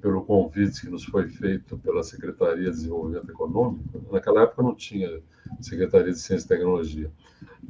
pelo 0.00 0.22
convite 0.24 0.80
que 0.80 0.88
nos 0.88 1.04
foi 1.04 1.28
feito 1.28 1.76
pela 1.78 2.02
Secretaria 2.02 2.64
de 2.64 2.70
Desenvolvimento 2.70 3.30
Econômico, 3.30 3.84
naquela 4.10 4.42
época 4.42 4.62
não 4.62 4.74
tinha 4.74 5.20
Secretaria 5.60 6.12
de 6.12 6.18
Ciência 6.18 6.46
e 6.46 6.48
Tecnologia, 6.48 7.10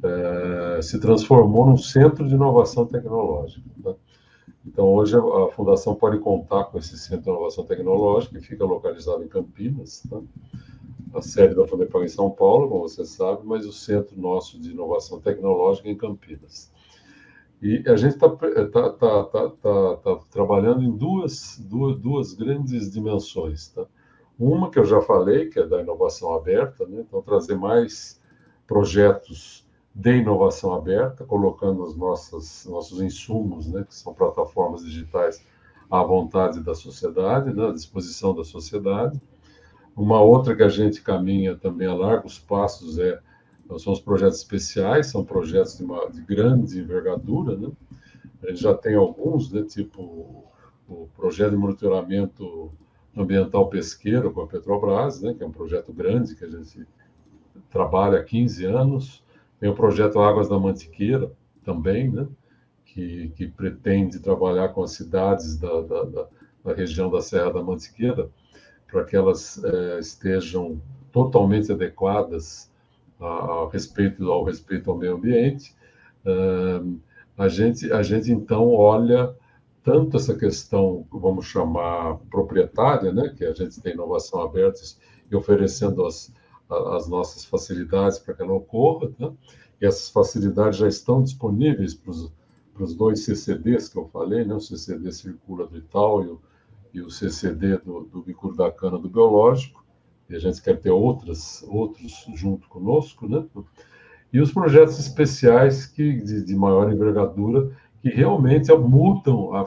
é, 0.02 0.82
se 0.82 0.98
transformou 1.00 1.66
num 1.66 1.76
centro 1.76 2.26
de 2.28 2.34
inovação 2.34 2.86
tecnológica. 2.86 3.68
Né? 3.76 3.94
Então, 4.66 4.86
hoje 4.86 5.16
a 5.16 5.48
Fundação 5.52 5.94
pode 5.94 6.18
contar 6.18 6.64
com 6.64 6.78
esse 6.78 6.96
centro 6.96 7.24
de 7.24 7.30
inovação 7.30 7.64
tecnológica, 7.64 8.38
que 8.38 8.46
fica 8.46 8.64
localizado 8.64 9.22
em 9.22 9.28
Campinas, 9.28 10.02
tá? 10.08 10.20
a 11.14 11.22
sede 11.22 11.54
da 11.54 11.66
Fundepag 11.66 12.04
em 12.04 12.08
São 12.08 12.30
Paulo, 12.30 12.68
como 12.68 12.88
você 12.88 13.04
sabe, 13.04 13.42
mas 13.44 13.66
o 13.66 13.72
centro 13.72 14.18
nosso 14.20 14.58
de 14.58 14.70
inovação 14.70 15.20
tecnológica 15.20 15.88
é 15.88 15.92
em 15.92 15.96
Campinas. 15.96 16.72
E 17.62 17.82
a 17.86 17.96
gente 17.96 18.14
está 18.14 18.28
tá, 18.28 18.90
tá, 18.92 19.20
tá, 19.22 19.96
tá, 19.96 20.20
trabalhando 20.30 20.82
em 20.82 20.90
duas, 20.90 21.58
duas, 21.58 21.96
duas 21.96 22.34
grandes 22.34 22.90
dimensões. 22.90 23.68
Tá? 23.68 23.86
Uma 24.38 24.70
que 24.70 24.78
eu 24.78 24.84
já 24.84 25.00
falei, 25.00 25.48
que 25.48 25.58
é 25.58 25.66
da 25.66 25.80
inovação 25.80 26.34
aberta, 26.34 26.86
né? 26.86 27.04
então 27.06 27.22
trazer 27.22 27.56
mais 27.56 28.20
projetos 28.66 29.66
de 29.94 30.16
inovação 30.16 30.74
aberta, 30.74 31.24
colocando 31.24 31.84
os 31.84 31.96
nossos, 31.96 32.66
nossos 32.66 33.00
insumos, 33.00 33.66
né? 33.68 33.84
que 33.88 33.94
são 33.94 34.12
plataformas 34.12 34.84
digitais, 34.84 35.44
à 35.90 36.02
vontade 36.02 36.60
da 36.60 36.74
sociedade, 36.74 37.54
né? 37.54 37.68
à 37.68 37.72
disposição 37.72 38.34
da 38.34 38.44
sociedade. 38.44 39.20
Uma 39.96 40.20
outra 40.20 40.56
que 40.56 40.62
a 40.62 40.68
gente 40.68 41.00
caminha 41.00 41.54
também 41.56 41.86
a 41.86 41.94
largos 41.94 42.38
passos 42.38 42.98
é 42.98 43.20
então, 43.64 43.78
são 43.78 43.92
os 43.92 44.00
projetos 44.00 44.38
especiais, 44.38 45.06
são 45.06 45.24
projetos 45.24 45.78
de, 45.78 45.84
uma, 45.84 46.10
de 46.10 46.20
grande 46.20 46.78
envergadura, 46.78 47.56
né? 47.56 47.70
Já 48.50 48.74
tem 48.74 48.94
alguns, 48.94 49.50
né? 49.50 49.62
Tipo 49.62 50.44
o 50.86 51.08
projeto 51.16 51.52
de 51.52 51.56
monitoramento 51.56 52.70
ambiental 53.16 53.70
pesqueiro 53.70 54.30
com 54.32 54.42
a 54.42 54.46
Petrobras, 54.46 55.22
né? 55.22 55.32
Que 55.32 55.42
é 55.42 55.46
um 55.46 55.52
projeto 55.52 55.92
grande 55.92 56.34
que 56.34 56.44
a 56.44 56.50
gente 56.50 56.86
trabalha 57.70 58.18
há 58.18 58.24
15 58.24 58.66
anos. 58.66 59.24
Tem 59.58 59.70
o 59.70 59.74
projeto 59.74 60.20
Águas 60.20 60.48
da 60.48 60.58
Mantiqueira 60.58 61.32
também, 61.64 62.10
né? 62.10 62.28
Que, 62.84 63.30
que 63.30 63.46
pretende 63.46 64.20
trabalhar 64.20 64.68
com 64.68 64.82
as 64.82 64.92
cidades 64.92 65.56
da, 65.56 65.80
da, 65.80 66.02
da, 66.04 66.26
da 66.64 66.74
região 66.74 67.10
da 67.10 67.22
Serra 67.22 67.50
da 67.50 67.62
Mantiqueira 67.62 68.28
para 68.86 69.04
que 69.04 69.16
elas 69.16 69.62
é, 69.64 69.98
estejam 69.98 70.80
totalmente 71.10 71.72
adequadas 71.72 72.70
ao 73.18 73.68
respeito 73.68 74.30
ao 74.30 74.44
respeito 74.44 74.90
ao 74.90 74.96
meio 74.96 75.14
ambiente, 75.14 75.74
a 77.36 77.48
gente 77.48 77.92
a 77.92 78.02
gente 78.02 78.30
então 78.30 78.72
olha 78.72 79.34
tanto 79.82 80.16
essa 80.16 80.34
questão 80.34 81.06
vamos 81.12 81.46
chamar 81.46 82.16
proprietária, 82.30 83.12
né, 83.12 83.28
que 83.36 83.44
a 83.44 83.52
gente 83.52 83.80
tem 83.80 83.92
inovação 83.92 84.40
aberta 84.42 84.80
e 85.30 85.36
oferecendo 85.36 86.04
as 86.04 86.32
as 86.70 87.06
nossas 87.08 87.44
facilidades 87.44 88.18
para 88.18 88.34
que 88.34 88.42
ela 88.42 88.54
ocorra, 88.54 89.12
né? 89.18 89.32
e 89.80 89.86
essas 89.86 90.08
facilidades 90.08 90.78
já 90.78 90.88
estão 90.88 91.22
disponíveis 91.22 91.94
para 91.94 92.10
os 92.10 92.32
para 92.74 92.82
os 92.82 92.92
dois 92.92 93.20
CCDs 93.24 93.88
que 93.88 93.96
eu 93.96 94.08
falei, 94.08 94.44
né? 94.44 94.52
o 94.52 94.60
CCD 94.60 95.12
Circula 95.12 95.64
do 95.66 95.78
Itaú 95.78 96.24
e 96.24 96.26
o, 96.26 96.40
e 96.92 97.00
o 97.00 97.10
CCD 97.10 97.78
do, 97.78 98.00
do 98.00 98.20
Bicur 98.20 98.56
da 98.56 98.70
Cana 98.70 98.98
do 98.98 99.08
Biológico 99.08 99.83
e 100.28 100.34
a 100.34 100.38
gente 100.38 100.62
quer 100.62 100.80
ter 100.80 100.90
outras, 100.90 101.62
outros 101.68 102.26
junto 102.34 102.68
conosco, 102.68 103.28
né? 103.28 103.44
E 104.32 104.40
os 104.40 104.52
projetos 104.52 104.98
especiais 104.98 105.86
que 105.86 106.20
de, 106.20 106.44
de 106.44 106.56
maior 106.56 106.92
envergadura 106.92 107.70
que 108.00 108.08
realmente 108.08 108.72
mudam 108.72 109.54
a, 109.54 109.64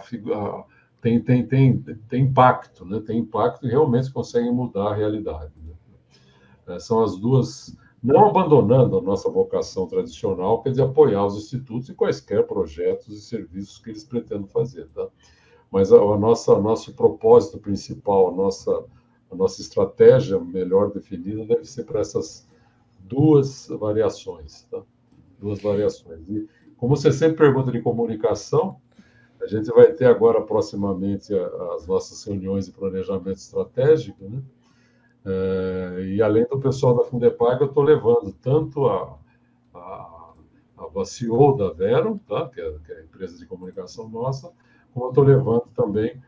tem, 1.02 1.22
tem, 1.22 1.46
tem, 1.46 1.82
tem 2.10 2.24
impacto, 2.24 2.86
né? 2.86 3.02
Tem 3.06 3.20
impacto 3.20 3.66
e 3.66 3.70
realmente 3.70 4.12
conseguem 4.12 4.52
mudar 4.52 4.90
a 4.90 4.96
realidade. 4.96 5.54
Né? 5.64 6.76
É, 6.76 6.80
são 6.80 7.04
as 7.04 7.18
duas 7.18 7.78
não 8.02 8.28
abandonando 8.28 8.98
a 8.98 9.02
nossa 9.02 9.30
vocação 9.30 9.88
tradicional, 9.88 10.62
que 10.62 10.70
é 10.70 10.72
de 10.72 10.82
apoiar 10.82 11.26
os 11.26 11.38
institutos 11.38 11.90
em 11.90 11.94
quaisquer 11.94 12.46
projetos 12.46 13.08
e 13.08 13.22
serviços 13.22 13.80
que 13.80 13.90
eles 13.90 14.04
pretendam 14.04 14.48
fazer. 14.48 14.88
Tá? 14.90 15.08
Mas 15.72 15.92
a, 15.92 15.98
a 15.98 16.18
nossa, 16.18 16.60
nosso 16.60 16.94
propósito 16.94 17.58
principal, 17.58 18.30
a 18.30 18.32
nossa, 18.36 18.86
a 19.32 19.36
nossa 19.36 19.62
estratégia 19.62 20.40
melhor 20.40 20.92
definida 20.92 21.46
deve 21.46 21.66
ser 21.66 21.84
para 21.84 22.00
essas 22.00 22.48
duas 23.00 23.68
variações. 23.68 24.64
Tá? 24.72 24.82
Duas 25.40 25.62
variações. 25.62 26.28
E, 26.30 26.48
como 26.78 26.96
você 26.96 27.12
sempre 27.12 27.38
pergunta 27.38 27.72
de 27.72 27.82
comunicação, 27.82 28.80
a 29.42 29.48
gente 29.48 29.70
vai 29.72 29.92
ter 29.92 30.06
agora 30.06 30.42
proximamente 30.42 31.34
as 31.76 31.86
nossas 31.88 32.24
reuniões 32.24 32.66
de 32.66 32.72
planejamento 32.72 33.38
estratégico, 33.38 34.24
né? 34.28 34.42
É, 35.30 36.04
e 36.16 36.22
além 36.22 36.46
do 36.46 36.58
pessoal 36.58 36.96
da 36.96 37.04
Fundepag, 37.04 37.60
eu 37.60 37.68
estou 37.68 37.84
levando 37.84 38.32
tanto 38.42 38.88
a, 38.88 39.18
a, 39.74 40.34
a 40.78 41.58
da 41.58 41.74
Vero, 41.74 42.20
tá? 42.26 42.48
que, 42.48 42.62
é, 42.62 42.76
que 42.86 42.92
é 42.94 43.00
a 43.00 43.04
empresa 43.04 43.38
de 43.38 43.46
comunicação 43.46 44.08
nossa, 44.08 44.54
como 44.94 45.08
eu 45.08 45.10
estou 45.10 45.26
levando 45.26 45.68
também 45.76 46.22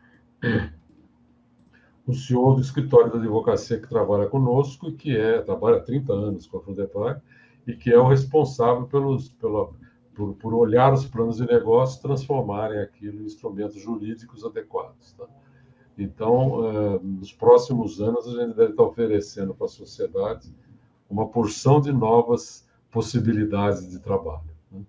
o 2.09 2.13
CEO 2.13 2.55
do 2.55 2.61
escritório 2.61 3.11
da 3.11 3.19
advocacia 3.19 3.79
que 3.79 3.87
trabalha 3.87 4.27
conosco 4.27 4.89
e 4.89 4.93
que 4.93 5.15
é 5.15 5.41
trabalha 5.41 5.77
há 5.77 5.81
30 5.81 6.11
anos 6.11 6.47
com 6.47 6.57
a 6.57 6.61
Fundepag 6.61 7.21
e 7.67 7.73
que 7.75 7.91
é 7.91 7.97
o 7.99 8.07
responsável 8.07 8.87
pelos, 8.87 9.29
pela, 9.29 9.69
por, 10.15 10.33
por 10.35 10.53
olhar 10.55 10.91
os 10.91 11.05
planos 11.05 11.37
de 11.37 11.45
negócio 11.45 12.01
transformarem 12.01 12.79
aquilo 12.79 13.21
em 13.21 13.25
instrumentos 13.25 13.79
jurídicos 13.79 14.43
adequados. 14.43 15.13
Tá? 15.13 15.25
Então, 15.97 16.65
eh, 16.65 16.99
nos 17.03 17.31
próximos 17.31 18.01
anos, 18.01 18.27
a 18.27 18.31
gente 18.31 18.55
deve 18.55 18.71
estar 18.71 18.83
oferecendo 18.83 19.53
para 19.53 19.65
a 19.65 19.69
sociedade 19.69 20.51
uma 21.07 21.27
porção 21.27 21.79
de 21.79 21.91
novas 21.91 22.67
possibilidades 22.89 23.87
de 23.87 23.99
trabalho. 23.99 24.49
Né? 24.71 24.81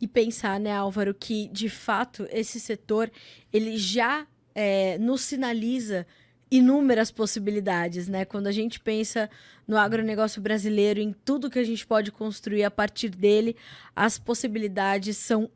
E 0.00 0.08
pensar, 0.08 0.58
né, 0.58 0.74
Álvaro, 0.74 1.12
que 1.12 1.48
de 1.48 1.68
fato 1.68 2.26
esse 2.30 2.58
setor 2.58 3.10
ele 3.52 3.76
já 3.76 4.26
é, 4.54 4.96
nos 4.98 5.20
sinaliza 5.22 6.06
inúmeras 6.50 7.10
possibilidades, 7.10 8.08
né? 8.08 8.24
Quando 8.24 8.46
a 8.46 8.52
gente 8.52 8.80
pensa 8.80 9.30
no 9.66 9.76
agronegócio 9.76 10.42
brasileiro, 10.42 11.00
em 11.00 11.12
tudo 11.12 11.50
que 11.50 11.58
a 11.58 11.64
gente 11.64 11.86
pode 11.86 12.10
construir 12.10 12.64
a 12.64 12.70
partir 12.70 13.10
dele, 13.10 13.56
as 13.94 14.18
possibilidades 14.18 15.16
são 15.16 15.48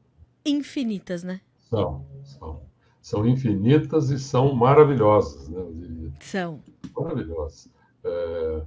infinitas, 0.45 1.23
né? 1.23 1.41
São, 1.69 2.07
são 2.23 2.63
são 3.05 3.29
infinitas 3.29 4.09
e 4.09 4.19
são 4.19 4.55
maravilhosas, 4.55 5.47
né, 5.51 5.61
eu 5.61 5.73
diria. 5.75 6.13
São. 6.21 6.63
Maravilhosas. 6.97 7.69
É... 8.03 8.63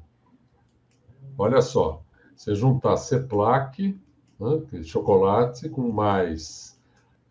Olha 1.35 1.59
só, 1.59 2.03
você 2.35 2.53
juntar 2.53 2.97
Ceplac, 2.97 3.99
né, 4.39 4.83
chocolate, 4.83 5.67
com 5.69 5.91
mais 5.91 6.79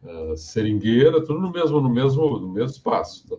uh, 0.03 0.37
seringueira, 0.37 1.25
tudo 1.25 1.39
no 1.39 1.53
mesmo, 1.53 1.81
no 1.81 1.89
mesmo, 1.89 2.41
no 2.41 2.49
mesmo 2.49 2.71
espaço. 2.73 3.29
Tá? 3.29 3.37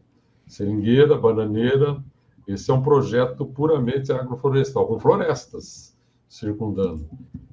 Seringueira, 0.47 1.17
bananeira, 1.17 2.03
esse 2.47 2.71
é 2.71 2.73
um 2.73 2.81
projeto 2.81 3.45
puramente 3.45 4.11
agroflorestal, 4.11 4.87
com 4.87 4.99
florestas 4.99 5.95
circundando. 6.29 7.07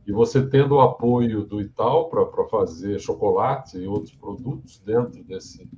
E 0.07 0.13
você 0.13 0.47
tendo 0.47 0.77
o 0.77 0.81
apoio 0.81 1.45
do 1.45 1.61
Itaú 1.61 2.09
para 2.09 2.47
fazer 2.49 3.01
chocolate 3.01 3.79
e 3.79 3.89
outros 3.89 4.15
produtos 4.15 4.81
dentro 4.85 5.25
desse, 5.25 5.69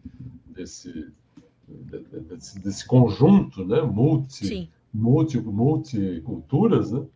desse, 0.46 1.12
desse, 1.66 2.60
desse 2.60 2.86
conjunto, 2.86 3.64
né? 3.64 3.80
multi, 3.80 4.70
multi, 4.92 5.40
multiculturas, 5.40 6.92
né? 6.92 7.06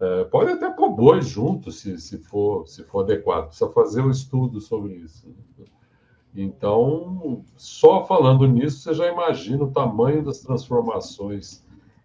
É, 0.00 0.24
pode 0.24 0.52
até 0.52 0.70
pôr 0.70 0.94
boi 0.94 1.20
junto, 1.22 1.72
se, 1.72 1.98
se, 1.98 2.18
for, 2.18 2.68
se 2.68 2.84
for 2.84 3.00
adequado. 3.00 3.48
Precisa 3.48 3.70
fazer 3.70 4.00
um 4.00 4.10
estudo 4.10 4.60
sobre 4.60 4.94
isso. 4.94 5.26
Né? 5.26 5.64
Então, 6.40 7.44
só 7.56 8.06
falando 8.06 8.46
nisso, 8.46 8.78
você 8.78 8.94
já 8.94 9.10
imagina 9.10 9.64
o 9.64 9.72
tamanho 9.72 10.24
das 10.24 10.38
transformações 10.38 11.64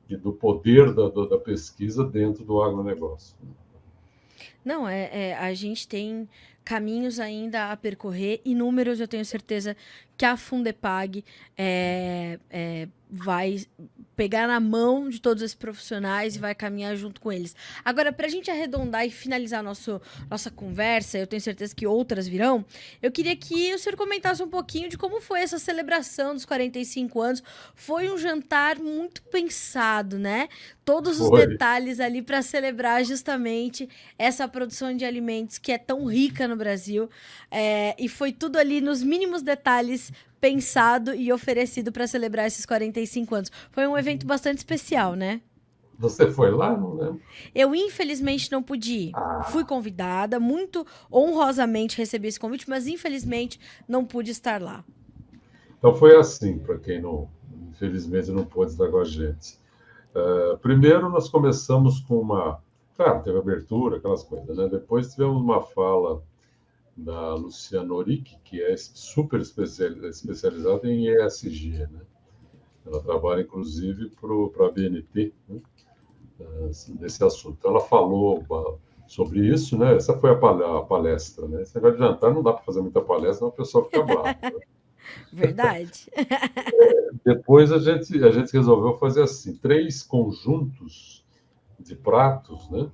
e 0.09 0.17
do 0.17 0.34
poder 0.34 0.91
da, 0.91 1.07
da 1.07 1.38
pesquisa 1.38 2.03
dentro 2.03 2.43
do 2.43 2.59
agronegócio. 2.59 3.38
Não, 4.65 4.89
é, 4.89 5.29
é, 5.29 5.38
a 5.38 5.53
gente 5.53 5.88
tem 5.88 6.27
caminhos 6.65 7.19
ainda 7.19 7.71
a 7.71 7.77
percorrer, 7.77 8.41
inúmeros, 8.43 8.99
eu 8.99 9.07
tenho 9.07 9.23
certeza 9.23 9.77
que 10.17 10.25
a 10.25 10.36
Fundepag 10.36 11.23
é, 11.55 12.39
é, 12.49 12.88
vai 13.11 13.57
pegar 14.16 14.47
na 14.47 14.59
mão 14.59 15.09
de 15.09 15.20
todos 15.20 15.41
esses 15.43 15.55
profissionais 15.55 16.36
e 16.36 16.39
vai 16.39 16.53
caminhar 16.53 16.95
junto 16.95 17.20
com 17.20 17.32
eles. 17.32 17.55
Agora, 17.84 18.11
para 18.11 18.28
a 18.28 18.30
gente 18.30 18.49
arredondar 18.49 19.05
e 19.05 19.09
finalizar 19.09 19.64
nosso, 19.64 20.01
nossa 20.30 20.51
conversa, 20.51 21.18
eu 21.18 21.28
tenho 21.28 21.41
certeza 21.41 21.76
que 21.76 21.88
outras 21.88 22.28
virão, 22.28 22.66
eu 23.01 23.11
queria 23.11 23.36
que 23.36 23.74
o 23.74 23.80
senhor 23.80 23.95
comentasse 23.95 24.41
um 24.43 24.49
pouquinho 24.49 24.89
de 24.89 24.97
como 24.97 25.22
foi 25.22 25.41
essa 25.41 25.59
celebração 25.59 26.34
dos 26.34 26.45
45 26.45 27.22
anos. 27.22 27.43
Foi 27.76 28.11
um 28.11 28.18
jantar 28.18 28.80
muito 28.80 29.22
pensado, 29.24 30.18
né? 30.20 30.49
Todos 30.86 31.21
os 31.21 31.29
foi. 31.29 31.47
detalhes 31.47 31.99
ali 31.99 32.21
para 32.21 32.41
celebrar 32.41 33.03
justamente 33.05 33.88
essa 34.17 34.47
produção 34.47 34.95
de 34.95 35.05
alimentos 35.05 35.57
que 35.57 35.71
é 35.71 35.77
tão 35.77 36.05
rica 36.05 36.47
no 36.47 36.55
Brasil. 36.55 37.09
É, 37.49 37.95
e 37.97 38.09
foi 38.09 38.31
tudo 38.34 38.57
ali 38.57 38.81
nos 38.81 39.01
mínimos 39.01 39.41
detalhes 39.41 40.11
pensado 40.41 41.15
e 41.15 41.31
oferecido 41.31 41.91
para 41.91 42.05
celebrar 42.05 42.47
esses 42.47 42.65
45 42.65 43.36
anos. 43.36 43.51
Foi 43.71 43.88
um 43.88 43.97
evento 43.97 44.25
bastante 44.25 44.57
especial, 44.57 45.15
né? 45.15 45.39
Você 45.97 46.29
foi 46.29 46.51
lá? 46.51 46.75
Não 46.75 46.95
lembro. 46.95 47.21
Eu, 47.55 47.73
infelizmente, 47.73 48.51
não 48.51 48.61
pude 48.61 48.93
ir. 48.93 49.11
Ah. 49.13 49.43
Fui 49.43 49.63
convidada, 49.63 50.39
muito 50.39 50.86
honrosamente 51.09 51.97
recebi 51.97 52.27
esse 52.27 52.39
convite, 52.39 52.69
mas 52.69 52.88
infelizmente 52.88 53.59
não 53.88 54.03
pude 54.03 54.31
estar 54.31 54.61
lá. 54.61 54.84
Então 55.77 55.93
foi 55.93 56.17
assim, 56.17 56.59
para 56.59 56.77
quem 56.77 57.01
não, 57.01 57.29
infelizmente, 57.69 58.31
não 58.31 58.43
pôde 58.43 58.71
estar 58.71 58.89
com 58.89 58.99
a 58.99 59.05
gente. 59.05 59.57
Uh, 60.16 60.57
primeiro, 60.59 61.09
nós 61.09 61.30
começamos 61.30 61.99
com 62.01 62.20
uma. 62.20 62.61
Claro, 62.95 63.24
teve 63.24 63.38
abertura, 63.38 63.97
aquelas 63.97 64.24
coisas, 64.24 64.55
né? 64.55 64.68
Depois 64.68 65.11
tivemos 65.11 65.41
uma 65.41 65.61
fala 65.61 66.22
da 66.95 67.34
Luciana 67.34 67.91
Oric, 67.91 68.38
que 68.43 68.61
é 68.61 68.78
super 68.78 69.39
especializada 69.41 70.88
em 70.88 71.07
ESG. 71.07 71.88
Né? 71.91 72.01
Ela 72.86 73.01
trabalha, 73.01 73.41
inclusive, 73.41 74.11
para 74.11 74.68
a 74.68 74.72
BNT, 74.72 75.34
né? 75.49 75.59
nesse 76.99 77.24
assunto. 77.24 77.68
Ela 77.68 77.80
falou 77.80 78.45
sobre 79.07 79.47
isso, 79.47 79.78
né? 79.78 79.95
Essa 79.95 80.18
foi 80.18 80.32
a 80.32 80.84
palestra, 80.84 81.47
né? 81.47 81.61
Esse 81.61 81.76
negócio 81.76 81.97
de 81.97 82.03
jantar 82.03 82.34
não 82.34 82.43
dá 82.43 82.53
para 82.53 82.64
fazer 82.64 82.82
muita 82.82 83.01
palestra, 83.01 83.36
senão 83.36 83.49
a 83.49 83.55
pessoa 83.55 83.86
fica 83.86 84.03
brava. 84.03 84.24
Né? 84.24 84.51
Verdade. 85.32 86.10
Depois 87.26 87.72
a 87.72 87.80
gente, 87.80 88.24
a 88.24 88.32
gente 88.32 88.51
resolveu 88.54 88.97
fazer 88.97 89.24
assim, 89.24 89.56
três 89.56 90.04
conjuntos 90.04 91.26
de 91.80 91.95
pratos, 91.95 92.70
né? 92.70 92.89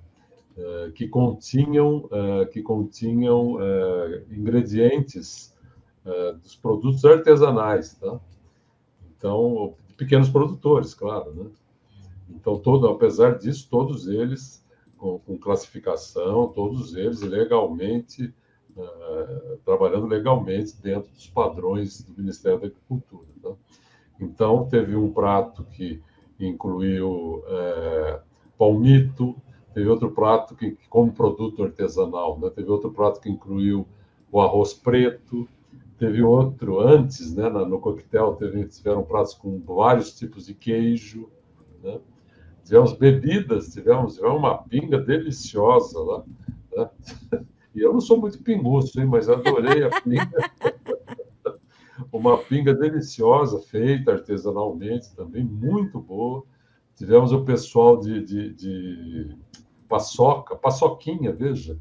Eh, 0.58 0.92
que 0.94 1.08
continham, 1.08 2.10
eh, 2.12 2.46
que 2.48 2.62
continham 2.62 3.58
eh, 3.62 4.24
ingredientes 4.32 5.58
dos 6.42 6.56
produtos 6.56 7.06
artesanais, 7.06 7.94
tá? 7.94 8.20
Então, 9.16 9.76
pequenos 9.96 10.28
produtores, 10.28 10.96
claro, 10.96 11.32
né? 11.36 11.46
Então, 12.32 12.58
todo, 12.58 12.88
apesar 12.88 13.38
disso, 13.38 13.68
todos 13.70 14.08
eles 14.08 14.66
com, 14.98 15.20
com 15.20 15.38
classificação, 15.38 16.48
todos 16.48 16.96
eles 16.96 17.22
legalmente, 17.22 18.34
trabalhando 19.66 20.08
legalmente 20.08 20.76
dentro 20.82 21.12
dos 21.12 21.28
padrões 21.28 22.02
do 22.04 22.14
Ministério 22.18 22.60
da 22.60 22.68
Agricultura. 22.68 23.28
Tá? 23.42 23.52
Então, 24.20 24.68
teve 24.68 24.96
um 24.96 25.12
prato 25.12 25.64
que 25.64 26.02
incluiu 26.40 27.44
uh, 27.46 28.20
palmito, 28.58 29.36
Teve 29.74 29.88
outro 29.88 30.12
prato 30.12 30.56
que, 30.56 30.78
como 30.90 31.12
produto 31.12 31.64
artesanal, 31.64 32.40
né? 32.40 32.50
Teve 32.50 32.70
outro 32.70 32.92
prato 32.92 33.22
que 33.22 33.30
incluiu 33.30 33.88
o 34.32 34.42
arroz 34.42 34.74
preto. 34.74 35.48
Teve 35.98 36.24
outro 36.24 36.80
antes, 36.80 37.36
né? 37.36 37.48
No 37.50 37.80
coquetel 37.80 38.36
teve, 38.36 38.66
tiveram 38.68 39.04
pratos 39.04 39.34
com 39.36 39.60
vários 39.60 40.18
tipos 40.18 40.48
de 40.48 40.54
queijo, 40.54 41.30
né? 41.84 42.00
Tivemos 42.64 42.94
bebidas, 42.94 43.74
tivemos, 43.74 44.16
tivemos 44.16 44.40
uma 44.40 44.58
pinga 44.58 45.00
deliciosa 45.00 46.00
lá. 46.00 46.24
Né? 46.76 46.90
Eu 47.82 47.94
não 47.94 48.02
sou 48.02 48.20
muito 48.20 48.42
pinguço, 48.44 49.00
hein? 49.00 49.08
Mas 49.08 49.30
adorei 49.30 49.84
a 49.84 49.90
pinga. 50.02 50.30
uma 52.12 52.38
pinga 52.38 52.74
deliciosa, 52.74 53.60
feita 53.60 54.14
artesanalmente 54.14 55.14
também, 55.16 55.44
muito 55.44 56.00
boa. 56.00 56.44
Tivemos 56.96 57.32
o 57.32 57.44
pessoal 57.44 58.00
de, 58.00 58.24
de, 58.24 58.54
de 58.54 59.38
paçoca, 59.88 60.56
paçoquinha, 60.56 61.32
veja. 61.32 61.80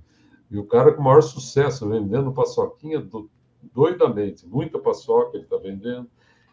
E 0.51 0.59
o 0.59 0.65
cara 0.65 0.93
com 0.93 1.03
maior 1.03 1.23
sucesso 1.23 1.89
vendendo 1.89 2.33
paçoquinha 2.33 3.01
do, 3.01 3.31
doidamente, 3.73 4.47
muita 4.47 4.79
paçoca 4.79 5.37
ele 5.37 5.45
está 5.45 5.57
vendendo. 5.57 6.09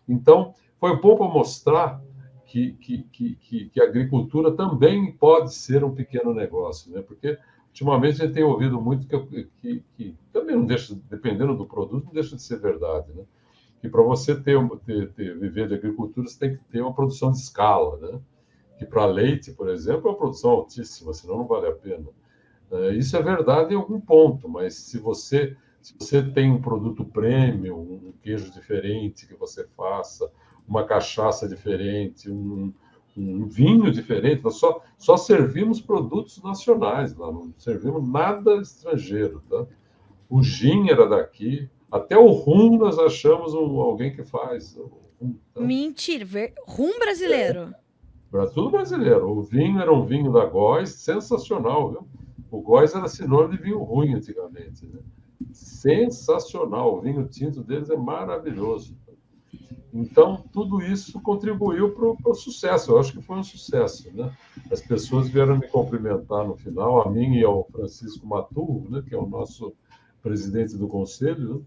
Então, 0.08 0.54
foi 0.80 1.00
bom 1.00 1.16
para 1.16 1.28
mostrar 1.28 2.02
que 2.46 2.74
que, 2.74 3.04
que, 3.04 3.36
que, 3.36 3.70
que, 3.70 3.82
a 3.82 3.86
agricultura 3.86 4.52
também 4.52 5.12
pode 5.12 5.54
ser 5.54 5.84
um 5.84 5.94
pequeno 5.94 6.34
negócio, 6.34 6.92
né? 6.92 7.02
porque 7.02 7.38
ultimamente 7.76 8.22
a 8.22 8.26
gente 8.26 8.34
tem 8.34 8.44
ouvido 8.44 8.80
muito 8.80 9.06
que, 9.06 9.50
que, 9.62 9.84
que 9.98 10.16
também 10.32 10.56
não 10.56 10.66
deixa, 10.66 10.98
dependendo 11.10 11.58
do 11.58 11.66
produto, 11.66 12.06
não 12.06 12.14
deixa 12.14 12.38
de 12.38 12.42
ser 12.42 12.58
verdade, 12.58 13.12
né? 13.14 13.24
que 13.82 13.90
para 13.90 14.02
você 14.02 14.34
ter, 14.34 14.58
ter, 14.86 15.12
ter, 15.12 15.38
viver 15.38 15.68
de 15.68 15.76
agricultura, 15.76 16.26
você 16.26 16.40
tem 16.40 16.56
que 16.56 16.64
ter 16.72 16.80
uma 16.80 16.94
produção 16.94 17.32
de 17.32 17.38
escala, 17.38 17.98
né? 17.98 18.20
que 18.80 18.86
para 18.86 19.06
leite, 19.06 19.52
por 19.52 19.68
exemplo, 19.68 20.08
é 20.08 20.12
uma 20.12 20.18
produção 20.18 20.52
altíssima, 20.52 21.14
senão 21.14 21.40
não 21.40 21.48
vale 21.48 21.68
a 21.68 21.74
pena. 21.74 22.08
É, 22.72 22.94
isso 22.94 23.16
é 23.18 23.22
verdade 23.22 23.74
em 23.74 23.78
algum 23.78 24.00
ponto, 24.00 24.48
mas 24.48 24.76
se 24.76 24.98
você 24.98 25.56
se 25.82 25.94
você 26.00 26.24
tem 26.24 26.50
um 26.50 26.60
produto 26.60 27.06
premium, 27.06 27.78
um 27.78 28.14
queijo 28.24 28.52
diferente 28.52 29.28
que 29.28 29.36
você 29.36 29.68
faça, 29.78 30.32
uma 30.68 30.84
cachaça 30.84 31.48
diferente, 31.48 32.28
um, 32.32 32.74
um 33.18 33.48
vinho 33.48 33.92
diferente, 33.92 34.44
nós 34.44 34.56
só, 34.56 34.82
só 34.98 35.16
servimos 35.16 35.80
produtos 35.80 36.42
nacionais 36.44 37.16
lá, 37.16 37.32
não 37.32 37.54
servimos 37.58 38.08
nada 38.08 38.56
estrangeiro, 38.58 39.42
tá? 39.50 39.66
O 40.30 40.44
gin 40.44 40.90
era 40.90 41.08
daqui, 41.08 41.70
até 41.90 42.18
o 42.18 42.30
rum 42.32 42.78
nós 42.78 43.00
achamos 43.00 43.54
um, 43.54 43.80
alguém 43.80 44.14
que 44.14 44.24
faz. 44.24 44.78
Rum, 45.22 45.36
tá? 45.54 45.62
Mentira, 45.62 46.26
rum 46.68 47.00
brasileiro. 47.00 47.74
É, 48.34 48.46
tudo 48.48 48.70
brasileiro. 48.70 49.30
O 49.30 49.42
vinho 49.42 49.80
era 49.80 49.94
um 49.94 50.06
vinho 50.06 50.32
da 50.32 50.46
Góis, 50.46 50.90
sensacional, 50.90 51.92
viu? 51.92 52.08
O 52.52 52.62
Góis 52.62 52.94
era 52.94 53.08
sinônimo 53.08 53.56
de 53.56 53.64
vinho 53.64 53.82
ruim 53.82 54.14
antigamente, 54.14 54.86
né? 54.86 55.00
Sensacional. 55.54 56.96
O 56.96 57.02
vinho 57.02 57.26
tinto 57.28 57.64
deles 57.64 57.90
é 57.90 57.96
maravilhoso. 57.96 58.98
Então, 59.98 60.44
tudo 60.52 60.82
isso 60.82 61.22
contribuiu 61.22 61.92
para 61.92 62.30
o 62.30 62.36
sucesso. 62.36 62.92
Eu 62.92 63.00
acho 63.00 63.14
que 63.14 63.22
foi 63.22 63.38
um 63.38 63.44
sucesso. 63.44 64.14
Né? 64.14 64.30
As 64.70 64.82
pessoas 64.82 65.30
vieram 65.30 65.58
me 65.58 65.70
cumprimentar 65.70 66.46
no 66.46 66.58
final, 66.58 67.02
a 67.02 67.10
mim 67.10 67.38
e 67.38 67.46
ao 67.46 67.64
Francisco 67.72 68.28
Maturro, 68.28 68.86
né, 68.90 69.02
que 69.08 69.16
é 69.16 69.18
o 69.18 69.26
nosso 69.26 69.74
presidente 70.22 70.76
do 70.76 70.90
conselho. 70.90 71.56
Né? 71.56 71.62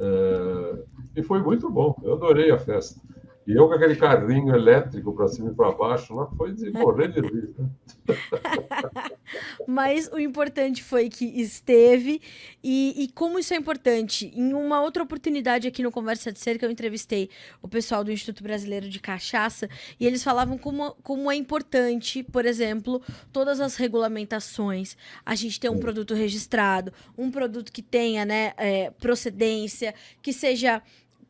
É, 0.00 0.84
e 1.16 1.22
foi 1.22 1.42
muito 1.42 1.70
bom. 1.70 1.96
Eu 2.02 2.12
adorei 2.12 2.50
a 2.50 2.58
festa. 2.58 3.00
E 3.46 3.52
eu 3.52 3.66
com 3.66 3.74
aquele 3.74 3.96
carrinho 3.96 4.54
elétrico 4.54 5.12
para 5.14 5.26
cima 5.26 5.50
e 5.50 5.54
para 5.54 5.72
baixo, 5.72 6.14
lá 6.14 6.26
foi 6.36 6.52
de 6.52 6.70
morrer 6.72 7.08
de 7.08 7.20
rir. 7.20 7.54
Né? 7.58 7.68
Mas 9.66 10.08
o 10.12 10.18
importante 10.18 10.82
foi 10.82 11.08
que 11.08 11.24
esteve. 11.24 12.20
E, 12.62 13.04
e, 13.04 13.08
como 13.12 13.38
isso 13.38 13.52
é 13.52 13.56
importante, 13.56 14.32
em 14.34 14.52
uma 14.52 14.80
outra 14.80 15.02
oportunidade 15.02 15.66
aqui 15.66 15.82
no 15.82 15.90
Conversa 15.90 16.32
de 16.32 16.38
Cerca, 16.38 16.66
eu 16.66 16.70
entrevistei 16.70 17.28
o 17.60 17.68
pessoal 17.68 18.04
do 18.04 18.12
Instituto 18.12 18.42
Brasileiro 18.42 18.88
de 18.88 19.00
Cachaça 19.00 19.68
e 19.98 20.06
eles 20.06 20.22
falavam 20.22 20.56
como, 20.56 20.92
como 21.02 21.30
é 21.30 21.34
importante, 21.34 22.22
por 22.22 22.46
exemplo, 22.46 23.02
todas 23.32 23.60
as 23.60 23.76
regulamentações, 23.76 24.96
a 25.24 25.34
gente 25.34 25.58
ter 25.58 25.68
um 25.68 25.78
produto 25.78 26.14
registrado, 26.14 26.92
um 27.18 27.30
produto 27.30 27.72
que 27.72 27.82
tenha 27.82 28.24
né, 28.24 28.52
é, 28.56 28.90
procedência, 28.90 29.94
que 30.20 30.32
seja 30.32 30.82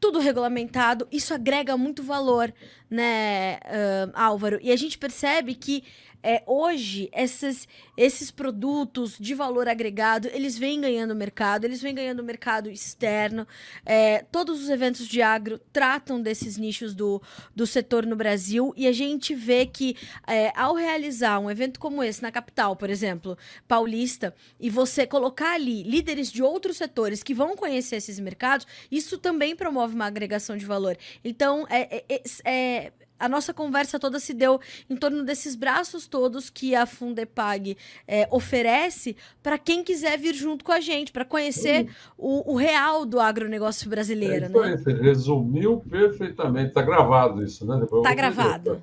tudo 0.02 0.18
regulamentado, 0.18 1.06
isso 1.12 1.32
agrega 1.32 1.76
muito 1.76 2.02
valor, 2.02 2.52
né, 2.90 3.54
uh, 3.54 4.10
Álvaro? 4.14 4.58
E 4.60 4.72
a 4.72 4.76
gente 4.76 4.98
percebe 4.98 5.54
que 5.54 5.84
é, 6.22 6.42
hoje 6.46 7.10
esses, 7.12 7.66
esses 7.96 8.30
produtos 8.30 9.16
de 9.18 9.34
valor 9.34 9.68
agregado 9.68 10.28
eles 10.32 10.58
vêm 10.58 10.80
ganhando 10.80 11.14
mercado, 11.14 11.64
eles 11.64 11.82
vêm 11.82 11.94
ganhando 11.94 12.22
mercado 12.22 12.70
externo. 12.70 13.46
É, 13.84 14.24
todos 14.30 14.62
os 14.62 14.70
eventos 14.70 15.06
de 15.06 15.20
agro 15.20 15.60
tratam 15.72 16.20
desses 16.20 16.56
nichos 16.56 16.94
do, 16.94 17.20
do 17.54 17.66
setor 17.66 18.06
no 18.06 18.16
Brasil 18.16 18.72
e 18.76 18.86
a 18.86 18.92
gente 18.92 19.34
vê 19.34 19.66
que 19.66 19.96
é, 20.26 20.52
ao 20.56 20.74
realizar 20.74 21.38
um 21.38 21.50
evento 21.50 21.80
como 21.80 22.02
esse 22.02 22.22
na 22.22 22.30
capital, 22.30 22.76
por 22.76 22.90
exemplo, 22.90 23.36
paulista, 23.66 24.34
e 24.60 24.70
você 24.70 25.06
colocar 25.06 25.54
ali 25.54 25.82
líderes 25.82 26.30
de 26.30 26.42
outros 26.42 26.76
setores 26.76 27.22
que 27.22 27.34
vão 27.34 27.56
conhecer 27.56 27.96
esses 27.96 28.18
mercados, 28.18 28.66
isso 28.90 29.18
também 29.18 29.56
promove 29.56 29.94
uma 29.94 30.06
agregação 30.06 30.56
de 30.56 30.64
valor. 30.64 30.96
Então, 31.24 31.66
é, 31.68 32.04
é, 32.08 32.22
é 32.44 32.92
a 33.22 33.28
nossa 33.28 33.54
conversa 33.54 34.00
toda 34.00 34.18
se 34.18 34.34
deu 34.34 34.60
em 34.90 34.96
torno 34.96 35.22
desses 35.22 35.54
braços 35.54 36.08
todos 36.08 36.50
que 36.50 36.74
a 36.74 36.84
Fundepag 36.86 37.76
é, 38.06 38.26
oferece 38.32 39.16
para 39.40 39.56
quem 39.56 39.84
quiser 39.84 40.18
vir 40.18 40.34
junto 40.34 40.64
com 40.64 40.72
a 40.72 40.80
gente, 40.80 41.12
para 41.12 41.24
conhecer 41.24 41.88
o, 42.18 42.52
o, 42.52 42.56
real 42.56 43.06
do 43.06 43.20
agronegócio 43.20 43.88
brasileiro. 43.88 44.46
É, 44.46 44.48
né? 44.48 44.82
Resumiu 45.00 45.78
perfeitamente. 45.88 46.68
Está 46.68 46.82
gravado 46.82 47.44
isso, 47.44 47.64
né? 47.64 47.80
Está 47.84 48.12
gravado. 48.12 48.82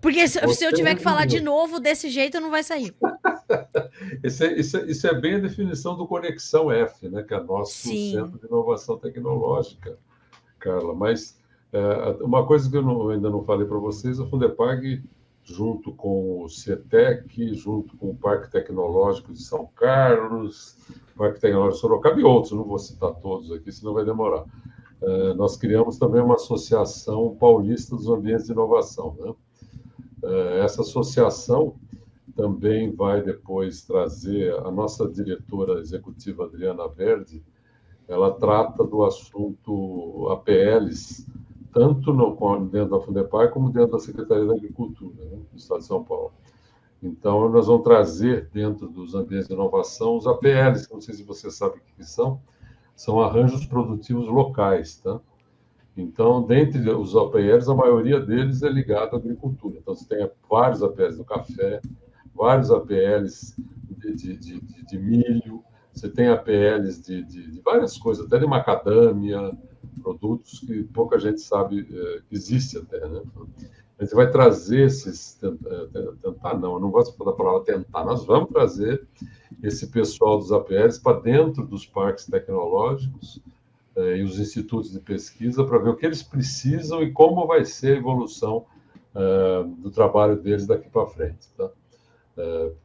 Porque 0.00 0.26
se, 0.26 0.40
se, 0.48 0.64
eu 0.64 0.72
tiver 0.72 0.96
que 0.96 1.02
falar 1.02 1.24
de 1.24 1.38
novo 1.38 1.78
desse 1.78 2.10
jeito, 2.10 2.40
não 2.40 2.50
vai 2.50 2.64
sair. 2.64 2.92
isso, 4.24 4.42
é, 4.42 4.52
isso, 4.54 4.76
é, 4.78 4.84
isso, 4.86 5.06
é, 5.06 5.14
bem 5.14 5.34
a 5.34 5.38
definição 5.38 5.96
do 5.96 6.08
Conexão 6.08 6.72
F, 6.72 7.08
né? 7.08 7.22
que 7.22 7.34
é 7.34 7.40
nosso 7.40 7.72
Sim. 7.72 8.12
centro 8.12 8.38
de 8.40 8.46
inovação 8.46 8.98
tecnológica, 8.98 9.96
Carla. 10.58 10.92
Mas 10.94 11.40
é, 11.72 12.22
uma 12.22 12.46
coisa 12.46 12.70
que 12.70 12.76
eu 12.76 12.82
não, 12.82 13.08
ainda 13.08 13.30
não 13.30 13.42
falei 13.42 13.66
para 13.66 13.78
vocês, 13.78 14.20
a 14.20 14.26
Fundepag, 14.26 15.02
junto 15.42 15.92
com 15.92 16.42
o 16.42 16.48
CETEC, 16.48 17.54
junto 17.54 17.96
com 17.96 18.10
o 18.10 18.14
Parque 18.14 18.50
Tecnológico 18.50 19.32
de 19.32 19.42
São 19.42 19.66
Carlos, 19.74 20.76
Parque 21.16 21.40
Tecnológico 21.40 21.74
de 21.74 21.80
Sorocaba 21.80 22.20
e 22.20 22.24
outros, 22.24 22.52
não 22.52 22.64
vou 22.64 22.78
citar 22.78 23.14
todos 23.14 23.50
aqui, 23.50 23.72
senão 23.72 23.94
vai 23.94 24.04
demorar. 24.04 24.44
É, 25.00 25.34
nós 25.34 25.56
criamos 25.56 25.98
também 25.98 26.22
uma 26.22 26.34
associação 26.34 27.34
paulista 27.40 27.96
dos 27.96 28.08
ambientes 28.08 28.46
de 28.46 28.52
inovação. 28.52 29.16
Né? 29.18 29.34
É, 30.24 30.60
essa 30.60 30.82
associação 30.82 31.74
também 32.36 32.94
vai 32.94 33.22
depois 33.22 33.82
trazer 33.82 34.54
a 34.58 34.70
nossa 34.70 35.08
diretora 35.08 35.80
executiva 35.80 36.44
Adriana 36.44 36.86
Verde, 36.86 37.42
ela 38.06 38.30
trata 38.32 38.84
do 38.84 39.04
assunto 39.04 40.28
APLs 40.30 41.26
tanto 41.72 42.12
no, 42.12 42.34
dentro 42.66 42.90
da 42.90 43.00
Fundepar 43.00 43.50
como 43.50 43.70
dentro 43.70 43.92
da 43.92 43.98
Secretaria 43.98 44.44
da 44.44 44.54
Agricultura 44.54 45.24
né, 45.24 45.38
do 45.50 45.58
Estado 45.58 45.80
de 45.80 45.86
São 45.86 46.04
Paulo. 46.04 46.32
Então, 47.02 47.48
nós 47.48 47.66
vamos 47.66 47.82
trazer 47.82 48.48
dentro 48.52 48.88
dos 48.88 49.14
ambientes 49.14 49.48
de 49.48 49.54
inovação 49.54 50.16
os 50.16 50.26
APLs, 50.26 50.88
não 50.92 51.00
sei 51.00 51.14
se 51.14 51.24
você 51.24 51.50
sabe 51.50 51.78
o 51.78 51.96
que 51.96 52.04
são, 52.04 52.40
são 52.94 53.20
arranjos 53.20 53.66
produtivos 53.66 54.28
locais, 54.28 54.98
tá? 54.98 55.18
Então, 55.96 56.42
dentre 56.42 56.88
os 56.90 57.16
APLs, 57.16 57.68
a 57.68 57.74
maioria 57.74 58.20
deles 58.20 58.62
é 58.62 58.68
ligado 58.68 59.14
à 59.14 59.18
agricultura. 59.18 59.78
Então, 59.78 59.94
você 59.94 60.06
tem 60.06 60.30
vários 60.48 60.82
APLs 60.82 61.18
do 61.18 61.24
café, 61.24 61.80
vários 62.34 62.70
APLs 62.70 63.56
de, 63.98 64.14
de, 64.14 64.36
de, 64.36 64.86
de 64.86 64.98
milho, 64.98 65.62
você 65.92 66.08
tem 66.08 66.28
APLs 66.28 67.02
de, 67.02 67.60
várias 67.62 67.98
coisas, 67.98 68.26
até 68.26 68.38
de 68.38 68.46
macadâmia, 68.46 69.52
produtos 70.00 70.60
que 70.60 70.84
pouca 70.84 71.18
gente 71.18 71.40
sabe 71.40 71.80
é, 71.80 72.20
que 72.28 72.34
existe 72.34 72.78
até, 72.78 73.06
né? 73.08 73.22
A 73.98 74.04
gente 74.04 74.14
vai 74.14 74.30
trazer 74.30 74.86
esses, 74.86 75.38
é, 75.42 76.12
tentar 76.20 76.58
não, 76.58 76.74
eu 76.74 76.80
não 76.80 76.90
gosto 76.90 77.16
da 77.24 77.32
palavra 77.32 77.62
tentar, 77.64 78.04
nós 78.04 78.24
vamos 78.24 78.50
trazer 78.50 79.06
esse 79.62 79.88
pessoal 79.88 80.38
dos 80.38 80.50
APLs 80.50 81.00
para 81.00 81.20
dentro 81.20 81.64
dos 81.64 81.86
parques 81.86 82.26
tecnológicos 82.26 83.40
é, 83.94 84.16
e 84.16 84.22
os 84.24 84.40
institutos 84.40 84.90
de 84.90 84.98
pesquisa 84.98 85.64
para 85.64 85.78
ver 85.78 85.90
o 85.90 85.96
que 85.96 86.06
eles 86.06 86.22
precisam 86.22 87.02
e 87.02 87.12
como 87.12 87.46
vai 87.46 87.64
ser 87.64 87.96
a 87.96 87.98
evolução 87.98 88.66
do 89.76 89.90
trabalho 89.90 90.40
deles 90.40 90.66
daqui 90.66 90.88
para 90.88 91.06
frente, 91.06 91.46
tá? 91.54 91.70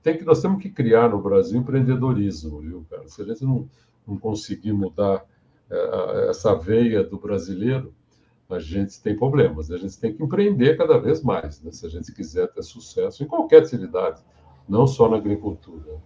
tem 0.04 0.18
que, 0.18 0.26
nós 0.26 0.42
temos 0.42 0.62
que 0.62 0.70
criar 0.70 1.08
no 1.08 1.22
Brasil 1.22 1.58
empreendedorismo, 1.58 2.60
viu, 2.60 2.86
cara? 2.90 3.08
Se 3.08 3.22
a 3.22 3.26
gente 3.26 3.46
não, 3.46 3.70
não 4.06 4.18
conseguir 4.18 4.74
mudar 4.74 5.26
essa 6.30 6.56
veia 6.56 7.04
do 7.04 7.18
brasileiro, 7.18 7.94
a 8.50 8.60
gente 8.60 9.02
tem 9.02 9.16
problemas. 9.16 9.70
A 9.72 9.78
gente 9.78 10.00
tem 10.00 10.14
que 10.14 10.24
empreender 10.24 10.78
cada 10.78 10.98
vez 10.98 11.22
mais, 11.22 11.62
né? 11.62 11.72
se 11.72 11.86
a 11.86 11.90
gente 11.90 12.14
quiser 12.14 12.48
ter 12.48 12.64
sucesso 12.64 13.24
em 13.24 13.28
qualquer 13.28 13.64
atividade, 13.64 14.22
não 14.68 14.88
só 14.88 15.10
na 15.10 15.18
agricultura 15.18 16.02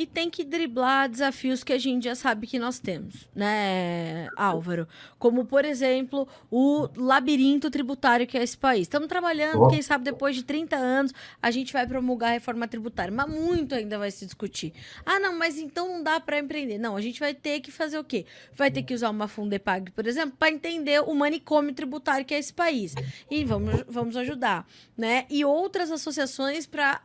e 0.00 0.06
tem 0.06 0.30
que 0.30 0.42
driblar 0.42 1.10
desafios 1.10 1.62
que 1.62 1.74
a 1.74 1.78
gente 1.78 2.04
já 2.04 2.14
sabe 2.14 2.46
que 2.46 2.58
nós 2.58 2.78
temos, 2.78 3.28
né, 3.34 4.28
Álvaro? 4.34 4.88
Como, 5.18 5.44
por 5.44 5.62
exemplo, 5.62 6.26
o 6.50 6.88
labirinto 6.96 7.70
tributário 7.70 8.26
que 8.26 8.38
é 8.38 8.42
esse 8.42 8.56
país. 8.56 8.82
Estamos 8.82 9.08
trabalhando, 9.08 9.68
quem 9.68 9.82
sabe 9.82 10.04
depois 10.04 10.34
de 10.34 10.42
30 10.42 10.74
anos 10.74 11.12
a 11.42 11.50
gente 11.50 11.70
vai 11.70 11.86
promulgar 11.86 12.30
a 12.30 12.32
reforma 12.32 12.66
tributária, 12.66 13.12
mas 13.12 13.28
muito 13.28 13.74
ainda 13.74 13.98
vai 13.98 14.10
se 14.10 14.24
discutir. 14.24 14.72
Ah, 15.04 15.20
não, 15.20 15.38
mas 15.38 15.58
então 15.58 15.86
não 15.86 16.02
dá 16.02 16.18
para 16.18 16.38
empreender. 16.38 16.78
Não, 16.78 16.96
a 16.96 17.00
gente 17.02 17.20
vai 17.20 17.34
ter 17.34 17.60
que 17.60 17.70
fazer 17.70 17.98
o 17.98 18.04
quê? 18.04 18.24
Vai 18.56 18.70
ter 18.70 18.82
que 18.82 18.94
usar 18.94 19.10
uma 19.10 19.28
Fundepag, 19.28 19.90
por 19.90 20.06
exemplo, 20.06 20.34
para 20.38 20.50
entender 20.50 21.02
o 21.02 21.14
manicômio 21.14 21.74
tributário 21.74 22.24
que 22.24 22.32
é 22.32 22.38
esse 22.38 22.54
país. 22.54 22.94
E 23.30 23.44
vamos, 23.44 23.84
vamos 23.86 24.16
ajudar, 24.16 24.66
né? 24.96 25.26
E 25.28 25.44
outras 25.44 25.90
associações 25.90 26.66
para 26.66 27.02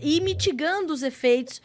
ir 0.00 0.20
mitigando 0.20 0.92
os 0.92 1.04
efeitos 1.04 1.62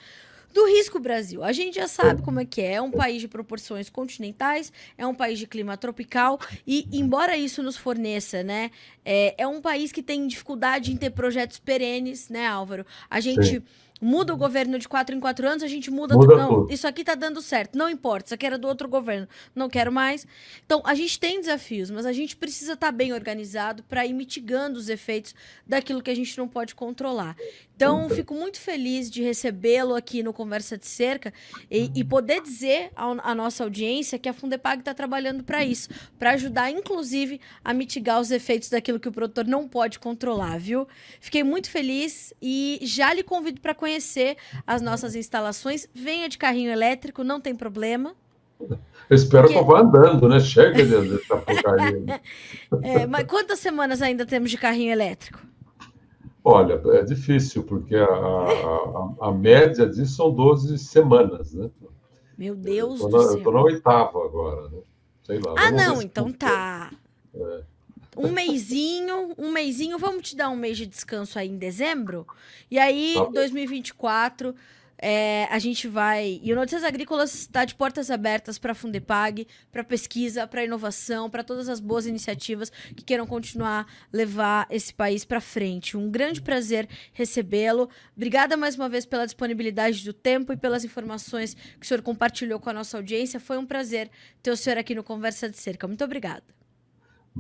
do 0.58 0.66
risco 0.66 1.00
Brasil. 1.00 1.44
A 1.44 1.52
gente 1.52 1.76
já 1.76 1.88
sabe 1.88 2.24
como 2.24 2.40
é 2.40 2.46
que 2.46 2.62
é. 2.62 2.74
É 2.74 2.82
um 2.82 2.90
país 2.90 3.22
de 3.22 3.28
proporções 3.28 3.92
continentais, 3.92 4.74
é 4.98 5.06
um 5.06 5.14
país 5.14 5.38
de 5.38 5.46
clima 5.46 5.78
tropical 5.78 6.40
e, 6.66 6.88
embora 6.92 7.38
isso 7.38 7.62
nos 7.62 7.78
forneça, 7.78 8.42
né, 8.42 8.72
é, 9.06 9.36
é 9.38 9.48
um 9.48 9.62
país 9.62 9.92
que 9.92 10.02
tem 10.02 10.26
dificuldade 10.26 10.92
em 10.92 10.98
ter 10.98 11.12
projetos 11.12 11.60
perenes, 11.60 12.28
né, 12.28 12.48
Álvaro? 12.48 12.84
A 13.08 13.20
gente 13.20 13.60
Sim 13.60 13.64
muda 14.02 14.34
o 14.34 14.38
governo 14.38 14.78
de 14.78 14.88
quatro 14.88 15.16
em 15.16 15.20
quatro 15.20 15.48
anos, 15.48 15.64
a 15.64 15.68
gente 15.68 15.90
muda, 15.90 16.16
muda 16.16 16.28
tudo. 16.28 16.38
Não, 16.38 16.50
tudo. 16.62 16.74
isso 16.74 16.88
aqui 16.88 17.04
tá 17.04 17.16
dando 17.16 17.42
certo. 17.42 17.78
Não 17.78 17.90
importa, 17.90 18.28
isso 18.28 18.34
aqui 18.34 18.46
era 18.46 18.58
do 18.58 18.68
outro 18.68 18.88
governo. 18.88 19.28
Não 19.56 19.70
quero 19.70 19.92
mais. 19.92 20.26
Então, 20.66 20.82
a 20.86 20.94
gente 20.94 21.20
tem 21.20 21.40
desafios, 21.40 21.90
mas 21.90 22.06
a 22.06 22.14
gente 22.14 22.36
precisa 22.36 22.74
estar 22.74 22.88
tá 22.88 22.92
bem 22.92 23.14
organizado 23.14 23.84
para 23.84 24.06
ir 24.06 24.14
mitigando 24.14 24.80
os 24.80 24.90
efeitos 24.90 25.34
daquilo 25.66 26.02
que 26.02 26.12
a 26.12 26.16
gente 26.16 26.38
não 26.38 26.48
pode 26.48 26.76
controlar. 26.76 27.36
Então, 27.76 28.10
fico 28.10 28.34
muito 28.34 28.60
feliz 28.60 29.10
de 29.10 29.22
recebê-lo 29.22 29.94
aqui 29.94 30.24
no 30.24 30.34
Conversa 30.34 30.78
de 30.78 30.88
Cerca 30.88 31.32
e, 31.70 31.92
e 31.94 32.04
poder 32.04 32.42
dizer 32.42 32.92
à 32.96 33.36
nossa 33.36 33.64
audiência 33.64 34.18
que 34.18 34.28
a 34.28 34.34
Fundepag 34.34 34.80
está 34.80 34.96
trabalhando 34.96 35.44
para 35.44 35.64
isso, 35.64 35.90
para 36.18 36.32
ajudar, 36.32 36.72
inclusive, 36.72 37.40
a 37.64 37.76
mitigar 37.76 38.20
os 38.20 38.32
efeitos 38.32 38.70
daquilo 38.70 39.00
que 39.00 39.08
o 39.08 39.12
produtor 39.12 39.46
não 39.46 39.68
pode 39.68 40.00
controlar, 40.00 40.58
viu? 40.58 40.88
Fiquei 41.20 41.44
muito 41.44 41.70
feliz 41.70 42.34
e 42.42 42.80
já 42.82 43.14
lhe 43.14 43.22
convido 43.22 43.62
para 43.62 43.76
conhecer 43.76 43.87
as 44.66 44.82
nossas 44.82 45.16
instalações. 45.16 45.88
Venha 45.94 46.28
de 46.28 46.38
carrinho 46.38 46.72
elétrico, 46.72 47.24
não 47.24 47.40
tem 47.40 47.56
problema. 47.56 48.16
Eu 48.60 49.16
espero 49.16 49.44
Porque... 49.44 49.54
que 49.54 49.60
eu 49.60 49.66
vá 49.66 49.82
andando, 49.82 50.28
né? 50.28 50.40
Chega 50.40 50.84
dessa 50.84 51.38
porcaria. 51.38 52.22
é, 52.84 53.06
mas 53.06 53.26
quantas 53.26 53.60
semanas 53.60 54.02
ainda 54.02 54.26
temos 54.26 54.52
de 54.52 54.58
carrinho 54.58 54.92
elétrico? 54.92 55.40
Olha, 56.44 56.82
é 56.98 57.04
difícil, 57.04 57.64
porque 57.64 57.96
a, 57.96 58.06
a, 58.06 59.28
a, 59.28 59.32
média 59.34 59.86
disso 59.86 60.16
são 60.16 60.32
12 60.32 60.78
semanas, 60.78 61.54
né? 61.54 61.70
Meu 62.38 62.56
Deus 62.56 63.00
do 63.00 63.10
na, 63.10 63.20
céu. 63.20 63.38
Estou 63.38 63.54
na 63.54 63.62
oitava 63.64 64.26
agora, 64.26 64.70
né? 64.70 64.80
Sei 65.24 65.40
lá. 65.40 65.56
Ah, 65.58 65.72
não, 65.72 66.02
então 66.02 66.32
tá. 66.32 66.92
É. 67.36 67.64
Um 68.18 68.32
mêsinho, 68.32 69.34
um 69.38 69.52
mêsinho, 69.52 69.98
vamos 69.98 70.30
te 70.30 70.36
dar 70.36 70.50
um 70.50 70.56
mês 70.56 70.78
de 70.78 70.86
descanso 70.86 71.38
aí 71.38 71.48
em 71.48 71.58
dezembro? 71.58 72.26
E 72.70 72.80
aí, 72.80 73.14
tá 73.16 73.26
2024 73.26 74.56
é, 75.00 75.48
a 75.52 75.60
gente 75.60 75.88
vai. 75.88 76.40
E 76.42 76.52
o 76.52 76.56
Notícias 76.56 76.84
Agrícolas 76.84 77.34
está 77.34 77.64
de 77.64 77.76
portas 77.76 78.10
abertas 78.10 78.58
para 78.58 78.72
a 78.72 78.76
Fundepag, 78.76 79.48
para 79.72 79.84
pesquisa, 79.84 80.48
para 80.48 80.64
inovação, 80.64 81.30
para 81.30 81.44
todas 81.44 81.70
as 81.70 81.80
boas 81.80 82.06
iniciativas 82.08 82.72
que 82.96 83.04
queiram 83.04 83.28
continuar 83.28 83.86
levar 84.12 84.68
esse 84.70 84.94
país 84.94 85.24
para 85.24 85.40
frente. 85.40 85.96
Um 85.96 86.10
grande 86.10 86.42
prazer 86.42 86.90
recebê-lo. 87.14 87.90
Obrigada 88.16 88.58
mais 88.58 88.76
uma 88.76 88.90
vez 88.90 89.06
pela 89.06 89.26
disponibilidade 89.26 90.04
do 90.04 90.14
tempo 90.14 90.52
e 90.52 90.58
pelas 90.58 90.84
informações 90.84 91.54
que 91.54 91.86
o 91.86 91.88
senhor 91.88 92.02
compartilhou 92.02 92.60
com 92.60 92.70
a 92.70 92.74
nossa 92.74 92.98
audiência. 92.98 93.40
Foi 93.40 93.58
um 93.58 93.66
prazer 93.66 94.10
ter 94.42 94.52
o 94.52 94.58
senhor 94.58 94.78
aqui 94.78 94.96
no 94.96 95.04
Conversa 95.04 95.50
de 95.50 95.58
Cerca. 95.58 95.88
Muito 95.88 96.04
obrigada. 96.04 96.57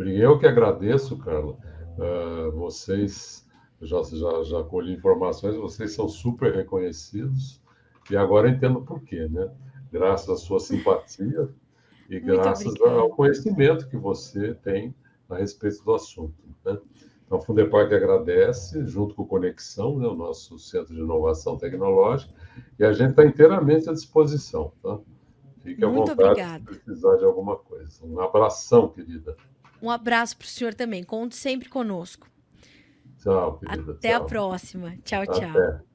Eu 0.05 0.37
que 0.39 0.45
agradeço, 0.45 1.17
Carla. 1.17 1.57
Uh, 1.97 2.51
vocês 2.51 3.47
já, 3.81 4.01
já, 4.03 4.43
já 4.43 4.63
colhi 4.63 4.93
informações, 4.93 5.55
vocês 5.55 5.93
são 5.93 6.07
super 6.07 6.53
reconhecidos, 6.53 7.61
e 8.09 8.17
agora 8.17 8.49
entendo 8.49 8.81
por 8.81 9.01
quê, 9.01 9.27
né? 9.29 9.51
Graças 9.91 10.29
à 10.29 10.35
sua 10.35 10.59
simpatia 10.59 11.49
e 12.09 12.19
graças 12.19 12.73
ao 12.81 13.09
conhecimento 13.09 13.87
que 13.87 13.97
você 13.97 14.53
tem 14.55 14.95
a 15.29 15.37
respeito 15.37 15.83
do 15.83 15.93
assunto. 15.93 16.33
Né? 16.65 16.77
Então, 17.25 17.37
a 17.37 17.41
Fundepark 17.41 17.91
agradece, 17.93 18.85
junto 18.85 19.13
com 19.13 19.23
o 19.23 19.27
Conexão, 19.27 19.97
né, 19.97 20.07
o 20.07 20.15
nosso 20.15 20.57
Centro 20.57 20.93
de 20.93 21.01
Inovação 21.01 21.57
Tecnológica, 21.57 22.33
e 22.79 22.85
a 22.85 22.93
gente 22.93 23.09
está 23.11 23.25
inteiramente 23.25 23.89
à 23.89 23.93
disposição. 23.93 24.71
Tá? 24.81 24.97
Fique 25.61 25.83
à 25.83 25.89
Muito 25.89 26.09
vontade 26.09 26.23
obrigada. 26.23 26.73
se 26.73 26.79
precisar 26.79 27.17
de 27.17 27.25
alguma 27.25 27.57
coisa. 27.57 28.05
Um 28.05 28.19
abração, 28.21 28.87
querida. 28.87 29.35
Um 29.81 29.89
abraço 29.89 30.37
para 30.37 30.45
o 30.45 30.47
senhor 30.47 30.73
também. 30.73 31.03
Conte 31.03 31.35
sempre 31.35 31.69
conosco. 31.69 32.29
Tchau, 33.21 33.59
querida. 33.59 33.91
Até 33.91 34.09
tchau. 34.09 34.21
a 34.21 34.25
próxima. 34.25 34.97
Tchau, 35.03 35.25
tchau. 35.25 35.49
Até. 35.49 35.87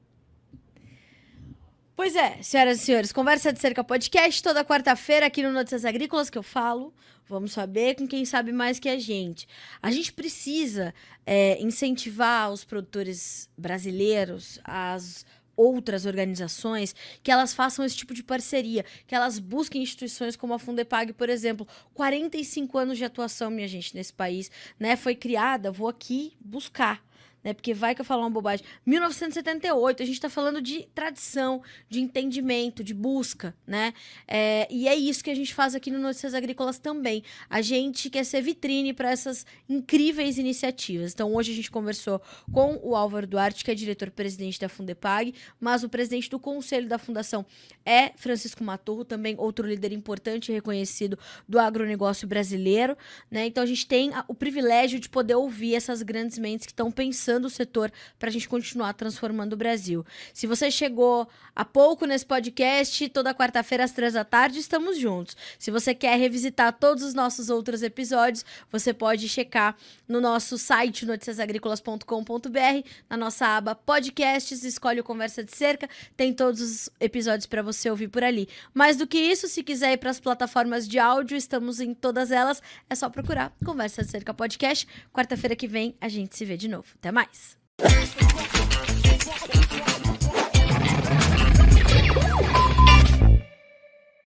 Pois 1.95 2.15
é, 2.15 2.41
senhoras 2.41 2.81
e 2.81 2.85
senhores, 2.85 3.13
Conversa 3.13 3.53
de 3.53 3.59
Cerca 3.59 3.83
Podcast, 3.83 4.41
toda 4.41 4.65
quarta-feira 4.65 5.27
aqui 5.27 5.43
no 5.43 5.51
Notícias 5.51 5.85
Agrícolas 5.85 6.27
que 6.27 6.37
eu 6.37 6.43
falo. 6.43 6.91
Vamos 7.27 7.53
saber 7.53 7.95
com 7.95 8.07
quem 8.07 8.25
sabe 8.25 8.51
mais 8.51 8.79
que 8.79 8.89
a 8.89 8.97
gente. 8.97 9.47
A 9.81 9.91
gente 9.91 10.11
precisa 10.11 10.93
é, 11.25 11.61
incentivar 11.61 12.51
os 12.51 12.65
produtores 12.65 13.49
brasileiros, 13.57 14.59
as 14.63 15.25
outras 15.55 16.05
organizações, 16.05 16.95
que 17.21 17.31
elas 17.31 17.53
façam 17.53 17.85
esse 17.85 17.95
tipo 17.95 18.13
de 18.13 18.23
parceria, 18.23 18.85
que 19.07 19.15
elas 19.15 19.39
busquem 19.39 19.83
instituições 19.83 20.35
como 20.35 20.53
a 20.53 20.59
Fundepag, 20.59 21.13
por 21.13 21.29
exemplo. 21.29 21.67
45 21.93 22.77
anos 22.77 22.97
de 22.97 23.05
atuação, 23.05 23.49
minha 23.49 23.67
gente, 23.67 23.95
nesse 23.95 24.13
país, 24.13 24.49
né? 24.79 24.95
Foi 24.95 25.15
criada, 25.15 25.71
vou 25.71 25.87
aqui 25.87 26.33
buscar 26.39 27.03
né? 27.43 27.53
Porque 27.53 27.73
vai 27.73 27.93
que 27.93 28.01
eu 28.01 28.05
falo 28.05 28.21
uma 28.21 28.29
bobagem. 28.29 28.65
1978, 28.85 30.01
a 30.01 30.05
gente 30.05 30.15
está 30.15 30.29
falando 30.29 30.61
de 30.61 30.87
tradição, 30.95 31.61
de 31.89 31.99
entendimento, 31.99 32.83
de 32.83 32.93
busca, 32.93 33.55
né? 33.67 33.93
É, 34.27 34.67
e 34.71 34.87
é 34.87 34.95
isso 34.95 35.23
que 35.23 35.29
a 35.29 35.35
gente 35.35 35.53
faz 35.53 35.75
aqui 35.75 35.91
no 35.91 35.99
Notícias 35.99 36.33
Agrícolas 36.33 36.79
também. 36.79 37.23
A 37.49 37.61
gente 37.61 38.09
quer 38.09 38.23
ser 38.23 38.41
vitrine 38.41 38.93
para 38.93 39.11
essas 39.11 39.45
incríveis 39.67 40.37
iniciativas. 40.37 41.13
Então, 41.13 41.33
hoje 41.33 41.51
a 41.51 41.55
gente 41.55 41.69
conversou 41.69 42.21
com 42.51 42.79
o 42.81 42.95
Álvaro 42.95 43.27
Duarte, 43.27 43.63
que 43.63 43.71
é 43.71 43.75
diretor-presidente 43.75 44.59
da 44.59 44.69
Fundepag, 44.69 45.33
mas 45.59 45.83
o 45.83 45.89
presidente 45.89 46.29
do 46.29 46.39
conselho 46.39 46.87
da 46.87 46.97
fundação 46.97 47.45
é 47.85 48.11
Francisco 48.15 48.63
Matorro, 48.63 49.03
também 49.03 49.35
outro 49.37 49.67
líder 49.67 49.91
importante 49.91 50.49
e 50.49 50.53
reconhecido 50.53 51.17
do 51.47 51.59
agronegócio 51.59 52.27
brasileiro, 52.27 52.97
né? 53.29 53.45
Então, 53.45 53.63
a 53.63 53.67
gente 53.67 53.85
tem 53.85 54.11
o 54.27 54.33
privilégio 54.33 54.99
de 54.99 55.09
poder 55.09 55.35
ouvir 55.35 55.75
essas 55.75 56.01
grandes 56.01 56.37
mentes 56.37 56.65
que 56.65 56.71
estão 56.71 56.91
pensando 56.91 57.32
o 57.45 57.49
setor 57.49 57.91
para 58.19 58.29
a 58.29 58.31
gente 58.31 58.47
continuar 58.47 58.93
transformando 58.93 59.53
o 59.53 59.57
Brasil. 59.57 60.05
Se 60.33 60.47
você 60.47 60.69
chegou 60.69 61.27
há 61.55 61.65
pouco 61.65 62.05
nesse 62.05 62.25
podcast, 62.25 63.09
toda 63.09 63.33
quarta-feira 63.33 63.83
às 63.83 63.91
três 63.91 64.13
da 64.13 64.23
tarde 64.23 64.59
estamos 64.59 64.97
juntos. 64.97 65.35
Se 65.57 65.71
você 65.71 65.93
quer 65.93 66.17
revisitar 66.17 66.73
todos 66.73 67.03
os 67.03 67.13
nossos 67.13 67.49
outros 67.49 67.83
episódios, 67.83 68.45
você 68.71 68.93
pode 68.93 69.27
checar 69.27 69.75
no 70.07 70.21
nosso 70.21 70.57
site 70.57 71.05
noticiasagricolas.com.br, 71.05 72.87
na 73.09 73.17
nossa 73.17 73.45
aba 73.45 73.75
podcasts, 73.75 74.63
escolhe 74.63 74.99
o 74.99 75.03
Conversa 75.03 75.43
de 75.43 75.55
Cerca, 75.55 75.89
tem 76.15 76.33
todos 76.33 76.61
os 76.61 76.89
episódios 76.99 77.45
para 77.45 77.61
você 77.61 77.89
ouvir 77.89 78.07
por 78.07 78.23
ali. 78.23 78.47
Mais 78.73 78.97
do 78.97 79.07
que 79.07 79.17
isso, 79.17 79.47
se 79.47 79.63
quiser 79.63 79.93
ir 79.93 79.97
para 79.97 80.09
as 80.09 80.19
plataformas 80.19 80.87
de 80.87 80.99
áudio, 80.99 81.37
estamos 81.37 81.79
em 81.79 81.93
todas 81.93 82.31
elas, 82.31 82.61
é 82.89 82.95
só 82.95 83.09
procurar 83.09 83.53
Conversa 83.65 84.03
de 84.03 84.09
Cerca 84.09 84.33
Podcast. 84.33 84.87
Quarta-feira 85.11 85.55
que 85.55 85.67
vem 85.67 85.95
a 85.99 86.07
gente 86.07 86.35
se 86.35 86.45
vê 86.45 86.57
de 86.57 86.67
novo. 86.67 86.87
Até 86.95 87.11
mais! 87.11 87.22
Mais. 87.23 87.57